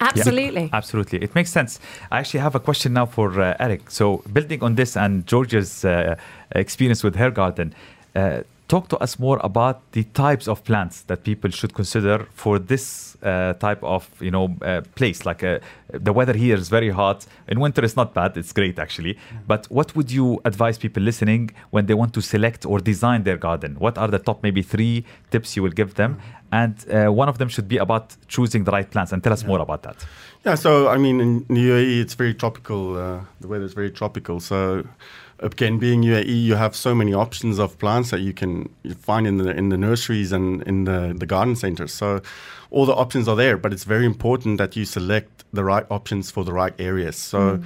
Absolutely. 0.00 0.70
Absolutely. 0.72 1.22
It 1.22 1.34
makes 1.34 1.50
sense. 1.50 1.80
I 2.10 2.20
actually 2.20 2.40
have 2.40 2.54
a 2.54 2.60
question 2.60 2.92
now 2.92 3.06
for 3.06 3.40
uh, 3.40 3.56
Eric. 3.58 3.90
So, 3.90 4.18
building 4.32 4.62
on 4.62 4.76
this 4.76 4.96
and 4.96 5.26
Georgia's 5.26 5.84
uh, 5.84 6.14
experience 6.52 7.02
with 7.02 7.16
her 7.16 7.30
garden, 7.30 7.74
uh, 8.14 8.42
talk 8.68 8.88
to 8.88 8.98
us 8.98 9.18
more 9.18 9.40
about 9.42 9.92
the 9.92 10.04
types 10.04 10.46
of 10.46 10.62
plants 10.62 11.02
that 11.02 11.24
people 11.24 11.50
should 11.50 11.74
consider 11.74 12.28
for 12.34 12.58
this 12.58 13.16
uh, 13.22 13.54
type 13.54 13.82
of 13.82 14.08
you 14.20 14.30
know 14.30 14.56
uh, 14.62 14.82
place. 14.94 15.24
Like 15.24 15.42
uh, 15.42 15.58
the 15.88 16.12
weather 16.12 16.34
here 16.34 16.56
is 16.56 16.68
very 16.68 16.90
hot. 16.90 17.26
In 17.48 17.60
winter, 17.60 17.84
it's 17.84 17.96
not 17.96 18.14
bad. 18.14 18.36
It's 18.36 18.52
great 18.52 18.78
actually. 18.78 19.18
But 19.46 19.66
what 19.70 19.96
would 19.96 20.10
you 20.10 20.40
advise 20.44 20.78
people 20.78 21.02
listening 21.02 21.50
when 21.70 21.86
they 21.86 21.94
want 21.94 22.12
to 22.14 22.20
select 22.20 22.66
or 22.66 22.78
design 22.78 23.24
their 23.24 23.38
garden? 23.38 23.76
What 23.78 23.96
are 23.98 24.08
the 24.08 24.18
top 24.18 24.42
maybe 24.42 24.62
three 24.62 25.04
tips 25.30 25.56
you 25.56 25.62
will 25.62 25.76
give 25.82 25.94
them? 25.94 26.20
And 26.52 26.74
uh, 26.90 27.12
one 27.12 27.28
of 27.28 27.38
them 27.38 27.48
should 27.48 27.68
be 27.68 27.78
about 27.78 28.16
choosing 28.28 28.64
the 28.64 28.70
right 28.70 28.90
plants. 28.90 29.12
And 29.12 29.22
tell 29.22 29.32
us 29.32 29.44
more 29.44 29.60
about 29.60 29.82
that. 29.82 30.06
Yeah, 30.44 30.54
so 30.54 30.88
I 30.88 30.96
mean, 30.98 31.20
in 31.20 31.44
UAE, 31.44 32.00
it's 32.00 32.14
very 32.14 32.34
tropical. 32.34 32.96
Uh, 32.96 33.20
the 33.40 33.48
weather 33.48 33.64
is 33.64 33.74
very 33.74 33.90
tropical. 33.90 34.40
So, 34.40 34.84
again, 35.40 35.78
being 35.78 36.02
UAE, 36.02 36.42
you 36.42 36.54
have 36.54 36.74
so 36.74 36.94
many 36.94 37.14
options 37.14 37.58
of 37.58 37.78
plants 37.78 38.10
that 38.10 38.20
you 38.20 38.32
can 38.32 38.68
find 39.00 39.26
in 39.26 39.38
the 39.38 39.50
in 39.50 39.68
the 39.68 39.76
nurseries 39.76 40.32
and 40.32 40.62
in 40.62 40.84
the, 40.84 41.14
the 41.16 41.26
garden 41.26 41.56
centers. 41.56 41.92
So, 41.92 42.20
all 42.70 42.86
the 42.86 42.94
options 42.94 43.28
are 43.28 43.36
there, 43.36 43.56
but 43.56 43.72
it's 43.72 43.84
very 43.84 44.04
important 44.06 44.58
that 44.58 44.76
you 44.76 44.84
select 44.84 45.44
the 45.52 45.64
right 45.64 45.86
options 45.90 46.30
for 46.30 46.44
the 46.44 46.52
right 46.52 46.74
areas. 46.78 47.16
So. 47.16 47.60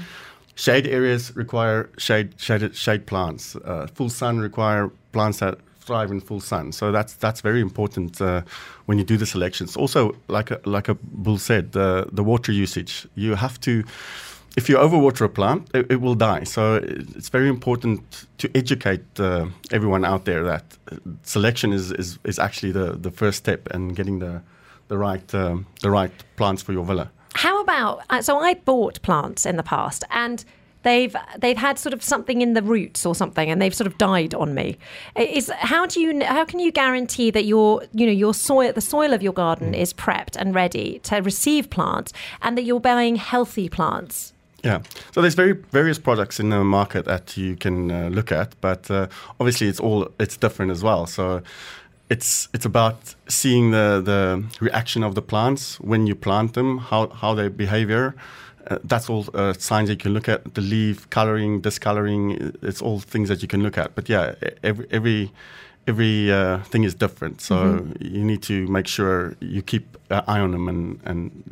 Shade 0.55 0.87
areas 0.87 1.35
require 1.35 1.89
shade 1.97 2.35
shaded 2.37 2.77
shade 2.77 3.07
plants. 3.07 3.57
Uh, 3.57 3.87
full 3.95 4.11
sun 4.11 4.39
require 4.39 4.91
plants 5.11 5.39
that 5.39 5.59
thrive 5.83 6.11
in 6.11 6.21
full 6.21 6.41
sun. 6.41 6.73
So 6.73 6.93
that's 6.93 7.15
that's 7.15 7.41
very 7.41 7.61
important 7.61 8.21
uh, 8.21 8.43
when 8.87 8.99
you 8.99 9.05
do 9.05 9.17
the 9.17 9.27
selections. 9.27 9.77
Also, 9.77 10.15
like 10.29 10.51
a, 10.51 10.61
like 10.65 10.89
a 10.89 10.95
bull 10.95 11.39
said, 11.39 11.73
the 11.73 12.09
the 12.13 12.23
water 12.23 12.53
usage. 12.53 13.07
You 13.15 13.35
have 13.35 13.59
to, 13.61 13.85
if 14.57 14.69
you 14.69 14.77
overwater 14.77 15.25
a 15.25 15.29
plant, 15.29 15.69
it, 15.75 15.91
it 15.91 16.01
will 16.01 16.15
die. 16.15 16.45
So 16.45 16.77
it's 16.77 17.29
very 17.29 17.49
important 17.49 18.27
to 18.39 18.51
educate 18.55 19.05
uh, 19.19 19.47
everyone 19.71 20.05
out 20.05 20.25
there 20.25 20.45
that 20.45 20.65
selection 21.23 21.73
is, 21.73 21.93
is, 21.93 22.19
is 22.25 22.39
actually 22.39 22.73
the, 22.73 22.93
the 22.93 23.11
first 23.11 23.39
step 23.39 23.69
and 23.71 23.97
getting 23.97 24.19
the 24.19 24.43
the 24.89 24.99
right 24.99 25.35
um, 25.35 25.67
the 25.81 25.91
right 25.91 26.13
plants 26.37 26.61
for 26.63 26.73
your 26.73 26.85
villa. 26.85 27.11
How 27.35 27.63
about 27.63 28.03
uh, 28.11 28.21
so 28.21 28.39
I 28.39 28.55
bought 28.55 29.01
plants 29.01 29.47
in 29.47 29.57
the 29.57 29.63
past 29.63 30.05
and 30.11 30.45
they've 30.83 31.17
they've 31.39 31.57
had 31.57 31.79
sort 31.79 31.95
of 31.95 32.03
something 32.03 32.43
in 32.43 32.53
the 32.53 32.63
roots 32.63 33.07
or 33.07 33.15
something 33.15 33.51
and 33.51 33.63
they've 33.63 33.75
sort 33.75 33.87
of 33.87 33.97
died 33.97 34.35
on 34.35 34.55
me. 34.55 34.77
Is 35.17 35.51
how 35.57 35.87
do 35.87 35.99
you 35.99 36.23
how 36.25 36.45
can 36.45 36.59
you 36.59 36.71
guarantee 36.71 37.31
that 37.31 37.47
your 37.47 37.85
you 37.93 38.05
know 38.05 38.13
your 38.13 38.35
soil 38.35 38.73
the 38.73 38.83
soil 38.83 39.15
of 39.15 39.23
your 39.23 39.33
garden 39.33 39.73
is 39.73 39.95
prepped 39.95 40.37
and 40.37 40.55
ready 40.55 40.99
to 41.05 41.17
receive 41.17 41.71
plants 41.71 42.13
and 42.43 42.59
that 42.59 42.65
you're 42.65 42.81
buying 42.81 43.17
healthy 43.17 43.71
plants? 43.71 44.35
Yeah. 44.63 44.83
So 45.13 45.21
there's 45.21 45.35
very 45.35 45.53
various 45.73 45.99
products 45.99 46.39
in 46.39 46.51
the 46.51 46.63
market 46.63 47.05
that 47.07 47.37
you 47.37 47.57
can 47.57 47.91
uh, 47.91 48.09
look 48.09 48.31
at, 48.31 48.55
but 48.61 48.91
uh, 48.91 49.09
obviously 49.41 49.67
it's 49.69 49.81
all 49.81 50.09
it's 50.21 50.37
different 50.37 50.71
as 50.71 50.83
well. 50.83 51.07
So 51.07 51.43
it's 52.09 52.49
it's 52.55 52.65
about 52.65 53.15
seeing 53.29 53.73
the 53.73 54.01
the 54.05 54.45
reaction 54.61 55.03
of 55.03 55.15
the 55.15 55.23
plants 55.23 55.81
when 55.81 56.07
you 56.07 56.15
plant 56.15 56.55
them, 56.55 56.79
how 56.79 57.09
how 57.09 57.35
their 57.35 57.51
behavior. 57.51 58.15
Uh, 58.71 58.79
that's 58.85 59.11
all 59.11 59.27
uh, 59.35 59.53
signs 59.55 59.89
that 59.89 59.95
you 59.95 59.99
can 59.99 60.15
look 60.15 60.29
at. 60.29 60.55
The 60.55 60.61
leaf 60.61 61.11
coloring, 61.11 61.61
discoloring. 61.61 62.53
It's 62.63 62.81
all 62.81 63.01
things 63.01 63.29
that 63.29 63.43
you 63.43 63.49
can 63.49 63.63
look 63.63 63.77
at. 63.77 63.97
But 63.97 64.09
yeah, 64.09 64.35
every 64.63 64.87
every 64.93 65.33
every 65.89 66.31
uh, 66.31 66.59
thing 66.71 66.85
is 66.85 66.95
different. 66.95 67.41
So 67.41 67.85
you 67.99 68.23
need 68.23 68.43
to 68.43 68.69
make 68.69 68.87
sure 68.87 69.35
you 69.41 69.63
keep 69.63 69.97
an 70.11 70.23
eye 70.29 70.39
on 70.39 70.53
them 70.53 70.69
and 70.69 71.01
and 71.05 71.43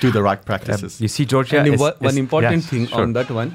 do 0.00 0.10
the 0.16 0.22
right 0.22 0.38
Um, 0.38 0.44
practices. 0.50 1.00
you 1.00 1.08
see, 1.08 1.24
Georgia. 1.34 1.58
and 1.60 1.74
is- 1.74 1.80
one- 1.80 1.92
is- 2.00 2.06
one 2.10 2.18
important 2.24 2.62
yeah, 2.64 2.70
thing 2.70 2.86
sure. 2.86 3.02
on 3.02 3.12
that 3.18 3.30
one 3.40 3.52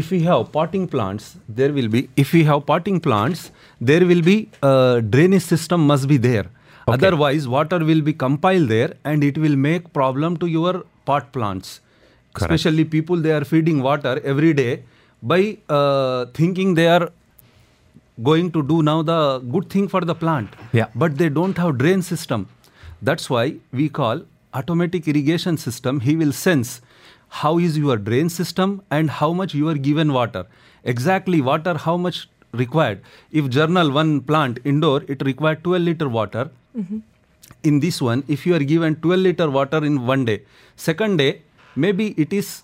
if 0.00 0.10
we 0.14 0.18
have 0.28 0.40
potting 0.54 0.86
plants 0.94 1.26
there 1.58 1.72
will 1.76 1.88
be 1.96 2.00
if 2.22 2.32
we 2.36 2.40
have 2.48 2.60
potting 2.70 2.98
plants 3.06 3.44
there 3.90 4.04
will 4.10 4.20
be 4.26 4.34
a 4.70 4.72
drainage 5.14 5.42
system 5.52 5.86
must 5.90 6.06
be 6.10 6.18
there 6.26 6.44
otherwise 6.94 7.46
water 7.54 7.78
will 7.90 8.02
be 8.08 8.12
compiled 8.24 8.68
there 8.74 8.90
and 9.12 9.24
it 9.30 9.38
will 9.44 9.56
make 9.68 9.86
problem 10.00 10.36
to 10.42 10.46
your 10.56 10.72
pot 11.10 11.32
plants 11.36 11.72
Correct. 11.80 12.42
especially 12.42 12.84
people 12.96 13.16
they 13.28 13.32
are 13.38 13.44
feeding 13.52 13.80
water 13.88 14.14
every 14.34 14.52
day 14.62 14.72
by 15.32 15.40
uh, 15.78 16.26
thinking 16.40 16.74
they 16.80 16.88
are 16.96 17.08
going 18.30 18.50
to 18.56 18.62
do 18.62 18.82
now 18.82 19.00
the 19.02 19.18
good 19.54 19.68
thing 19.70 19.86
for 19.88 20.00
the 20.10 20.14
plant. 20.14 20.54
Yeah. 20.72 20.86
But 20.94 21.16
they 21.18 21.28
don't 21.28 21.56
have 21.56 21.78
drain 21.78 22.02
system. 22.02 22.46
That's 23.00 23.30
why 23.30 23.44
we 23.72 23.88
call 23.88 24.22
automatic 24.58 25.08
irrigation 25.12 25.56
system. 25.56 26.00
He 26.00 26.16
will 26.22 26.32
sense 26.32 26.80
how 27.42 27.58
is 27.58 27.76
your 27.78 27.96
drain 27.96 28.28
system 28.38 28.82
and 28.90 29.10
how 29.20 29.32
much 29.32 29.54
you 29.54 29.68
are 29.68 29.78
given 29.88 30.12
water. 30.12 30.44
Exactly 30.84 31.40
water, 31.40 31.74
how 31.86 31.96
much 31.96 32.28
required. 32.52 33.02
If 33.30 33.50
journal 33.50 33.90
one 33.90 34.20
plant 34.22 34.60
indoor, 34.64 35.02
it 35.08 35.22
required 35.30 35.64
12 35.64 35.82
liter 35.82 36.08
water. 36.08 36.50
In 37.64 37.80
this 37.80 38.00
one, 38.00 38.24
if 38.28 38.46
you 38.46 38.54
are 38.54 38.64
given 38.72 38.96
12 38.96 39.20
liter 39.20 39.50
water 39.50 39.84
in 39.84 40.06
one 40.06 40.24
day, 40.24 40.42
second 40.76 41.16
day, 41.18 41.42
maybe 41.74 42.14
it 42.16 42.32
is 42.32 42.62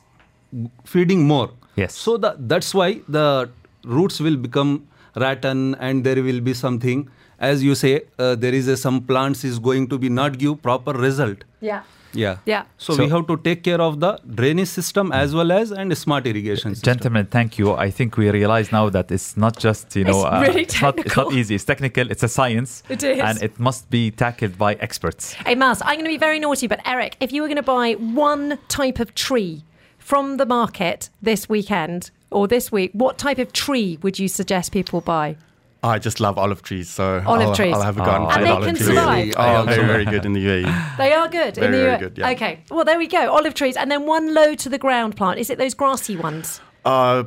feeding 0.85 1.27
more. 1.27 1.51
Yes. 1.77 1.95
So 1.95 2.17
the, 2.17 2.37
that's 2.39 2.73
why 2.75 3.01
the 3.09 3.51
roots 3.85 4.21
will 4.21 4.37
become 4.37 4.87
rotten 5.17 5.75
and 5.77 6.05
there 6.05 6.23
will 6.23 6.41
be 6.41 6.55
something. 6.55 7.09
As 7.51 7.63
you 7.63 7.75
say, 7.75 7.93
uh, 8.19 8.35
there 8.45 8.55
is 8.61 8.69
a, 8.69 8.77
some 8.77 9.01
plants 9.11 9.45
is 9.45 9.59
going 9.59 9.89
to 9.89 9.99
be 9.99 10.09
not 10.21 10.39
give 10.39 10.63
proper 10.63 10.93
result. 10.93 11.45
Yeah. 11.61 11.83
Yeah. 12.17 12.39
Yeah. 12.47 12.63
So, 12.79 12.95
So- 12.95 13.05
we 13.05 13.11
have 13.11 13.27
to 13.27 13.37
take 13.37 13.63
care 13.69 13.81
of 13.81 13.99
the 14.01 14.19
drainage 14.41 14.69
system 14.69 15.13
as 15.13 15.35
well 15.35 15.51
as 15.53 15.73
and 15.73 15.97
smart 15.99 16.27
irrigation 16.27 16.75
system. 16.75 16.93
Gentlemen, 16.93 17.27
thank 17.27 17.59
you. 17.59 17.73
I 17.73 17.91
think 17.91 18.17
we 18.17 18.31
realize 18.31 18.71
now 18.73 18.89
that 18.97 19.11
it's 19.11 19.37
not 19.37 19.59
just 19.59 19.97
you 19.97 20.05
know 20.05 20.21
It's 20.27 20.49
really 20.49 20.63
it's, 20.63 20.81
not, 20.81 20.99
it's 20.99 21.17
not 21.17 21.33
easy. 21.33 21.55
It's 21.57 21.65
technical. 21.65 22.11
It's 22.11 22.23
a 22.23 22.29
science. 22.29 22.83
It 22.89 23.03
is. 23.03 23.19
and 23.21 23.43
it 23.43 23.59
must 23.59 23.91
be 23.91 24.11
tackled 24.11 24.57
by 24.59 24.75
experts. 24.75 25.33
Hey, 25.35 25.57
Maz, 25.57 25.83
I'm 25.85 25.97
going 25.97 26.05
to 26.05 26.15
be 26.19 26.23
very 26.29 26.39
naughty, 26.39 26.67
but 26.67 26.81
Eric, 26.87 27.17
if 27.21 27.33
you 27.33 27.43
were 27.43 27.49
going 27.49 27.65
to 27.67 27.71
buy 27.79 27.95
one 27.95 28.59
type 28.69 28.99
of 29.01 29.15
tree 29.15 29.65
from 29.99 30.37
the 30.37 30.47
market 30.47 31.11
this 31.23 31.49
weekend 31.49 32.11
or 32.31 32.47
this 32.47 32.71
week, 32.71 32.91
what 32.93 33.19
type 33.19 33.39
of 33.39 33.53
tree 33.53 33.99
would 34.03 34.19
you 34.19 34.29
suggest 34.29 34.71
people 34.73 35.01
buy? 35.01 35.37
I 35.85 35.99
just 35.99 36.18
love 36.20 36.38
olive 36.38 36.62
trees, 36.62 36.88
so 36.88 37.23
Olive 37.27 37.49
I'll, 37.49 37.55
trees. 37.55 37.75
I'll 37.75 37.83
have 37.83 37.97
a 37.99 38.05
garden 38.05 38.23
Oh. 38.27 38.31
plate 38.31 38.37
And 38.38 38.47
they 38.47 38.51
olive 38.51 38.66
can 38.66 38.77
tree. 38.77 38.87
survive. 38.87 39.35
Oh, 39.37 39.62
very, 39.66 39.87
very 39.87 40.05
good 40.07 40.25
in 40.25 40.33
the. 40.33 40.44
UAE. 40.44 40.97
They 40.97 41.12
are 41.12 41.29
good. 41.29 41.59
in 41.59 41.62
Very, 41.64 41.77
the 41.77 41.83
very 41.85 41.92
U- 41.92 41.99
good, 41.99 42.18
yeah. 42.18 42.31
Okay. 42.31 42.61
Well, 42.70 42.85
there 42.85 42.99
we 42.99 43.07
go. 43.07 43.31
Olive 43.31 43.55
trees. 43.55 43.77
And 43.77 43.90
then 43.90 44.07
one 44.07 44.33
low 44.35 44.55
to 44.55 44.68
the 44.68 44.79
ground 44.79 45.16
plant. 45.16 45.38
Is 45.38 45.51
it 45.51 45.59
those 45.59 45.75
grassy 45.75 46.16
ones? 46.16 46.61
Uh, 46.85 47.25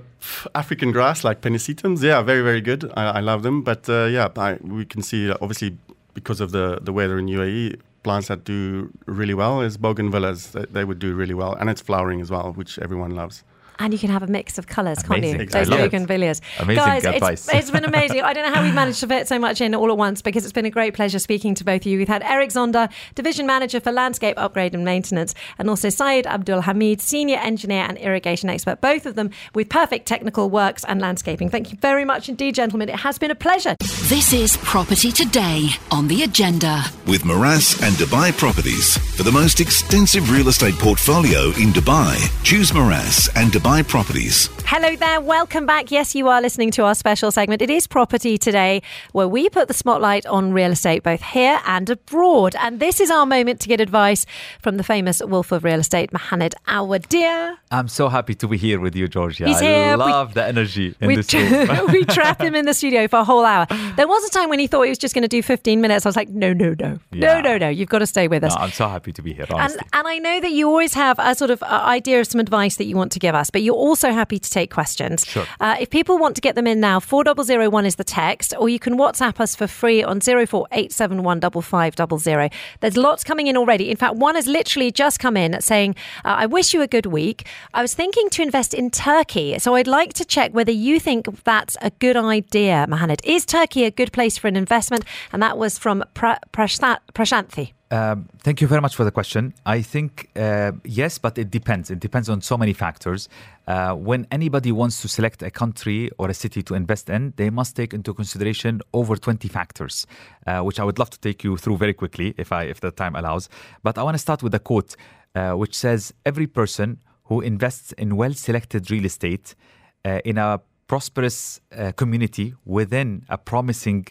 African 0.56 0.92
grass 0.92 1.24
like 1.24 1.42
pennisetums, 1.42 2.02
yeah, 2.04 2.22
very, 2.22 2.42
very 2.42 2.62
good. 2.62 2.92
I, 2.96 3.04
I 3.18 3.20
love 3.22 3.44
them. 3.44 3.62
But 3.64 3.88
uh, 3.90 4.06
yeah, 4.06 4.28
I, 4.38 4.58
we 4.62 4.86
can 4.86 5.02
see 5.02 5.32
obviously 5.32 5.78
because 6.14 6.42
of 6.42 6.52
the, 6.52 6.80
the 6.82 6.92
weather 6.94 7.18
in 7.20 7.28
UAE, 7.28 7.80
plants 8.04 8.28
that 8.30 8.44
do 8.44 8.90
really 9.06 9.34
well 9.34 9.62
is 9.62 9.78
bougainvilleas. 9.78 10.52
They, 10.52 10.66
they 10.72 10.84
would 10.86 11.00
do 11.00 11.14
really 11.14 11.34
well, 11.34 11.54
and 11.54 11.70
it's 11.70 11.82
flowering 11.82 12.22
as 12.22 12.30
well, 12.32 12.54
which 12.54 12.80
everyone 12.80 13.12
loves. 13.12 13.44
And 13.80 13.94
you 13.94 14.00
can 14.00 14.10
have 14.10 14.24
a 14.24 14.28
mix 14.28 14.58
of 14.58 14.68
colours, 14.68 15.04
can't 15.04 15.24
you? 15.24 15.36
Amazing. 15.36 15.50
Those 15.50 15.70
love 15.70 15.80
it. 15.80 15.92
bougainvilleas. 15.92 16.42
Amazing 16.60 16.84
Guys, 16.84 17.06
advice. 17.06 17.48
It's, 17.48 17.56
it's 17.56 17.72
been 17.72 17.86
amazing. 17.94 18.22
I 18.22 18.34
don't 18.34 18.46
know 18.48 18.54
how 18.54 18.64
we've 18.64 18.74
managed 18.74 19.00
to 19.02 19.08
fit 19.08 19.28
so 19.28 19.38
much 19.40 19.62
in 19.62 19.76
all 19.76 19.92
at 19.92 19.98
once 19.98 20.22
because 20.22 20.44
it's 20.44 20.54
been 20.54 20.66
a 20.66 20.72
great 20.72 20.94
pleasure 20.94 21.20
speaking 21.20 21.54
to 21.56 21.64
both 21.64 21.82
of 21.82 21.88
you. 21.88 21.98
We've 21.98 22.08
had 22.08 22.24
Eric 22.24 22.50
Zondagh, 22.50 22.92
Division 23.16 23.46
Manager 23.46 23.80
for 23.80 23.92
Landscape 23.92 24.36
Upgrade 24.38 24.74
and 24.74 24.84
Maintenance, 24.84 25.36
and 25.60 25.70
also 25.70 25.90
Syed 25.90 26.26
Abdul 26.26 26.64
Hameed, 26.64 27.02
Senior 27.02 27.38
Engineer 27.38 27.86
and 27.88 27.98
Irrigation 27.98 28.50
Expert, 28.50 28.82
both 28.82 29.06
of 29.06 29.16
them 29.16 29.30
with 29.54 29.70
perfect 29.70 30.08
technical 30.08 30.50
works 30.50 30.84
and 30.86 31.00
landscaping. 31.00 31.50
Thank 31.50 31.72
you 31.72 31.78
very 31.80 32.06
much 32.06 32.30
indeed, 32.30 32.56
gentlemen. 32.56 32.90
It 32.90 33.00
has 33.00 33.18
been 33.18 33.32
a 33.32 33.36
pleasure. 33.36 33.76
This 34.08 34.34
is 34.34 34.58
Property 34.58 35.12
Today 35.12 35.70
on 35.92 36.08
the 36.08 36.24
agenda. 36.24 36.84
With 37.06 37.24
Meraas 37.24 37.82
and 37.84 37.96
Dubai 37.96 38.36
Properties. 38.36 38.98
For 39.16 39.24
the 39.24 39.32
most 39.32 39.60
extensive 39.60 40.32
real 40.32 40.48
estate 40.48 40.76
portfolio 40.76 41.48
in 41.58 41.74
Dubai, 41.74 42.16
choose 42.44 42.72
Meraas 42.72 43.30
and 43.36 43.52
Dubai 43.52 43.67
Properties. 43.68 44.50
Hello 44.66 44.96
there, 44.96 45.20
welcome 45.22 45.66
back. 45.66 45.92
Yes, 45.92 46.16
you 46.16 46.30
are 46.30 46.42
listening 46.42 46.72
to 46.72 46.84
our 46.86 46.96
special 46.96 47.32
segment. 47.32 47.62
It 47.62 47.70
is 47.70 47.86
Property 47.86 48.38
Today, 48.38 48.82
where 49.12 49.28
we 49.28 49.50
put 49.50 49.68
the 49.68 49.74
spotlight 49.74 50.26
on 50.26 50.52
real 50.54 50.72
estate 50.72 51.04
both 51.04 51.22
here 51.22 51.60
and 51.68 51.88
abroad. 51.90 52.56
And 52.56 52.80
this 52.80 53.00
is 53.02 53.12
our 53.12 53.26
moment 53.26 53.60
to 53.62 53.68
get 53.68 53.80
advice 53.82 54.26
from 54.62 54.78
the 54.78 54.84
famous 54.84 55.22
wolf 55.24 55.52
of 55.52 55.64
real 55.66 55.80
estate, 55.82 56.12
Mohamed 56.14 56.56
Awadir. 56.68 57.58
I'm 57.70 57.88
so 57.90 58.08
happy 58.10 58.36
to 58.36 58.48
be 58.48 58.58
here 58.58 58.80
with 58.80 58.96
you, 58.96 59.08
Georgia. 59.10 59.46
He's 59.46 59.58
I 59.58 59.64
here. 59.64 59.92
We- 59.92 59.98
love 59.98 60.34
the 60.34 60.46
energy 60.46 60.96
in 61.02 61.08
We, 61.08 61.18
this 61.18 61.32
room. 61.34 61.88
we 61.92 62.04
trap 62.18 62.42
him 62.42 62.56
in 62.56 62.66
the 62.66 62.74
studio 62.74 63.08
for 63.10 63.18
a 63.20 63.24
whole 63.26 63.44
hour. 63.46 63.68
There 63.98 64.08
was 64.08 64.24
a 64.28 64.32
time 64.32 64.50
when 64.50 64.60
he 64.60 64.68
thought 64.68 64.84
he 64.84 64.90
was 64.90 64.98
just 64.98 65.14
going 65.14 65.24
to 65.24 65.28
do 65.28 65.44
15 65.44 65.82
minutes. 65.82 66.06
I 66.06 66.10
was 66.10 66.16
like, 66.16 66.30
no, 66.30 66.52
no, 66.54 66.74
no. 66.80 66.88
No, 66.90 67.00
Yeah. 67.12 67.42
no, 67.42 67.58
no. 67.58 67.68
You've 67.70 67.90
got 67.90 68.00
to 68.00 68.08
stay 68.08 68.28
with 68.30 68.44
us. 68.46 68.56
No, 68.56 68.62
I'm 68.62 68.72
so 68.72 68.88
happy 68.88 69.12
to 69.12 69.22
be 69.22 69.34
here, 69.34 69.44
And, 69.50 69.60
honestly. 69.60 69.82
and 69.94 70.08
I 70.08 70.18
know 70.20 70.40
that 70.40 70.52
you 70.52 70.68
always 70.70 70.94
have 70.96 71.20
a 71.20 71.36
sort 71.36 71.52
of 71.52 71.62
uh, 71.64 71.66
idea 71.86 72.20
of 72.22 72.28
some 72.28 72.40
advice 72.40 72.78
that 72.78 72.86
you 72.86 72.96
want 72.96 73.12
to 73.12 73.20
give 73.20 73.36
us, 73.36 73.50
but 73.58 73.64
you're 73.64 73.74
also 73.90 74.12
happy 74.12 74.38
to 74.38 74.50
take 74.52 74.70
questions. 74.72 75.26
Sure. 75.26 75.44
Uh, 75.60 75.76
if 75.80 75.90
people 75.90 76.20
want 76.20 76.36
to 76.36 76.42
get 76.42 76.54
them 76.54 76.68
in 76.68 76.80
now, 76.80 77.00
4001 77.00 77.88
is 77.88 77.96
the 77.96 78.04
text, 78.04 78.54
or 78.60 78.70
you 78.70 78.78
can 78.78 79.00
WhatsApp 79.00 79.40
us 79.40 79.56
for 79.56 79.66
free 79.66 80.04
on 80.04 80.20
048715500. 80.20 82.52
There's 82.82 82.98
lots 82.98 83.24
coming 83.24 83.48
in 83.48 83.58
already. 83.58 83.90
In 83.90 83.98
fact, 83.98 84.14
one 84.18 84.36
has 84.36 84.46
literally 84.46 84.92
just 84.92 85.20
come 85.20 85.36
in 85.36 85.60
saying, 85.60 85.96
uh, 86.24 86.36
I 86.44 86.46
wish 86.46 86.72
you 86.76 86.84
a 86.84 86.88
good 86.88 87.08
week. 87.08 87.48
I 87.74 87.82
was 87.82 87.96
thinking 87.96 88.30
to 88.30 88.44
invest 88.44 88.76
in 88.76 88.92
Turkey, 88.92 89.58
so 89.58 89.74
I'd 89.74 89.88
like 89.88 90.14
to 90.14 90.24
check 90.26 90.54
whether 90.54 90.72
you 90.72 91.00
think 91.00 91.44
that's 91.44 91.76
a 91.82 91.90
good 91.90 92.16
idea, 92.16 92.86
Mohamed. 92.88 93.22
Is 93.24 93.44
Turkey 93.44 93.86
a 93.86 93.92
good 93.92 94.12
place 94.12 94.38
for 94.38 94.48
an 94.48 94.56
investment? 94.56 95.04
And 95.34 95.42
that 95.42 95.58
was 95.58 95.80
from 95.80 96.04
pra- 96.14 96.40
Prashant- 96.54 97.00
Prashanthi. 97.16 97.72
Um, 97.90 98.28
thank 98.40 98.60
you 98.60 98.68
very 98.68 98.82
much 98.82 98.96
for 98.96 99.06
the 99.06 99.12
question. 99.12 99.54
I 99.66 99.82
think 99.82 100.30
uh, 100.36 100.74
yes, 100.84 101.18
but 101.18 101.38
it 101.38 101.50
depends. 101.50 101.90
It 101.90 102.00
depends 102.00 102.28
on 102.28 102.42
so 102.42 102.58
many 102.58 102.74
factors. 102.74 103.30
Uh, 103.66 103.94
when 103.94 104.28
anybody 104.30 104.74
wants 104.74 105.02
to 105.04 105.08
select 105.08 105.42
a 105.42 105.50
country 105.50 106.10
or 106.18 106.30
a 106.30 106.34
city 106.34 106.62
to 106.64 106.76
invest 106.76 107.10
in, 107.10 107.34
they 107.38 107.50
must 107.50 107.78
take 107.78 107.94
into 107.94 108.14
consideration 108.14 108.82
over 108.94 109.16
20 109.16 109.48
factors, 109.48 110.06
uh, 110.48 110.60
which 110.62 110.80
I 110.80 110.84
would 110.84 111.00
love 111.00 111.10
to 111.12 111.20
take 111.20 111.46
you 111.46 111.56
through 111.56 111.78
very 111.78 111.94
quickly 111.94 112.34
if 112.38 112.52
I 112.52 112.64
if 112.64 112.82
the 112.82 112.92
time 112.92 113.16
allows. 113.16 113.48
But 113.84 113.98
I 113.98 114.04
want 114.04 114.16
to 114.16 114.20
start 114.20 114.44
with 114.44 114.54
a 114.54 114.60
quote 114.60 114.96
uh, 115.34 115.54
which 115.54 115.76
says, 115.76 116.14
"Every 116.26 116.48
person 116.48 117.00
who 117.26 117.40
invests 117.40 117.94
in 117.94 118.18
well-selected 118.18 118.92
real 118.92 119.06
estate 119.06 119.56
uh, 120.04 120.20
in 120.26 120.38
a 120.38 120.60
prosperous 120.88 121.62
uh, 121.72 121.92
community 121.94 122.54
within 122.66 123.26
a 123.30 123.38
promising 123.38 124.08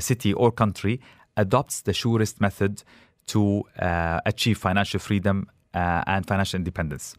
city 0.00 0.34
or 0.34 0.52
country 0.52 1.00
adopts 1.38 1.80
the 1.80 1.94
surest 1.94 2.42
method 2.42 2.82
to 3.28 3.62
uh, 3.78 4.20
achieve 4.26 4.58
financial 4.58 5.00
freedom 5.00 5.46
uh, 5.74 6.02
and 6.06 6.26
financial 6.26 6.58
independence. 6.58 7.14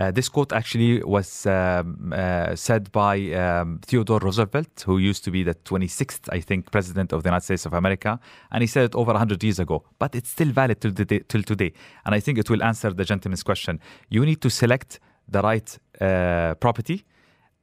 Uh, 0.00 0.10
this 0.10 0.30
quote 0.30 0.50
actually 0.54 1.02
was 1.02 1.44
um, 1.44 2.10
uh, 2.16 2.56
said 2.56 2.90
by 2.90 3.18
um, 3.34 3.78
Theodore 3.84 4.18
Roosevelt, 4.20 4.82
who 4.86 4.96
used 4.96 5.22
to 5.24 5.30
be 5.30 5.42
the 5.42 5.54
26th, 5.54 6.26
I 6.32 6.40
think, 6.40 6.70
president 6.70 7.12
of 7.12 7.22
the 7.22 7.28
United 7.28 7.44
States 7.44 7.66
of 7.66 7.74
America. 7.74 8.18
And 8.50 8.62
he 8.62 8.66
said 8.66 8.84
it 8.84 8.94
over 8.94 9.12
100 9.12 9.44
years 9.44 9.58
ago, 9.58 9.84
but 9.98 10.14
it's 10.14 10.30
still 10.30 10.48
valid 10.52 10.80
till, 10.80 10.92
day, 10.92 11.20
till 11.28 11.42
today. 11.42 11.74
And 12.06 12.14
I 12.14 12.20
think 12.20 12.38
it 12.38 12.48
will 12.48 12.62
answer 12.62 12.94
the 12.94 13.04
gentleman's 13.04 13.42
question. 13.42 13.78
You 14.08 14.24
need 14.24 14.40
to 14.40 14.48
select 14.48 15.00
the 15.28 15.42
right 15.42 15.78
uh, 16.00 16.54
property 16.54 17.04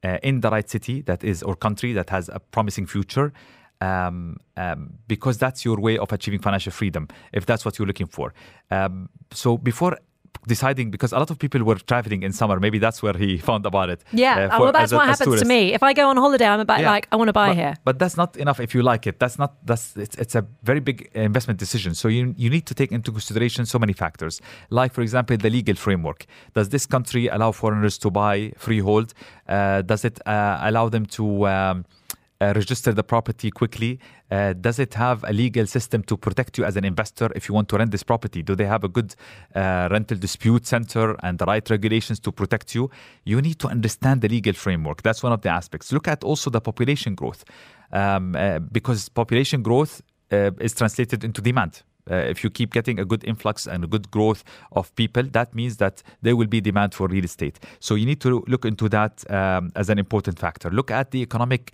uh, 0.04 0.18
in 0.22 0.40
the 0.40 0.50
right 0.50 0.70
city 0.70 1.02
that 1.02 1.24
is 1.24 1.42
or 1.42 1.56
country 1.56 1.92
that 1.94 2.08
has 2.10 2.28
a 2.28 2.38
promising 2.38 2.86
future 2.86 3.32
um, 3.80 4.36
um, 4.56 4.94
because 5.06 5.38
that's 5.38 5.64
your 5.64 5.78
way 5.80 5.96
of 5.98 6.12
achieving 6.12 6.40
financial 6.40 6.72
freedom 6.72 7.08
if 7.32 7.46
that's 7.46 7.64
what 7.64 7.78
you're 7.78 7.86
looking 7.86 8.06
for 8.06 8.32
um, 8.70 9.08
so 9.32 9.56
before 9.56 9.96
deciding 10.46 10.90
because 10.90 11.12
a 11.12 11.18
lot 11.18 11.30
of 11.30 11.38
people 11.38 11.62
were 11.64 11.74
traveling 11.76 12.22
in 12.22 12.32
summer 12.32 12.58
maybe 12.60 12.78
that's 12.78 13.02
where 13.02 13.12
he 13.14 13.38
found 13.50 13.66
about 13.66 13.90
it 13.90 14.02
Yeah, 14.12 14.36
uh, 14.36 14.40
uh, 14.40 14.56
for- 14.56 14.62
well, 14.64 14.72
that's 14.72 14.92
a- 14.92 14.96
what 14.96 15.06
happens 15.06 15.40
to 15.40 15.46
me. 15.46 15.74
If 15.74 15.82
I 15.82 15.92
go 15.92 16.08
on 16.08 16.16
holiday, 16.16 16.46
I'm 16.46 16.60
about 16.60 16.80
Yeah. 16.80 16.90
like, 16.90 17.08
I 17.12 17.16
want 17.16 17.28
to 17.28 17.32
buy 17.32 17.48
but, 17.48 17.56
here. 17.56 17.74
But 17.84 17.98
that's 17.98 18.16
not 18.16 18.36
enough 18.36 18.60
if 18.60 18.74
you 18.74 18.82
like 18.82 19.06
it. 19.06 19.18
That's 19.18 19.38
not 19.38 19.54
that's 19.66 19.96
it's, 19.96 20.16
it's 20.16 20.34
a 20.34 20.46
very 20.62 20.80
big 20.80 21.10
investment 21.14 21.58
decision. 21.58 21.94
So 21.94 22.08
you 22.08 22.34
you 22.36 22.50
need 22.50 22.66
to 22.66 22.74
take 22.74 22.92
into 22.92 23.10
consideration 23.12 23.66
so 23.66 23.78
many 23.78 23.92
factors. 23.92 24.40
Like 24.70 24.92
for 24.94 25.02
example, 25.02 25.36
the 25.36 25.50
legal 25.50 25.74
framework. 25.76 26.26
Does 26.54 26.68
this 26.68 26.86
country 26.86 27.28
allow 27.28 27.52
foreigners 27.52 27.98
to 27.98 28.10
buy 28.10 28.52
freehold? 28.56 29.14
Uh, 29.48 29.82
does 29.82 30.04
it 30.04 30.16
uh, 30.26 30.58
allow 30.68 30.88
them 30.88 31.04
to 31.06 31.24
um, 31.46 31.84
uh, 32.40 32.52
register 32.54 32.92
the 32.92 33.02
property 33.02 33.50
quickly? 33.50 33.98
Uh, 34.30 34.52
does 34.52 34.78
it 34.78 34.94
have 34.94 35.24
a 35.24 35.32
legal 35.32 35.66
system 35.66 36.02
to 36.04 36.16
protect 36.16 36.58
you 36.58 36.64
as 36.64 36.76
an 36.76 36.84
investor 36.84 37.30
if 37.34 37.48
you 37.48 37.54
want 37.54 37.68
to 37.68 37.76
rent 37.76 37.90
this 37.90 38.02
property? 38.02 38.42
Do 38.42 38.54
they 38.54 38.66
have 38.66 38.84
a 38.84 38.88
good 38.88 39.14
uh, 39.54 39.88
rental 39.90 40.18
dispute 40.18 40.66
center 40.66 41.16
and 41.22 41.38
the 41.38 41.46
right 41.46 41.68
regulations 41.70 42.20
to 42.20 42.32
protect 42.32 42.74
you? 42.74 42.90
You 43.24 43.40
need 43.40 43.58
to 43.60 43.68
understand 43.68 44.20
the 44.20 44.28
legal 44.28 44.52
framework. 44.52 45.02
That's 45.02 45.22
one 45.22 45.32
of 45.32 45.42
the 45.42 45.48
aspects. 45.48 45.92
Look 45.92 46.08
at 46.08 46.24
also 46.24 46.50
the 46.50 46.60
population 46.60 47.14
growth 47.14 47.44
um, 47.92 48.36
uh, 48.36 48.58
because 48.58 49.08
population 49.08 49.62
growth 49.62 50.02
uh, 50.30 50.50
is 50.60 50.74
translated 50.74 51.24
into 51.24 51.40
demand. 51.40 51.82
Uh, 52.10 52.14
if 52.14 52.42
you 52.42 52.48
keep 52.48 52.72
getting 52.72 52.98
a 52.98 53.04
good 53.04 53.22
influx 53.24 53.66
and 53.66 53.84
a 53.84 53.86
good 53.86 54.10
growth 54.10 54.42
of 54.72 54.94
people, 54.96 55.22
that 55.22 55.54
means 55.54 55.76
that 55.76 56.02
there 56.22 56.36
will 56.36 56.46
be 56.46 56.60
demand 56.60 56.94
for 56.94 57.06
real 57.06 57.24
estate. 57.24 57.58
So 57.80 57.96
you 57.96 58.06
need 58.06 58.20
to 58.22 58.42
look 58.46 58.64
into 58.64 58.88
that 58.88 59.30
um, 59.30 59.70
as 59.76 59.90
an 59.90 59.98
important 59.98 60.38
factor. 60.38 60.70
Look 60.70 60.90
at 60.90 61.10
the 61.10 61.20
economic 61.20 61.72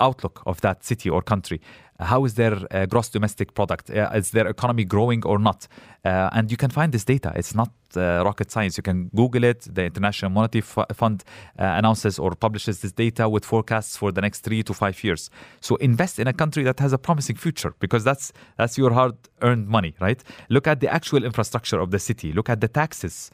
outlook 0.00 0.42
of 0.46 0.60
that 0.60 0.84
city 0.84 1.08
or 1.10 1.22
country. 1.22 1.60
How 2.00 2.24
is 2.24 2.34
their 2.34 2.54
uh, 2.70 2.86
gross 2.86 3.10
domestic 3.10 3.54
product? 3.54 3.90
Uh, 3.90 4.10
is 4.14 4.30
their 4.30 4.46
economy 4.46 4.84
growing 4.84 5.24
or 5.26 5.38
not? 5.38 5.68
Uh, 6.02 6.30
and 6.32 6.50
you 6.50 6.56
can 6.56 6.70
find 6.70 6.92
this 6.92 7.04
data. 7.04 7.30
It's 7.36 7.54
not 7.54 7.70
uh, 7.94 8.22
rocket 8.24 8.50
science. 8.50 8.78
You 8.78 8.82
can 8.82 9.10
Google 9.14 9.44
it. 9.44 9.68
The 9.70 9.84
International 9.84 10.30
Monetary 10.30 10.62
Fu- 10.62 10.84
Fund 10.94 11.24
uh, 11.58 11.64
announces 11.64 12.18
or 12.18 12.34
publishes 12.34 12.80
this 12.80 12.92
data 12.92 13.28
with 13.28 13.44
forecasts 13.44 13.98
for 13.98 14.12
the 14.12 14.22
next 14.22 14.40
three 14.40 14.62
to 14.62 14.72
five 14.72 15.04
years. 15.04 15.30
So 15.60 15.76
invest 15.76 16.18
in 16.18 16.26
a 16.26 16.32
country 16.32 16.62
that 16.64 16.80
has 16.80 16.94
a 16.94 16.98
promising 16.98 17.36
future 17.36 17.74
because 17.80 18.02
that's 18.02 18.32
that's 18.56 18.78
your 18.78 18.92
hard-earned 18.92 19.68
money, 19.68 19.94
right? 20.00 20.24
Look 20.48 20.66
at 20.66 20.80
the 20.80 20.88
actual 20.88 21.22
infrastructure 21.22 21.80
of 21.80 21.90
the 21.90 21.98
city. 21.98 22.32
Look 22.32 22.48
at 22.48 22.60
the 22.60 22.68
taxes. 22.68 23.30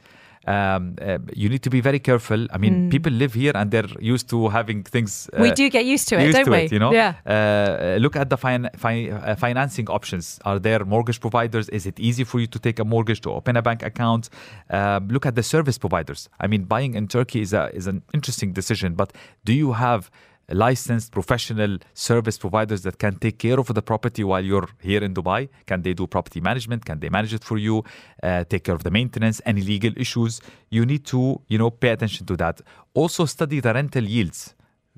Um, 0.47 0.95
uh, 1.01 1.17
you 1.33 1.49
need 1.49 1.61
to 1.63 1.69
be 1.69 1.81
very 1.81 1.99
careful. 1.99 2.47
I 2.51 2.57
mean, 2.57 2.89
people 2.89 3.11
live 3.11 3.33
here 3.33 3.51
and 3.53 3.69
they're 3.69 3.89
used 3.99 4.29
to 4.29 4.47
having 4.47 4.83
things. 4.83 5.29
we 5.37 5.51
uh, 5.51 5.53
do 5.53 5.69
get 5.69 5.85
used 5.85 6.07
to 6.09 6.17
it, 6.17 6.23
used 6.23 6.37
don't 6.37 6.45
to 6.45 6.51
we? 6.51 6.57
it, 6.59 6.71
you 6.71 6.79
know. 6.79 6.93
Yeah. 6.93 7.15
Uh, 7.25 7.97
look 7.99 8.15
at 8.15 8.29
the 8.29 8.37
fin- 8.37 8.69
fi- 8.77 9.09
uh, 9.11 9.35
financing 9.35 9.89
options. 9.89 10.39
Are 10.45 10.57
there 10.57 10.85
mortgage 10.85 11.19
providers? 11.19 11.67
Is 11.69 11.85
it 11.85 11.99
easy 11.99 12.23
for 12.23 12.39
you 12.39 12.47
to 12.47 12.59
take 12.59 12.79
a 12.79 12.85
mortgage 12.85 13.19
to 13.21 13.31
open 13.31 13.57
a 13.57 13.61
bank 13.61 13.83
account? 13.83 14.29
Um, 14.69 15.09
look 15.09 15.25
at 15.25 15.35
the 15.35 15.43
service 15.43 15.77
providers. 15.77 16.29
I 16.39 16.47
mean, 16.47 16.63
buying 16.63 16.93
in 16.95 17.07
Turkey 17.07 17.41
is 17.41 17.51
a 17.53 17.69
is 17.73 17.87
an 17.87 18.01
interesting 18.13 18.53
decision, 18.53 18.93
but 18.95 19.11
do 19.43 19.53
you 19.53 19.73
have 19.73 20.09
licensed 20.49 21.11
professional 21.11 21.77
service 21.93 22.37
providers 22.37 22.81
that 22.83 22.99
can 22.99 23.15
take 23.17 23.37
care 23.39 23.59
of 23.59 23.67
the 23.73 23.81
property 23.81 24.23
while 24.23 24.43
you're 24.43 24.69
here 24.79 25.03
in 25.03 25.13
Dubai? 25.13 25.49
Can 25.65 25.81
they 25.81 25.93
do 25.93 26.07
property 26.07 26.39
management? 26.39 26.85
Can 26.85 26.99
they 26.99 27.09
manage 27.09 27.33
it 27.33 27.43
for 27.43 27.57
you? 27.57 27.83
Uh, 28.23 28.43
take 28.45 28.63
care 28.63 28.75
of 28.75 28.83
the 28.83 28.91
maintenance, 28.91 29.41
any 29.45 29.61
legal 29.61 29.91
issues? 29.97 30.41
You 30.69 30.85
need 30.85 31.05
to, 31.07 31.41
you 31.47 31.57
know, 31.57 31.69
pay 31.69 31.89
attention 31.89 32.25
to 32.27 32.37
that. 32.37 32.61
Also 32.93 33.25
study 33.25 33.59
the 33.59 33.73
rental 33.73 34.03
yields. 34.03 34.55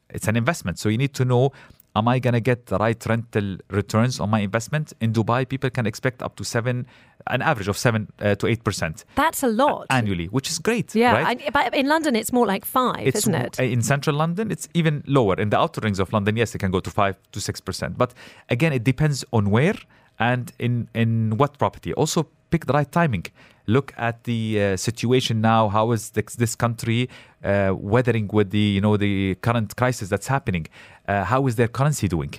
It's 0.09 0.27
an 0.27 0.35
investment, 0.35 0.79
so 0.79 0.89
you 0.89 0.97
need 0.97 1.13
to 1.15 1.25
know 1.25 1.51
am 1.95 2.07
I 2.07 2.19
going 2.19 2.33
to 2.33 2.39
get 2.39 2.67
the 2.67 2.77
right 2.77 3.03
rental 3.05 3.57
returns 3.69 4.19
on 4.19 4.29
my 4.29 4.39
investment? 4.39 4.93
In 5.01 5.11
Dubai, 5.13 5.47
people 5.47 5.69
can 5.69 5.85
expect 5.85 6.21
up 6.21 6.35
to 6.37 6.43
seven, 6.43 6.85
an 7.27 7.41
average 7.41 7.67
of 7.67 7.77
seven 7.77 8.07
uh, 8.21 8.35
to 8.35 8.47
eight 8.47 8.63
percent 8.63 9.05
That's 9.15 9.43
a 9.43 9.47
lot. 9.47 9.87
annually, 9.89 10.27
which 10.27 10.49
is 10.49 10.59
great. 10.59 10.93
yeah, 10.95 11.13
right? 11.13 11.41
I- 11.45 11.49
but 11.51 11.73
in 11.75 11.87
London 11.87 12.15
it's 12.15 12.31
more 12.31 12.45
like 12.45 12.63
five, 12.65 13.05
it's 13.07 13.19
isn't 13.19 13.35
it? 13.35 13.59
in 13.59 13.81
central 13.81 14.15
London. 14.15 14.51
It's 14.51 14.67
even 14.73 15.03
lower. 15.07 15.35
In 15.39 15.49
the 15.49 15.59
outer 15.59 15.81
rings 15.81 15.99
of 15.99 16.13
London, 16.13 16.37
yes, 16.37 16.53
it 16.55 16.59
can 16.59 16.71
go 16.71 16.79
to 16.79 16.91
five 16.91 17.15
to 17.31 17.41
six 17.41 17.59
percent. 17.61 17.97
But 17.97 18.13
again, 18.49 18.71
it 18.73 18.83
depends 18.83 19.25
on 19.33 19.49
where 19.49 19.75
and 20.19 20.51
in 20.59 20.89
in 20.93 21.37
what 21.37 21.57
property. 21.57 21.93
Also, 21.93 22.27
pick 22.49 22.65
the 22.65 22.73
right 22.73 22.91
timing. 22.91 23.25
Look 23.67 23.93
at 23.97 24.23
the 24.23 24.41
uh, 24.61 24.77
situation 24.77 25.41
now. 25.41 25.69
How 25.69 25.91
is 25.91 26.09
this, 26.11 26.35
this 26.35 26.55
country 26.55 27.09
uh, 27.43 27.73
weathering 27.77 28.27
with 28.33 28.49
the 28.49 28.67
you 28.75 28.81
know 28.81 28.97
the 28.97 29.35
current 29.35 29.75
crisis 29.75 30.09
that's 30.09 30.27
happening? 30.27 30.67
Uh, 31.07 31.23
how 31.23 31.45
is 31.47 31.55
their 31.55 31.67
currency 31.67 32.07
doing? 32.07 32.33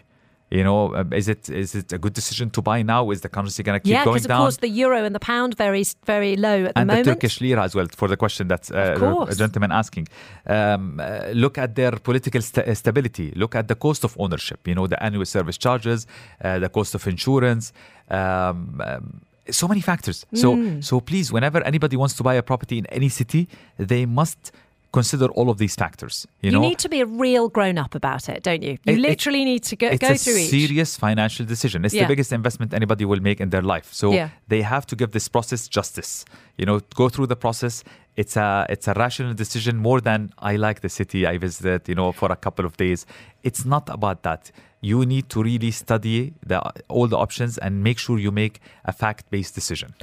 You 0.51 0.65
know, 0.65 0.97
um, 0.97 1.13
is 1.13 1.29
it 1.29 1.49
is 1.49 1.77
it 1.77 1.93
a 1.93 1.99
good 1.99 2.13
decision 2.13 2.51
to 2.51 2.61
buy 2.61 2.83
now? 2.83 3.11
Is 3.13 3.21
the 3.21 3.29
currency 3.29 3.63
going 3.63 3.79
to 3.79 3.85
keep 3.85 3.93
yeah, 3.93 4.05
going 4.05 4.17
because 4.17 4.31
of 4.31 4.37
course 4.37 4.57
the 4.57 4.69
euro 4.69 5.05
and 5.05 5.15
the 5.15 5.21
pound 5.21 5.57
very 5.57 5.85
very 6.05 6.35
low 6.35 6.65
at 6.65 6.75
the 6.75 6.81
and 6.81 6.89
moment. 6.89 7.07
And 7.07 7.07
the 7.07 7.13
Turkish 7.13 7.41
lira 7.41 7.63
as 7.63 7.77
well 7.77 7.87
for 7.95 8.09
the 8.09 8.17
question 8.17 8.49
that 8.49 8.69
uh, 8.73 9.27
a 9.29 9.35
gentleman 9.37 9.71
asking. 9.71 10.09
Um, 10.47 10.99
uh, 10.99 11.29
look 11.35 11.57
at 11.57 11.77
their 11.77 11.93
political 11.93 12.43
sta- 12.43 12.63
uh, 12.63 12.75
stability. 12.75 13.31
Look 13.37 13.55
at 13.55 13.69
the 13.69 13.77
cost 13.77 14.03
of 14.03 14.17
ownership. 14.19 14.67
You 14.67 14.75
know 14.75 14.89
the 14.89 15.01
annual 15.01 15.25
service 15.25 15.57
charges, 15.57 16.09
uh, 16.43 16.59
the 16.59 16.69
cost 16.69 16.97
of 16.97 17.07
insurance. 17.07 17.73
Um, 18.09 18.83
um, 18.85 19.23
so 19.49 19.67
many 19.69 19.81
factors. 19.81 20.27
So 20.35 20.55
Mm. 20.57 20.83
so 20.85 21.01
please, 21.01 21.33
whenever 21.33 21.63
anybody 21.65 21.97
wants 21.97 22.15
to 22.17 22.23
buy 22.23 22.35
a 22.35 22.43
property 22.43 22.77
in 22.79 22.87
any 22.87 23.09
city, 23.09 23.49
they 23.79 24.07
must 24.07 24.53
consider 24.93 25.27
all 25.39 25.49
of 25.51 25.57
these 25.59 25.77
factors. 25.77 26.27
You, 26.43 26.51
You 26.51 26.53
know, 26.57 26.63
need 26.69 26.79
to 26.81 26.89
be 26.89 27.01
a 27.01 27.07
real 27.07 27.49
grown 27.49 27.79
up 27.79 27.95
about 27.95 28.29
it, 28.29 28.43
don't 28.43 28.61
you? 28.63 28.73
You 28.73 28.93
It- 28.93 28.99
it- 28.99 29.01
literally 29.11 29.45
need 29.45 29.63
to 29.71 29.77
go, 29.77 29.89
go 29.97 29.97
through 29.97 30.37
each. 30.39 30.53
It's 30.53 30.53
a 30.53 30.67
serious 30.67 30.97
financial 30.97 31.47
decision. 31.47 31.85
It's 31.85 31.95
Yeah. 31.95 32.03
the 32.05 32.09
biggest 32.09 32.33
investment 32.33 32.75
anybody 32.75 33.05
will 33.05 33.21
make 33.23 33.41
in 33.41 33.51
their 33.51 33.63
life. 33.63 33.89
So 33.93 34.07
Yeah. 34.13 34.31
they 34.49 34.63
have 34.63 34.85
to 34.87 34.97
give 34.97 35.13
this 35.13 35.29
process 35.29 35.69
justice. 35.69 36.25
You 36.59 36.67
know, 36.67 36.81
go 36.97 37.09
through 37.09 37.29
the 37.29 37.37
process. 37.37 37.85
It's 38.17 38.37
a 38.37 38.67
it's 38.69 38.89
a 38.89 38.95
rational 38.95 39.33
decision 39.35 39.77
more 39.77 40.01
than 40.01 40.21
I 40.51 40.57
like 40.57 40.81
the 40.81 40.89
city 40.89 41.25
I 41.25 41.39
visited. 41.39 41.89
You 41.89 41.95
know, 41.95 42.11
for 42.13 42.29
a 42.33 42.37
couple 42.37 42.65
of 42.67 42.77
days. 42.77 43.07
It's 43.45 43.65
not 43.65 43.89
about 43.89 44.23
that. 44.25 44.51
You 44.81 45.05
need 45.05 45.29
to 45.31 45.43
really 45.43 45.71
study 45.71 46.33
the, 46.45 46.63
all 46.89 47.07
the 47.07 47.19
options 47.19 47.59
and 47.59 47.83
make 47.83 47.99
sure 47.99 48.19
you 48.19 48.31
make 48.31 48.61
a 48.85 48.93
fact-based 48.93 49.55
decision. 49.55 49.95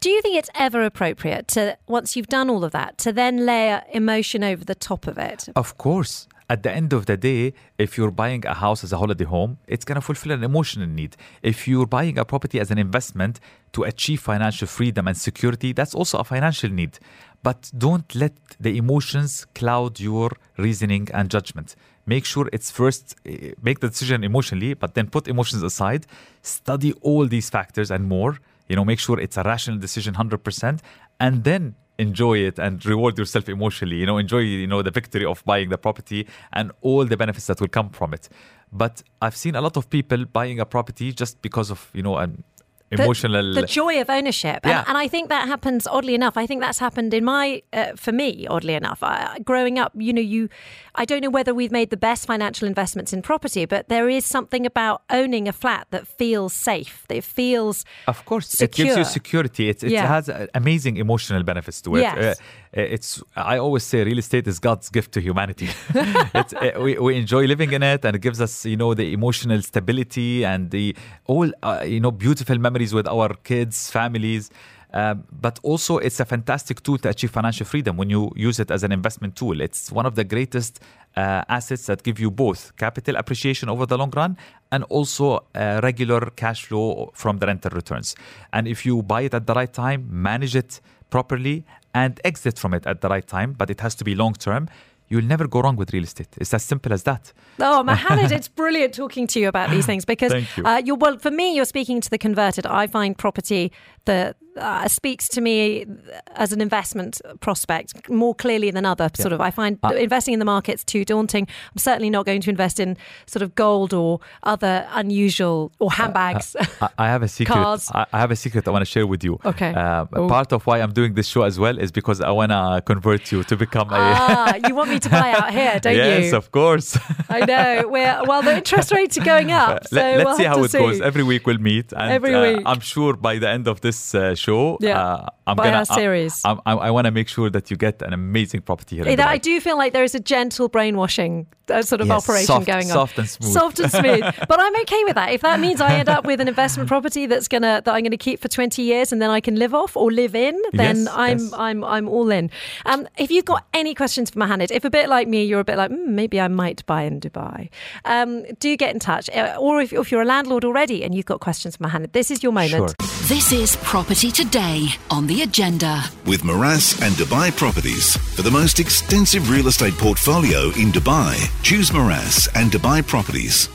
Do 0.00 0.08
you 0.10 0.22
think 0.22 0.36
it's 0.36 0.50
ever 0.54 0.84
appropriate 0.84 1.48
to, 1.48 1.76
once 1.88 2.14
you've 2.14 2.28
done 2.28 2.48
all 2.48 2.64
of 2.64 2.72
that, 2.72 2.96
to 2.98 3.12
then 3.12 3.44
layer 3.44 3.82
emotion 3.92 4.44
over 4.44 4.64
the 4.64 4.76
top 4.76 5.06
of 5.06 5.18
it? 5.18 5.48
Of 5.56 5.76
course. 5.78 6.28
At 6.48 6.64
the 6.64 6.72
end 6.72 6.92
of 6.92 7.06
the 7.06 7.16
day, 7.16 7.54
if 7.78 7.96
you're 7.96 8.10
buying 8.10 8.44
a 8.44 8.54
house 8.54 8.82
as 8.82 8.92
a 8.92 8.98
holiday 8.98 9.24
home, 9.24 9.58
it's 9.68 9.84
going 9.84 9.94
to 9.94 10.00
fulfill 10.00 10.32
an 10.32 10.42
emotional 10.42 10.88
need. 10.88 11.16
If 11.42 11.68
you're 11.68 11.86
buying 11.86 12.18
a 12.18 12.24
property 12.24 12.58
as 12.58 12.72
an 12.72 12.78
investment 12.78 13.38
to 13.72 13.84
achieve 13.84 14.20
financial 14.20 14.66
freedom 14.66 15.06
and 15.06 15.16
security, 15.16 15.72
that's 15.72 15.94
also 15.94 16.18
a 16.18 16.24
financial 16.24 16.68
need. 16.70 16.98
But 17.42 17.70
don't 17.76 18.14
let 18.14 18.34
the 18.58 18.76
emotions 18.76 19.46
cloud 19.54 19.98
your 19.98 20.30
reasoning 20.58 21.08
and 21.14 21.30
judgment. 21.30 21.74
Make 22.06 22.24
sure 22.24 22.48
it's 22.52 22.70
first, 22.70 23.16
eh, 23.24 23.52
make 23.62 23.80
the 23.80 23.88
decision 23.88 24.24
emotionally, 24.24 24.74
but 24.74 24.94
then 24.94 25.08
put 25.08 25.28
emotions 25.28 25.62
aside, 25.62 26.06
study 26.42 26.92
all 27.00 27.26
these 27.26 27.48
factors 27.48 27.90
and 27.90 28.08
more. 28.08 28.38
You 28.68 28.76
know, 28.76 28.84
make 28.84 29.00
sure 29.00 29.18
it's 29.18 29.36
a 29.36 29.42
rational 29.42 29.78
decision 29.78 30.14
100%, 30.14 30.80
and 31.18 31.44
then 31.44 31.74
enjoy 32.00 32.38
it 32.38 32.58
and 32.58 32.84
reward 32.86 33.18
yourself 33.18 33.46
emotionally 33.48 33.96
you 33.96 34.06
know 34.06 34.16
enjoy 34.16 34.38
you 34.38 34.66
know 34.66 34.80
the 34.80 34.90
victory 34.90 35.26
of 35.32 35.44
buying 35.44 35.68
the 35.68 35.76
property 35.76 36.26
and 36.54 36.72
all 36.80 37.04
the 37.04 37.16
benefits 37.16 37.46
that 37.46 37.60
will 37.60 37.68
come 37.68 37.90
from 37.90 38.14
it 38.14 38.28
but 38.72 39.02
i've 39.20 39.36
seen 39.36 39.54
a 39.54 39.60
lot 39.60 39.76
of 39.76 39.90
people 39.90 40.24
buying 40.24 40.58
a 40.60 40.64
property 40.64 41.12
just 41.12 41.40
because 41.42 41.70
of 41.70 41.90
you 41.92 42.02
know 42.02 42.16
an 42.16 42.42
emotional 42.90 43.54
the, 43.54 43.62
joy 43.62 44.00
of 44.00 44.10
ownership 44.10 44.60
Yeah. 44.64 44.80
and, 44.80 44.88
and 44.88 44.98
i 44.98 45.06
think 45.08 45.28
that 45.28 45.46
happens 45.48 45.86
oddly 45.86 46.14
enough 46.14 46.36
i 46.36 46.46
think 46.46 46.60
that's 46.60 46.78
happened 46.78 47.14
in 47.14 47.24
my 47.24 47.62
uh, 47.72 47.92
for 47.96 48.12
me 48.12 48.46
oddly 48.48 48.74
enough 48.74 49.02
I, 49.02 49.38
growing 49.44 49.78
up 49.78 49.92
you 49.94 50.12
know 50.12 50.20
you 50.20 50.48
i 50.96 51.04
don't 51.04 51.22
know 51.22 51.30
whether 51.30 51.52
we've 51.54 51.70
made 51.80 51.90
the 51.90 51.96
best 51.96 52.26
financial 52.26 52.66
investments 52.66 53.12
in 53.12 53.22
property 53.22 53.64
but 53.64 53.88
there 53.88 54.08
is 54.08 54.24
something 54.26 54.66
about 54.66 55.02
owning 55.10 55.46
a 55.48 55.52
flat 55.52 55.86
that 55.90 56.06
feels 56.06 56.52
safe 56.52 57.04
that 57.08 57.16
it 57.16 57.24
feels 57.24 57.84
Of 58.06 58.24
course, 58.24 58.60
it 58.60 58.72
gives 58.72 58.96
you 58.96 59.04
security. 59.04 59.68
It, 59.68 59.82
it 59.84 59.90
Yeah. 59.92 60.06
has 60.06 60.28
uh, 60.28 60.46
amazing 60.54 60.96
emotional 60.96 61.42
benefits 61.42 61.80
to 61.82 61.96
it. 61.96 62.00
Yes. 62.02 62.38
Uh, 62.40 62.42
it's. 62.72 63.22
I 63.34 63.58
always 63.58 63.82
say, 63.82 64.04
real 64.04 64.18
estate 64.18 64.46
is 64.46 64.58
God's 64.58 64.88
gift 64.90 65.12
to 65.12 65.20
humanity. 65.20 65.68
it's, 65.94 66.54
uh, 66.54 66.72
we, 66.80 66.98
we 66.98 67.16
enjoy 67.16 67.46
living 67.46 67.72
in 67.72 67.82
it, 67.82 68.04
and 68.04 68.14
it 68.14 68.20
gives 68.20 68.40
us, 68.40 68.64
you 68.64 68.76
know, 68.76 68.94
the 68.94 69.12
emotional 69.12 69.60
stability 69.62 70.44
and 70.44 70.70
the 70.70 70.94
all, 71.26 71.50
uh, 71.62 71.82
you 71.86 72.00
know, 72.00 72.10
beautiful 72.10 72.58
memories 72.58 72.94
with 72.94 73.08
our 73.08 73.34
kids, 73.42 73.90
families. 73.90 74.50
Um, 74.92 75.24
but 75.30 75.60
also, 75.62 75.98
it's 75.98 76.18
a 76.18 76.24
fantastic 76.24 76.82
tool 76.82 76.98
to 76.98 77.08
achieve 77.08 77.30
financial 77.30 77.64
freedom 77.64 77.96
when 77.96 78.10
you 78.10 78.32
use 78.34 78.58
it 78.58 78.70
as 78.70 78.82
an 78.82 78.92
investment 78.92 79.36
tool. 79.36 79.60
It's 79.60 79.92
one 79.92 80.04
of 80.04 80.16
the 80.16 80.24
greatest 80.24 80.80
uh, 81.16 81.42
assets 81.48 81.86
that 81.86 82.02
give 82.02 82.18
you 82.18 82.30
both 82.30 82.76
capital 82.76 83.16
appreciation 83.16 83.68
over 83.68 83.86
the 83.86 83.96
long 83.96 84.10
run 84.10 84.36
and 84.72 84.84
also 84.84 85.44
uh, 85.54 85.80
regular 85.82 86.30
cash 86.30 86.66
flow 86.66 87.12
from 87.14 87.38
the 87.38 87.46
rental 87.46 87.70
returns. 87.72 88.16
And 88.52 88.66
if 88.66 88.84
you 88.84 89.02
buy 89.02 89.22
it 89.22 89.34
at 89.34 89.46
the 89.46 89.54
right 89.54 89.72
time, 89.72 90.08
manage 90.10 90.56
it 90.56 90.80
properly, 91.08 91.64
and 91.94 92.20
exit 92.24 92.58
from 92.58 92.74
it 92.74 92.86
at 92.86 93.00
the 93.00 93.08
right 93.08 93.26
time, 93.26 93.52
but 93.52 93.70
it 93.70 93.80
has 93.80 93.94
to 93.96 94.04
be 94.04 94.14
long 94.14 94.34
term. 94.34 94.68
You'll 95.08 95.24
never 95.24 95.48
go 95.48 95.60
wrong 95.60 95.74
with 95.74 95.92
real 95.92 96.04
estate. 96.04 96.28
It's 96.36 96.54
as 96.54 96.62
simple 96.62 96.92
as 96.92 97.02
that. 97.02 97.32
Oh, 97.58 97.82
Mohammed, 97.90 98.30
it's 98.30 98.46
brilliant 98.46 98.94
talking 98.94 99.26
to 99.26 99.40
you 99.40 99.48
about 99.48 99.70
these 99.70 99.84
things 99.84 100.04
because 100.04 100.32
you. 100.56 100.64
Uh, 100.64 100.80
you're 100.84 100.94
well. 100.94 101.18
For 101.18 101.32
me, 101.32 101.56
you're 101.56 101.64
speaking 101.64 102.00
to 102.00 102.08
the 102.08 102.18
converted. 102.18 102.64
I 102.64 102.86
find 102.86 103.18
property 103.18 103.72
that 104.10 104.36
uh, 104.56 104.88
speaks 104.88 105.28
to 105.28 105.40
me 105.40 105.86
as 106.34 106.52
an 106.52 106.60
investment 106.60 107.20
prospect 107.40 108.08
more 108.10 108.34
clearly 108.34 108.70
than 108.70 108.84
other. 108.84 109.08
Sort 109.14 109.32
of, 109.32 109.40
I 109.40 109.50
find 109.50 109.78
Uh, 109.84 109.94
investing 110.08 110.34
in 110.34 110.40
the 110.44 110.50
market's 110.56 110.84
too 110.84 111.04
daunting. 111.04 111.44
I'm 111.72 111.78
certainly 111.78 112.10
not 112.10 112.26
going 112.26 112.42
to 112.46 112.50
invest 112.50 112.76
in 112.80 112.96
sort 113.26 113.42
of 113.42 113.54
gold 113.54 113.94
or 113.94 114.18
other 114.42 114.74
unusual 115.02 115.70
or 115.78 115.90
handbags. 115.92 116.56
I, 116.80 116.88
I 117.04 117.06
have 117.14 117.22
a 117.22 117.28
secret. 117.28 117.54
Cars. 117.62 117.90
I, 117.94 118.18
have 118.24 118.32
a 118.32 118.36
secret 118.44 118.66
I 118.68 118.70
want 118.70 118.84
to 118.86 118.90
share 118.94 119.06
with 119.06 119.22
you. 119.26 119.38
Okay. 119.44 119.72
Uh, 119.74 120.04
part 120.36 120.52
of 120.52 120.66
why 120.66 120.76
I'm 120.80 120.92
doing 121.00 121.14
this 121.14 121.28
show 121.34 121.42
as 121.50 121.56
well 121.64 121.76
is 121.78 121.90
because 122.00 122.20
I 122.20 122.32
want 122.40 122.50
to 122.50 122.82
convert 122.92 123.30
you 123.32 123.44
to 123.44 123.54
become 123.64 123.88
a. 123.90 123.98
ah, 123.98 124.54
you 124.66 124.74
want 124.74 124.90
me 124.90 124.98
to 125.06 125.08
buy 125.08 125.30
out 125.38 125.50
here, 125.58 125.78
don't 125.84 125.96
yes, 125.96 126.18
you? 126.18 126.24
Yes, 126.24 126.32
of 126.40 126.50
course. 126.50 126.98
I 127.28 127.40
know. 127.50 127.88
We're, 127.94 128.18
well, 128.30 128.42
the 128.42 128.56
interest 128.56 128.90
rates 128.92 129.16
are 129.18 129.24
going 129.34 129.50
up. 129.52 129.78
So 129.90 129.96
Let, 129.96 130.20
us 130.20 130.24
we'll 130.24 130.36
see 130.36 130.44
how 130.52 130.62
it 130.64 130.70
see. 130.70 130.78
goes. 130.78 131.00
Every 131.10 131.24
week 131.32 131.46
we'll 131.46 131.64
meet, 131.72 131.92
and 131.92 132.10
Every 132.18 132.34
uh, 132.34 132.42
week. 132.42 132.62
I'm 132.70 132.80
sure 132.80 133.12
by 133.28 133.34
the 133.42 133.48
end 133.56 133.66
of 133.72 133.80
this 133.80 133.96
this 134.00 134.14
uh, 134.14 134.34
show, 134.34 134.78
Yeah. 134.80 134.98
uh, 135.00 135.26
I'm 135.46 135.56
By 135.56 135.64
gonna 135.64 135.78
our 135.78 135.84
series. 135.84 136.42
I, 136.44 136.56
I, 136.66 136.72
I 136.74 136.90
want 136.90 137.06
to 137.06 137.10
make 137.10 137.28
sure 137.28 137.50
that 137.50 137.70
you 137.70 137.76
get 137.76 138.02
an 138.02 138.12
amazing 138.12 138.62
property 138.62 138.96
here. 138.96 139.08
Either 139.08 139.24
I 139.24 139.38
do 139.38 139.60
feel 139.60 139.76
like 139.76 139.92
there 139.92 140.04
is 140.04 140.14
a 140.14 140.20
gentle 140.20 140.68
brainwashing 140.68 141.46
uh, 141.68 141.82
sort 141.82 142.00
of 142.00 142.06
Yes, 142.08 142.22
operation 142.24 142.46
soft- 142.46 142.66
going 142.66 142.84
on. 142.90 142.92
soft 142.92 143.18
and 143.18 143.28
smooth. 143.28 143.52
Soft 143.52 143.78
and 143.80 143.90
smooth. 143.90 144.22
but 144.48 144.60
I'm 144.60 144.76
okay 144.82 145.04
with 145.04 145.14
that. 145.14 145.30
If 145.32 145.40
that 145.42 145.58
means 145.60 145.80
I 145.80 145.94
end 145.94 146.08
up 146.08 146.24
with 146.24 146.40
an 146.40 146.48
investment 146.48 146.88
property 146.88 147.26
that's 147.26 147.48
gonna 147.48 147.82
that 147.84 147.94
I'm 147.94 148.02
gonna 148.04 148.16
keep 148.16 148.40
for 148.40 148.48
20 148.48 148.82
years 148.82 149.12
and 149.12 149.20
then 149.22 149.30
I 149.30 149.40
can 149.40 149.56
live 149.56 149.74
off 149.74 149.96
or 149.96 150.10
live 150.12 150.34
in, 150.34 150.60
then 150.72 150.96
Yes, 151.04 151.08
I'm 151.12 151.38
yes. 151.38 151.52
I'm 151.56 151.84
I'm 151.84 152.08
all 152.08 152.30
in. 152.30 152.50
Um, 152.86 153.06
if 153.18 153.30
you've 153.30 153.44
got 153.44 153.66
any 153.74 153.94
questions 153.94 154.30
for 154.30 154.38
Mohammed, 154.38 154.70
if 154.70 154.84
a 154.84 154.90
bit 154.90 155.08
like 155.08 155.26
me, 155.28 155.44
you're 155.44 155.60
a 155.60 155.64
bit 155.64 155.76
like 155.76 155.90
mm, 155.90 156.06
maybe 156.06 156.40
I 156.40 156.48
might 156.48 156.84
buy 156.86 157.02
in 157.02 157.20
Dubai, 157.20 157.70
um, 158.04 158.44
do 158.60 158.76
get 158.76 158.92
in 158.94 159.00
touch. 159.00 159.28
Uh, 159.30 159.56
or 159.58 159.80
if, 159.80 159.92
if 159.92 160.10
you're 160.12 160.22
a 160.22 160.30
landlord 160.36 160.64
already 160.64 161.02
and 161.04 161.14
you've 161.14 161.26
got 161.26 161.40
questions 161.40 161.76
for 161.76 161.82
Mohammed, 161.84 162.12
this 162.12 162.30
is 162.30 162.42
your 162.42 162.52
moment. 162.52 162.94
Sure. 163.00 163.19
This 163.30 163.52
is 163.52 163.76
Property 163.76 164.32
Today 164.32 164.88
on 165.08 165.28
the 165.28 165.42
agenda. 165.42 166.02
With 166.26 166.42
Meraas 166.42 167.00
and 167.00 167.14
Dubai 167.14 167.56
Properties. 167.56 168.16
For 168.34 168.42
the 168.42 168.50
most 168.50 168.80
extensive 168.80 169.48
real 169.50 169.68
estate 169.68 169.94
portfolio 169.94 170.70
in 170.70 170.90
Dubai, 170.90 171.36
choose 171.62 171.92
Meraas 171.92 172.48
and 172.56 172.72
Dubai 172.72 173.06
Properties. 173.06 173.68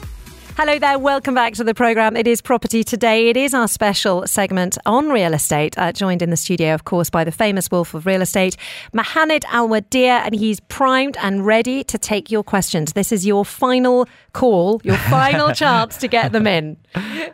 Hello 0.57 0.79
there, 0.79 0.97
welcome 0.97 1.33
back 1.33 1.53
to 1.53 1.63
the 1.63 1.73
programme. 1.73 2.15
It 2.15 2.27
is 2.27 2.41
Property 2.41 2.81
Today. 2.81 3.29
It 3.29 3.35
is 3.37 3.53
our 3.53 3.67
special 3.67 4.25
segment 4.25 4.77
on 4.85 5.09
real 5.09 5.33
estate, 5.33 5.77
uh, 5.77 5.91
joined 5.91 6.21
in 6.21 6.29
the 6.29 6.37
studio, 6.37 6.73
of 6.73 6.85
course, 6.85 7.09
by 7.09 7.23
the 7.23 7.31
famous 7.31 7.69
wolf 7.69 7.93
of 7.93 8.05
real 8.05 8.21
estate, 8.21 8.55
Mohanad 8.93 9.43
Al 9.51 9.67
Wadiya, 9.67 10.21
and 10.25 10.33
he's 10.33 10.61
primed 10.61 11.17
and 11.21 11.45
ready 11.45 11.83
to 11.83 11.97
take 11.97 12.31
your 12.31 12.41
questions. 12.41 12.93
This 12.93 13.11
is 13.11 13.25
your 13.25 13.43
final 13.43 14.07
call, 14.41 14.81
your 14.83 14.97
final 15.09 15.49
chance 15.63 15.97
to 15.97 16.07
get 16.07 16.31
them 16.31 16.45
in. 16.47 16.77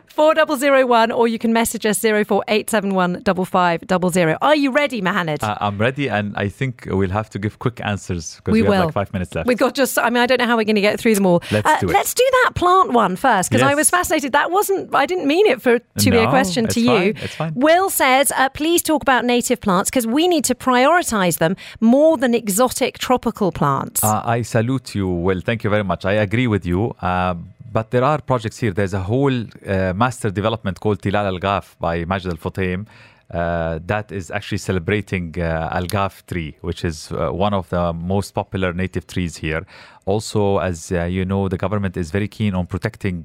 4001, 0.08 1.10
or 1.10 1.26
you 1.26 1.38
can 1.38 1.52
message 1.52 1.86
us 1.86 1.98
04871 2.00 3.22
5500. 3.24 4.36
Are 4.42 4.54
you 4.56 4.70
ready, 4.70 5.00
Mohamed? 5.00 5.42
Uh, 5.42 5.56
I'm 5.60 5.78
ready, 5.78 6.08
and 6.08 6.36
I 6.36 6.48
think 6.48 6.86
we'll 6.86 7.10
have 7.10 7.30
to 7.30 7.38
give 7.38 7.58
quick 7.58 7.80
answers 7.82 8.36
because 8.36 8.52
We 8.52 8.62
we, 8.62 8.68
will. 8.68 8.74
have 8.76 8.84
like 8.86 8.94
five 8.94 9.12
minutes 9.12 9.34
left. 9.34 9.46
We've 9.48 9.58
got 9.58 9.74
just, 9.74 9.98
I 9.98 10.10
mean, 10.10 10.18
I 10.22 10.26
don't 10.26 10.38
know 10.38 10.46
how 10.46 10.56
we're 10.56 10.64
going 10.64 10.76
to 10.76 10.80
get 10.90 11.00
through 11.00 11.14
them 11.14 11.26
all. 11.26 11.42
Let's 11.50 11.66
Uh, 11.68 11.78
do 11.80 11.88
it. 11.90 11.92
Let's 11.92 12.14
do 12.14 12.28
that 12.44 12.52
plant 12.54 12.92
one 12.92 13.16
first 13.16 13.50
because 13.50 13.62
I 13.62 13.74
was 13.74 13.88
fascinated. 13.90 14.32
That 14.32 14.50
wasn't, 14.50 14.94
I 14.94 15.06
didn't 15.06 15.26
mean 15.26 15.46
it 15.46 15.62
for 15.62 15.78
to 15.78 16.10
be 16.10 16.18
a 16.18 16.24
No, 16.24 16.30
question 16.30 16.64
to 16.66 16.80
it's 16.80 16.88
you. 16.88 17.14
it's 17.24 17.34
fine. 17.34 17.52
Will 17.54 17.88
says, 17.90 18.32
uh, 18.36 18.48
please 18.50 18.82
talk 18.82 19.02
about 19.02 19.24
native 19.24 19.60
plants 19.60 19.88
because 19.90 20.06
we 20.06 20.28
need 20.28 20.44
to 20.44 20.54
prioritize 20.54 21.38
them 21.38 21.56
more 21.80 22.16
than 22.18 22.34
exotic 22.34 22.98
tropical 22.98 23.50
plants. 23.50 24.04
Uh, 24.04 24.20
I 24.24 24.42
salute 24.42 24.94
you. 24.94 25.08
Well, 25.08 25.40
thank 25.40 25.64
you 25.64 25.70
very 25.70 25.84
much. 25.84 26.04
I 26.04 26.12
agree 26.12 26.46
with 26.46 26.66
you. 26.66 26.91
Uh, 27.00 27.34
but 27.72 27.90
there 27.90 28.04
are 28.04 28.20
projects 28.20 28.58
here. 28.58 28.72
There's 28.72 28.94
a 28.94 29.00
whole 29.00 29.32
uh, 29.66 29.92
master 29.94 30.30
development 30.30 30.80
called 30.80 31.00
Tilal 31.00 31.26
Al 31.26 31.38
Ghaf 31.38 31.78
by 31.78 32.04
Majid 32.04 32.32
Al 32.32 32.36
Futtaim. 32.36 32.86
Uh, 33.30 33.78
that 33.86 34.12
is 34.12 34.30
actually 34.30 34.58
celebrating 34.58 35.34
uh, 35.38 35.70
Al 35.72 35.86
Ghaf 35.86 36.26
tree, 36.26 36.54
which 36.60 36.84
is 36.84 37.10
uh, 37.12 37.30
one 37.30 37.54
of 37.54 37.70
the 37.70 37.92
most 37.94 38.32
popular 38.32 38.74
native 38.74 39.06
trees 39.06 39.38
here. 39.38 39.64
Also, 40.04 40.58
as 40.58 40.92
uh, 40.92 41.04
you 41.04 41.24
know, 41.24 41.48
the 41.48 41.56
government 41.56 41.96
is 41.96 42.10
very 42.10 42.28
keen 42.28 42.54
on 42.54 42.66
protecting 42.66 43.24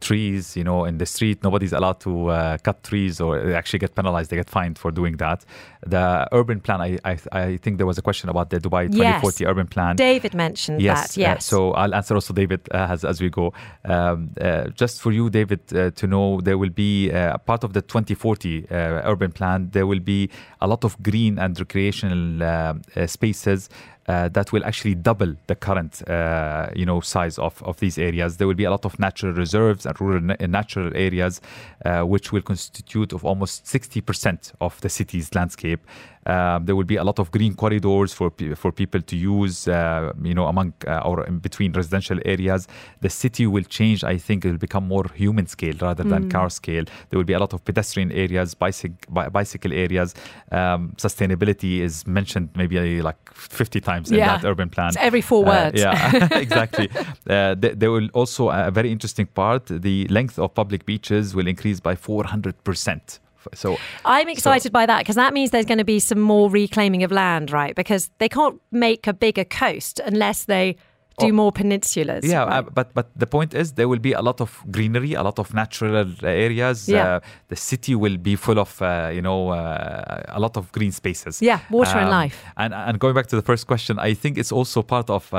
trees, 0.00 0.56
you 0.56 0.64
know, 0.64 0.84
in 0.84 0.98
the 0.98 1.06
street. 1.06 1.42
Nobody's 1.42 1.72
allowed 1.72 2.00
to 2.00 2.28
uh, 2.28 2.58
cut 2.58 2.82
trees 2.82 3.20
or 3.20 3.38
they 3.42 3.54
actually 3.54 3.78
get 3.80 3.94
penalized. 3.94 4.30
They 4.30 4.36
get 4.36 4.50
fined 4.50 4.78
for 4.78 4.90
doing 4.90 5.16
that. 5.18 5.44
The 5.86 6.28
urban 6.32 6.60
plan, 6.60 6.80
I, 6.80 6.98
I, 7.04 7.18
I 7.32 7.56
think 7.58 7.78
there 7.78 7.86
was 7.86 7.98
a 7.98 8.02
question 8.02 8.28
about 8.28 8.50
the 8.50 8.58
Dubai 8.60 8.90
2040 8.90 9.46
urban 9.46 9.66
plan. 9.66 9.96
David 9.96 10.34
mentioned 10.34 10.80
Yes, 10.82 11.14
that. 11.14 11.20
uh, 11.20 11.24
Yes. 11.34 11.44
so 11.46 11.72
I'll 11.72 11.94
answer 11.94 12.14
also 12.14 12.32
David 12.34 12.60
uh, 12.72 12.88
as, 12.90 13.04
as 13.04 13.20
we 13.20 13.30
go. 13.30 13.52
Um, 13.84 14.30
uh, 14.40 14.68
just 14.68 15.00
for 15.00 15.12
you, 15.12 15.30
David, 15.30 15.60
uh, 15.74 15.90
to 15.92 16.06
know 16.06 16.40
there 16.40 16.58
will 16.58 16.70
be 16.70 17.10
uh, 17.12 17.38
part 17.38 17.64
of 17.64 17.72
the 17.72 17.82
2040 17.82 18.66
uh, 18.70 18.74
urban 19.04 19.32
plan. 19.32 19.70
There 19.72 19.86
will 19.86 20.00
be 20.00 20.30
a 20.60 20.66
lot 20.66 20.84
of 20.84 21.00
green 21.02 21.38
and 21.38 21.58
recreational 21.58 22.42
uh, 22.42 22.74
uh, 22.96 23.06
spaces. 23.06 23.68
Uh, 24.08 24.26
that 24.28 24.52
will 24.52 24.64
actually 24.64 24.94
double 24.94 25.34
the 25.48 25.54
current, 25.54 26.08
uh, 26.08 26.70
you 26.74 26.86
know, 26.86 26.98
size 26.98 27.38
of, 27.38 27.62
of 27.62 27.78
these 27.78 27.98
areas. 27.98 28.38
There 28.38 28.46
will 28.46 28.54
be 28.54 28.64
a 28.64 28.70
lot 28.70 28.86
of 28.86 28.98
natural 28.98 29.34
reserves 29.34 29.84
and 29.84 30.00
rural 30.00 30.22
na- 30.22 30.36
natural 30.40 30.90
areas, 30.96 31.42
uh, 31.84 32.02
which 32.02 32.32
will 32.32 32.40
constitute 32.40 33.12
of 33.12 33.22
almost 33.22 33.66
60% 33.66 34.52
of 34.62 34.80
the 34.80 34.88
city's 34.88 35.34
landscape. 35.34 35.86
Um, 36.28 36.66
there 36.66 36.76
will 36.76 36.84
be 36.94 36.96
a 36.96 37.04
lot 37.04 37.18
of 37.18 37.30
green 37.30 37.54
corridors 37.54 38.12
for 38.12 38.30
pe- 38.30 38.54
for 38.54 38.70
people 38.72 39.00
to 39.10 39.16
use, 39.16 39.66
uh, 39.68 40.12
you 40.22 40.34
know, 40.34 40.46
among 40.46 40.72
uh, 40.86 41.08
or 41.08 41.26
in 41.26 41.38
between 41.38 41.72
residential 41.72 42.18
areas. 42.24 42.66
The 43.00 43.08
city 43.08 43.46
will 43.46 43.64
change. 43.78 44.04
I 44.04 44.18
think 44.18 44.44
it 44.44 44.50
will 44.50 44.58
become 44.68 44.84
more 44.88 45.06
human 45.14 45.46
scale 45.46 45.76
rather 45.80 46.04
than 46.04 46.28
car 46.30 46.50
scale. 46.50 46.84
There 47.08 47.16
will 47.18 47.24
be 47.32 47.32
a 47.32 47.38
lot 47.38 47.52
of 47.54 47.64
pedestrian 47.64 48.12
areas, 48.12 48.54
bicycle 48.54 48.96
bi- 49.08 49.28
bicycle 49.30 49.72
areas. 49.72 50.14
Um, 50.52 50.92
sustainability 50.96 51.80
is 51.80 52.06
mentioned 52.06 52.48
maybe 52.54 52.78
uh, 52.78 53.02
like 53.02 53.16
50 53.34 53.80
times 53.80 54.10
in 54.10 54.18
that 54.18 54.44
urban 54.44 54.68
plan. 54.68 54.88
It's 54.88 54.96
every 54.98 55.22
four 55.22 55.44
Uh, 55.46 55.48
words. 55.48 55.80
yeah, 55.80 56.28
exactly. 56.44 56.88
Uh, 57.28 57.54
th- 57.54 57.74
there 57.78 57.90
will 57.90 58.08
also 58.12 58.50
a 58.50 58.70
very 58.70 58.90
interesting 58.92 59.26
part. 59.34 59.66
The 59.66 60.06
length 60.08 60.38
of 60.38 60.52
public 60.54 60.84
beaches 60.84 61.34
will 61.34 61.46
increase 61.48 61.80
by 61.80 61.94
400 61.96 62.54
percent. 62.64 63.20
So 63.54 63.76
I'm 64.04 64.28
excited 64.28 64.72
by 64.72 64.86
that 64.86 64.98
because 64.98 65.16
that 65.16 65.32
means 65.32 65.50
there's 65.50 65.66
going 65.66 65.78
to 65.78 65.84
be 65.84 66.00
some 66.00 66.20
more 66.20 66.50
reclaiming 66.50 67.02
of 67.04 67.10
land, 67.12 67.50
right? 67.50 67.74
Because 67.74 68.10
they 68.18 68.28
can't 68.28 68.60
make 68.70 69.06
a 69.06 69.12
bigger 69.12 69.44
coast 69.44 70.00
unless 70.04 70.44
they 70.44 70.76
do 71.20 71.26
Oh. 71.30 71.32
more 71.32 71.52
peninsulas. 71.52 72.22
Yeah, 72.22 72.44
right? 72.44 72.58
uh, 72.58 72.62
but 72.72 72.94
but 72.94 73.06
the 73.16 73.26
point 73.26 73.52
is 73.52 73.72
there 73.72 73.88
will 73.88 73.98
be 73.98 74.12
a 74.12 74.20
lot 74.22 74.40
of 74.40 74.62
greenery, 74.70 75.14
a 75.14 75.22
lot 75.22 75.38
of 75.40 75.52
natural 75.52 76.06
areas. 76.22 76.88
Yeah. 76.88 77.16
Uh, 77.16 77.20
the 77.48 77.56
city 77.56 77.94
will 77.96 78.16
be 78.16 78.36
full 78.36 78.58
of 78.58 78.80
uh, 78.80 79.10
you 79.12 79.20
know 79.20 79.48
uh, 79.50 80.22
a 80.28 80.38
lot 80.38 80.56
of 80.56 80.70
green 80.70 80.92
spaces. 80.92 81.42
Yeah, 81.42 81.58
water 81.70 81.98
and 81.98 82.08
Um, 82.08 82.22
life. 82.22 82.36
And 82.56 82.72
and 82.72 82.98
going 83.00 83.14
back 83.14 83.26
to 83.28 83.36
the 83.36 83.42
first 83.42 83.66
question, 83.66 83.98
I 83.98 84.14
think 84.14 84.38
it's 84.38 84.52
also 84.52 84.82
part 84.82 85.10
of 85.10 85.32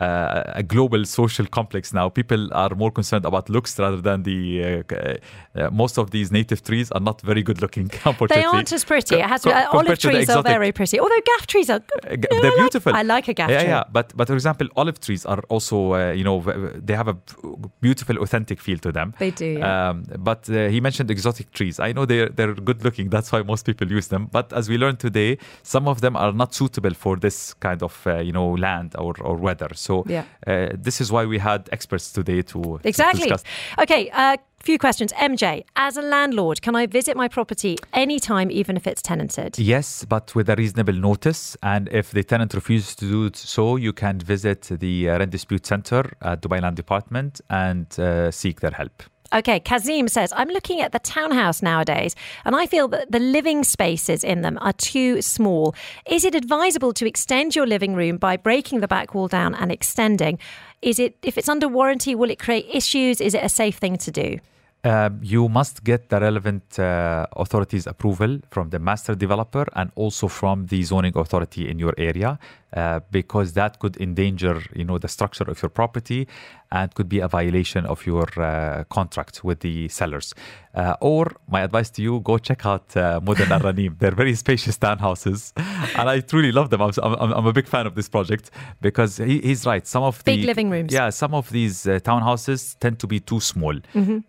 uh, 0.00 0.04
uh, 0.04 0.52
a 0.56 0.62
global 0.62 1.04
social 1.04 1.46
complex 1.46 1.92
now. 1.92 2.08
People 2.08 2.52
are 2.52 2.74
more 2.74 2.90
concerned 2.90 3.24
about 3.24 3.48
looks 3.48 3.78
rather 3.78 4.00
than 4.00 4.22
the. 4.22 4.38
Uh, 4.64 5.14
uh, 5.60 5.70
most 5.70 5.98
of 5.98 6.10
these 6.10 6.30
native 6.32 6.62
trees 6.62 6.90
are 6.92 7.00
not 7.00 7.20
very 7.22 7.42
good 7.42 7.60
looking. 7.60 7.90
Unfortunately, 8.04 8.36
They 8.42 8.44
aren't 8.44 8.72
as 8.72 8.84
pretty. 8.84 9.16
Co- 9.16 9.20
It 9.22 9.26
has 9.28 9.42
co- 9.42 9.50
uh, 9.50 9.66
olive 9.78 9.98
trees 9.98 10.28
are 10.30 10.42
very 10.42 10.72
pretty. 10.72 10.96
Although 11.00 11.20
Ghaf 11.30 11.46
trees 11.46 11.68
are, 11.70 11.80
uh, 11.80 12.10
you 12.10 12.16
know, 12.16 12.40
they're 12.42 12.52
I 12.52 12.54
like- 12.54 12.56
beautiful. 12.64 12.92
I 13.00 13.02
like 13.02 13.28
a 13.28 13.34
Ghaf 13.34 13.48
yeah, 13.50 13.60
tree. 13.60 13.68
Yeah, 13.68 13.84
but 13.92 14.06
but 14.16 14.26
for 14.28 14.34
example, 14.40 14.66
olive 14.76 14.98
trees 15.06 15.22
are 15.32 15.42
also 15.54 15.76
uh, 15.94 16.12
you 16.18 16.24
know 16.28 16.36
they 16.86 16.94
have 17.00 17.08
a 17.08 17.16
beautiful, 17.80 18.16
authentic 18.24 18.58
feel 18.60 18.78
to 18.78 18.92
them. 18.92 19.14
They 19.18 19.30
do, 19.30 19.46
yeah. 19.46 19.90
Um, 19.90 20.04
but 20.18 20.48
uh, 20.48 20.68
he 20.74 20.80
mentioned 20.80 21.10
exotic 21.10 21.46
trees. 21.58 21.80
I 21.80 21.92
know 21.92 22.04
they're 22.06 22.28
they're 22.36 22.54
good 22.54 22.80
looking. 22.84 23.10
That's 23.14 23.30
why 23.32 23.42
most 23.42 23.66
people 23.66 23.86
use 23.98 24.08
them. 24.08 24.22
But 24.32 24.52
as 24.52 24.68
we 24.70 24.76
learned 24.78 24.98
today, 25.00 25.38
some 25.62 25.88
of 25.88 26.00
them 26.00 26.14
are 26.16 26.32
not 26.32 26.54
suitable 26.54 26.94
for 26.94 27.16
this 27.16 27.54
kind 27.66 27.82
of 27.82 27.94
uh, 28.06 28.18
you 28.28 28.32
know 28.32 28.48
land 28.66 28.94
or, 29.04 29.14
or 29.28 29.36
weather. 29.36 29.70
So 29.74 29.89
Yeah. 30.06 30.24
uh, 30.46 30.68
this 30.86 30.96
is 31.02 31.08
why 31.14 31.22
we 31.32 31.38
had 31.38 31.60
experts 31.76 32.06
today 32.18 32.40
to 32.52 32.60
to 32.60 32.88
Exactly. 32.92 33.28
discuss. 33.28 33.42
Okay, 33.84 34.02
a 34.12 34.36
few 34.68 34.78
questions. 34.86 35.10
MJ, 35.30 35.44
as 35.86 35.96
a 35.96 36.02
landlord, 36.02 36.56
can 36.66 36.74
I 36.82 36.84
visit 36.98 37.14
my 37.22 37.28
property 37.36 37.74
anytime, 38.04 38.48
even 38.60 38.74
if 38.80 38.84
it's 38.90 39.02
tenanted? 39.10 39.50
Yes, 39.58 40.04
but 40.14 40.26
with 40.36 40.48
a 40.50 40.56
reasonable 40.62 40.98
notice. 41.10 41.42
And 41.62 41.88
if 42.00 42.06
the 42.16 42.22
tenant 42.32 42.54
refuses 42.60 42.94
to 43.00 43.04
do 43.16 43.30
so, 43.34 43.76
you 43.86 43.92
can 43.92 44.16
visit 44.34 44.62
the 44.84 44.94
uh, 45.10 45.18
Rent 45.18 45.30
Dispute 45.36 45.64
Center 45.72 46.02
at 46.30 46.36
Dubai 46.42 46.60
Land 46.64 46.76
Department 46.76 47.40
and 47.48 47.86
uh, 47.98 48.30
seek 48.30 48.56
their 48.60 48.72
help. 48.82 48.96
Okay, 49.32 49.60
Kazim 49.60 50.08
says, 50.08 50.32
I'm 50.34 50.48
looking 50.48 50.80
at 50.80 50.90
the 50.90 50.98
townhouse 50.98 51.62
nowadays 51.62 52.16
and 52.44 52.56
I 52.56 52.66
feel 52.66 52.88
that 52.88 53.12
the 53.12 53.20
living 53.20 53.62
spaces 53.62 54.24
in 54.24 54.42
them 54.42 54.58
are 54.60 54.72
too 54.72 55.22
small. 55.22 55.74
Is 56.04 56.24
it 56.24 56.34
advisable 56.34 56.92
to 56.94 57.06
extend 57.06 57.54
your 57.54 57.66
living 57.66 57.94
room 57.94 58.16
by 58.16 58.36
breaking 58.36 58.80
the 58.80 58.88
back 58.88 59.14
wall 59.14 59.28
down 59.28 59.54
and 59.54 59.70
extending? 59.70 60.40
Is 60.82 60.98
it, 60.98 61.16
if 61.22 61.38
it's 61.38 61.48
under 61.48 61.68
warranty, 61.68 62.16
will 62.16 62.30
it 62.30 62.40
create 62.40 62.66
issues? 62.72 63.20
Is 63.20 63.34
it 63.34 63.44
a 63.44 63.48
safe 63.48 63.76
thing 63.76 63.98
to 63.98 64.10
do? 64.10 64.38
Um, 64.82 65.20
you 65.22 65.48
must 65.48 65.84
get 65.84 66.08
the 66.08 66.18
relevant 66.18 66.78
uh, 66.78 67.26
authorities' 67.36 67.86
approval 67.86 68.38
from 68.50 68.70
the 68.70 68.78
master 68.78 69.14
developer 69.14 69.66
and 69.74 69.92
also 69.94 70.26
from 70.26 70.66
the 70.66 70.82
zoning 70.82 71.12
authority 71.16 71.68
in 71.68 71.78
your 71.78 71.92
area, 71.98 72.38
uh, 72.76 73.00
because 73.10 73.52
that 73.54 73.78
could 73.78 73.96
endanger, 73.96 74.62
you 74.74 74.84
know, 74.84 74.98
the 74.98 75.08
structure 75.08 75.44
of 75.44 75.60
your 75.62 75.70
property 75.70 76.26
and 76.72 76.94
could 76.94 77.08
be 77.08 77.18
a 77.18 77.26
violation 77.26 77.84
of 77.84 78.06
your 78.06 78.28
uh, 78.40 78.84
contract 78.90 79.42
with 79.42 79.58
the 79.60 79.88
sellers. 79.88 80.32
Uh, 80.72 80.94
or 81.00 81.32
my 81.48 81.62
advice 81.62 81.90
to 81.90 82.00
you: 82.00 82.20
go 82.20 82.38
check 82.38 82.64
out 82.64 82.96
uh, 82.96 83.18
Mudon 83.20 83.50
Al 83.50 83.60
Ranim. 83.60 83.98
They're 83.98 84.12
very 84.14 84.34
spacious 84.36 84.78
townhouses, 84.78 85.52
and 85.98 86.08
I 86.08 86.20
truly 86.20 86.52
love 86.52 86.70
them. 86.70 86.80
I'm, 86.80 86.92
I'm, 87.02 87.32
I'm 87.32 87.46
a 87.46 87.52
big 87.52 87.66
fan 87.66 87.86
of 87.88 87.96
this 87.96 88.08
project 88.08 88.50
because 88.80 89.16
he, 89.16 89.40
he's 89.40 89.66
right. 89.66 89.84
Some 89.84 90.04
of 90.04 90.22
the 90.22 90.36
Big 90.36 90.44
living 90.44 90.70
rooms. 90.70 90.92
yeah, 90.92 91.10
some 91.10 91.34
of 91.34 91.50
these 91.50 91.88
uh, 91.88 91.98
townhouses 92.00 92.78
tend 92.78 93.00
to 93.00 93.08
be 93.08 93.18
too 93.18 93.40
small. 93.40 93.74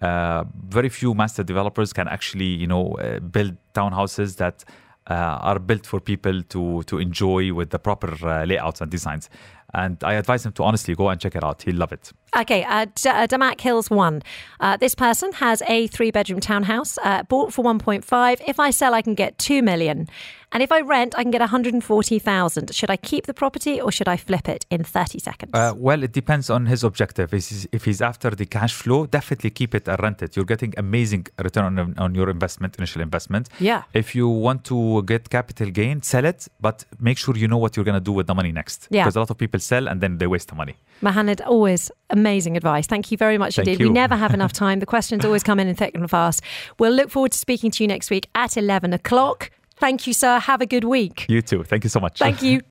Uh, 0.02 0.44
very 0.68 0.90
few 0.90 1.14
master 1.14 1.44
developers 1.44 1.94
can 1.94 2.08
actually, 2.08 2.46
you 2.46 2.66
know, 2.66 2.94
uh, 2.94 3.20
build 3.20 3.56
townhouses 3.76 4.38
that 4.38 4.64
are 5.08 5.60
built 5.60 5.86
for 5.86 6.00
people 6.00 6.44
to 6.44 6.84
to 6.84 6.98
enjoy 7.00 7.54
with 7.54 7.70
the 7.72 7.80
proper 7.80 8.14
uh, 8.24 8.46
layouts 8.46 8.82
and 8.82 8.92
designs. 8.92 9.30
And 9.74 10.04
I 10.04 10.14
advise 10.14 10.46
him 10.46 10.52
to 10.54 10.64
honestly 10.64 10.96
go 10.96 11.10
and 11.10 11.20
check 11.20 11.36
it 11.36 11.44
out. 11.44 11.62
He'll 11.64 11.76
love 11.76 11.94
it. 11.94 12.12
Okay, 12.38 12.64
uh, 12.64 12.86
D- 12.86 13.10
uh, 13.10 13.28
Damac 13.28 13.60
Hills 13.60 13.90
1. 13.90 14.24
Uh, 14.62 14.78
this 14.78 14.96
person 14.96 15.34
has 15.34 15.62
a 15.68 15.88
three 15.88 16.12
bedroom 16.12 16.40
townhouse, 16.40 16.98
uh, 17.04 17.24
bought 17.24 17.52
for 17.52 17.64
1.5. 17.64 18.42
If 18.48 18.58
I 18.58 18.70
sell, 18.70 18.94
I 18.94 19.02
can 19.02 19.16
get 19.16 19.38
2 19.38 19.62
million. 19.62 20.08
And 20.54 20.62
if 20.62 20.72
I 20.72 20.82
rent, 20.82 21.16
I 21.18 21.24
can 21.24 21.32
get 21.32 21.40
140,000. 21.40 22.76
Should 22.76 22.90
I 22.90 22.98
keep 22.98 23.26
the 23.26 23.34
property 23.34 23.80
or 23.80 23.90
should 23.90 24.10
I 24.10 24.18
flip 24.18 24.50
it 24.50 24.66
in 24.70 24.84
30 24.84 25.20
seconds? 25.20 25.52
Uh, 25.54 25.74
well, 25.78 26.04
it 26.04 26.12
depends 26.12 26.50
on 26.50 26.66
his 26.66 26.84
objective. 26.84 27.34
If 27.34 27.48
he's, 27.48 27.68
if 27.72 27.86
he's 27.86 28.02
after 28.02 28.30
the 28.32 28.46
cash 28.46 28.74
flow, 28.74 29.06
definitely 29.06 29.52
keep 29.52 29.74
it 29.74 29.88
and 29.88 29.98
rent 30.02 30.22
it. 30.22 30.36
You're 30.36 30.46
getting 30.46 30.74
amazing 30.78 31.28
return 31.42 31.80
on, 31.80 31.98
on 31.98 32.16
your 32.16 32.30
investment, 32.30 32.76
initial 32.78 33.02
investment. 33.02 33.48
Yeah. 33.62 33.84
If 33.94 34.14
you 34.14 34.28
want 34.28 34.66
to 34.66 35.04
get 35.04 35.30
capital 35.30 35.70
gain, 35.70 36.02
sell 36.02 36.26
it, 36.26 36.50
but 36.60 36.84
make 37.00 37.18
sure 37.18 37.38
you 37.38 37.48
know 37.48 37.58
what 37.58 37.78
you're 37.78 37.86
going 37.86 37.96
to 37.96 38.02
do 38.04 38.12
with 38.12 38.28
the 38.28 38.36
money 38.36 38.52
next. 38.52 38.90
Yeah. 38.90 39.04
Because 39.04 39.16
a 39.16 39.20
lot 39.20 39.30
of 39.30 39.38
people 39.38 39.62
sell 39.62 39.88
and 39.88 40.02
then 40.02 40.18
they 40.18 40.28
waste 40.28 40.50
the 40.50 40.56
money. 40.56 40.76
Mohanad, 41.02 41.40
always 41.46 41.90
amazing 42.10 42.21
advice. 42.28 42.88
Thank 42.88 43.12
you 43.12 43.18
very 43.18 43.38
much 43.38 43.56
Thank 43.56 43.68
indeed. 43.68 43.84
We 43.84 43.90
never 43.90 44.16
have 44.16 44.34
enough 44.34 44.54
time. 44.66 44.80
The 44.80 44.86
questions 44.86 45.26
always 45.26 45.44
come 45.44 45.60
in 45.60 45.68
and 45.68 45.78
thick 45.78 45.96
and 45.96 46.10
fast. 46.10 46.42
We'll 46.80 46.94
look 46.94 47.10
forward 47.10 47.32
to 47.34 47.38
speaking 47.38 47.72
to 47.72 47.84
you 47.84 47.88
next 47.88 48.10
week 48.10 48.28
at 48.36 48.58
11 48.58 48.94
o'clock. 48.94 49.52
Thank 49.78 50.06
you, 50.06 50.14
sir. 50.14 50.40
Have 50.40 50.62
a 50.62 50.68
good 50.68 50.84
week. 50.84 51.26
You 51.28 51.42
too. 51.42 51.64
Thank 51.64 51.84
you 51.84 51.90
so 51.90 52.00
much. 52.00 52.20
Thank 52.20 52.42
you. 52.42 52.62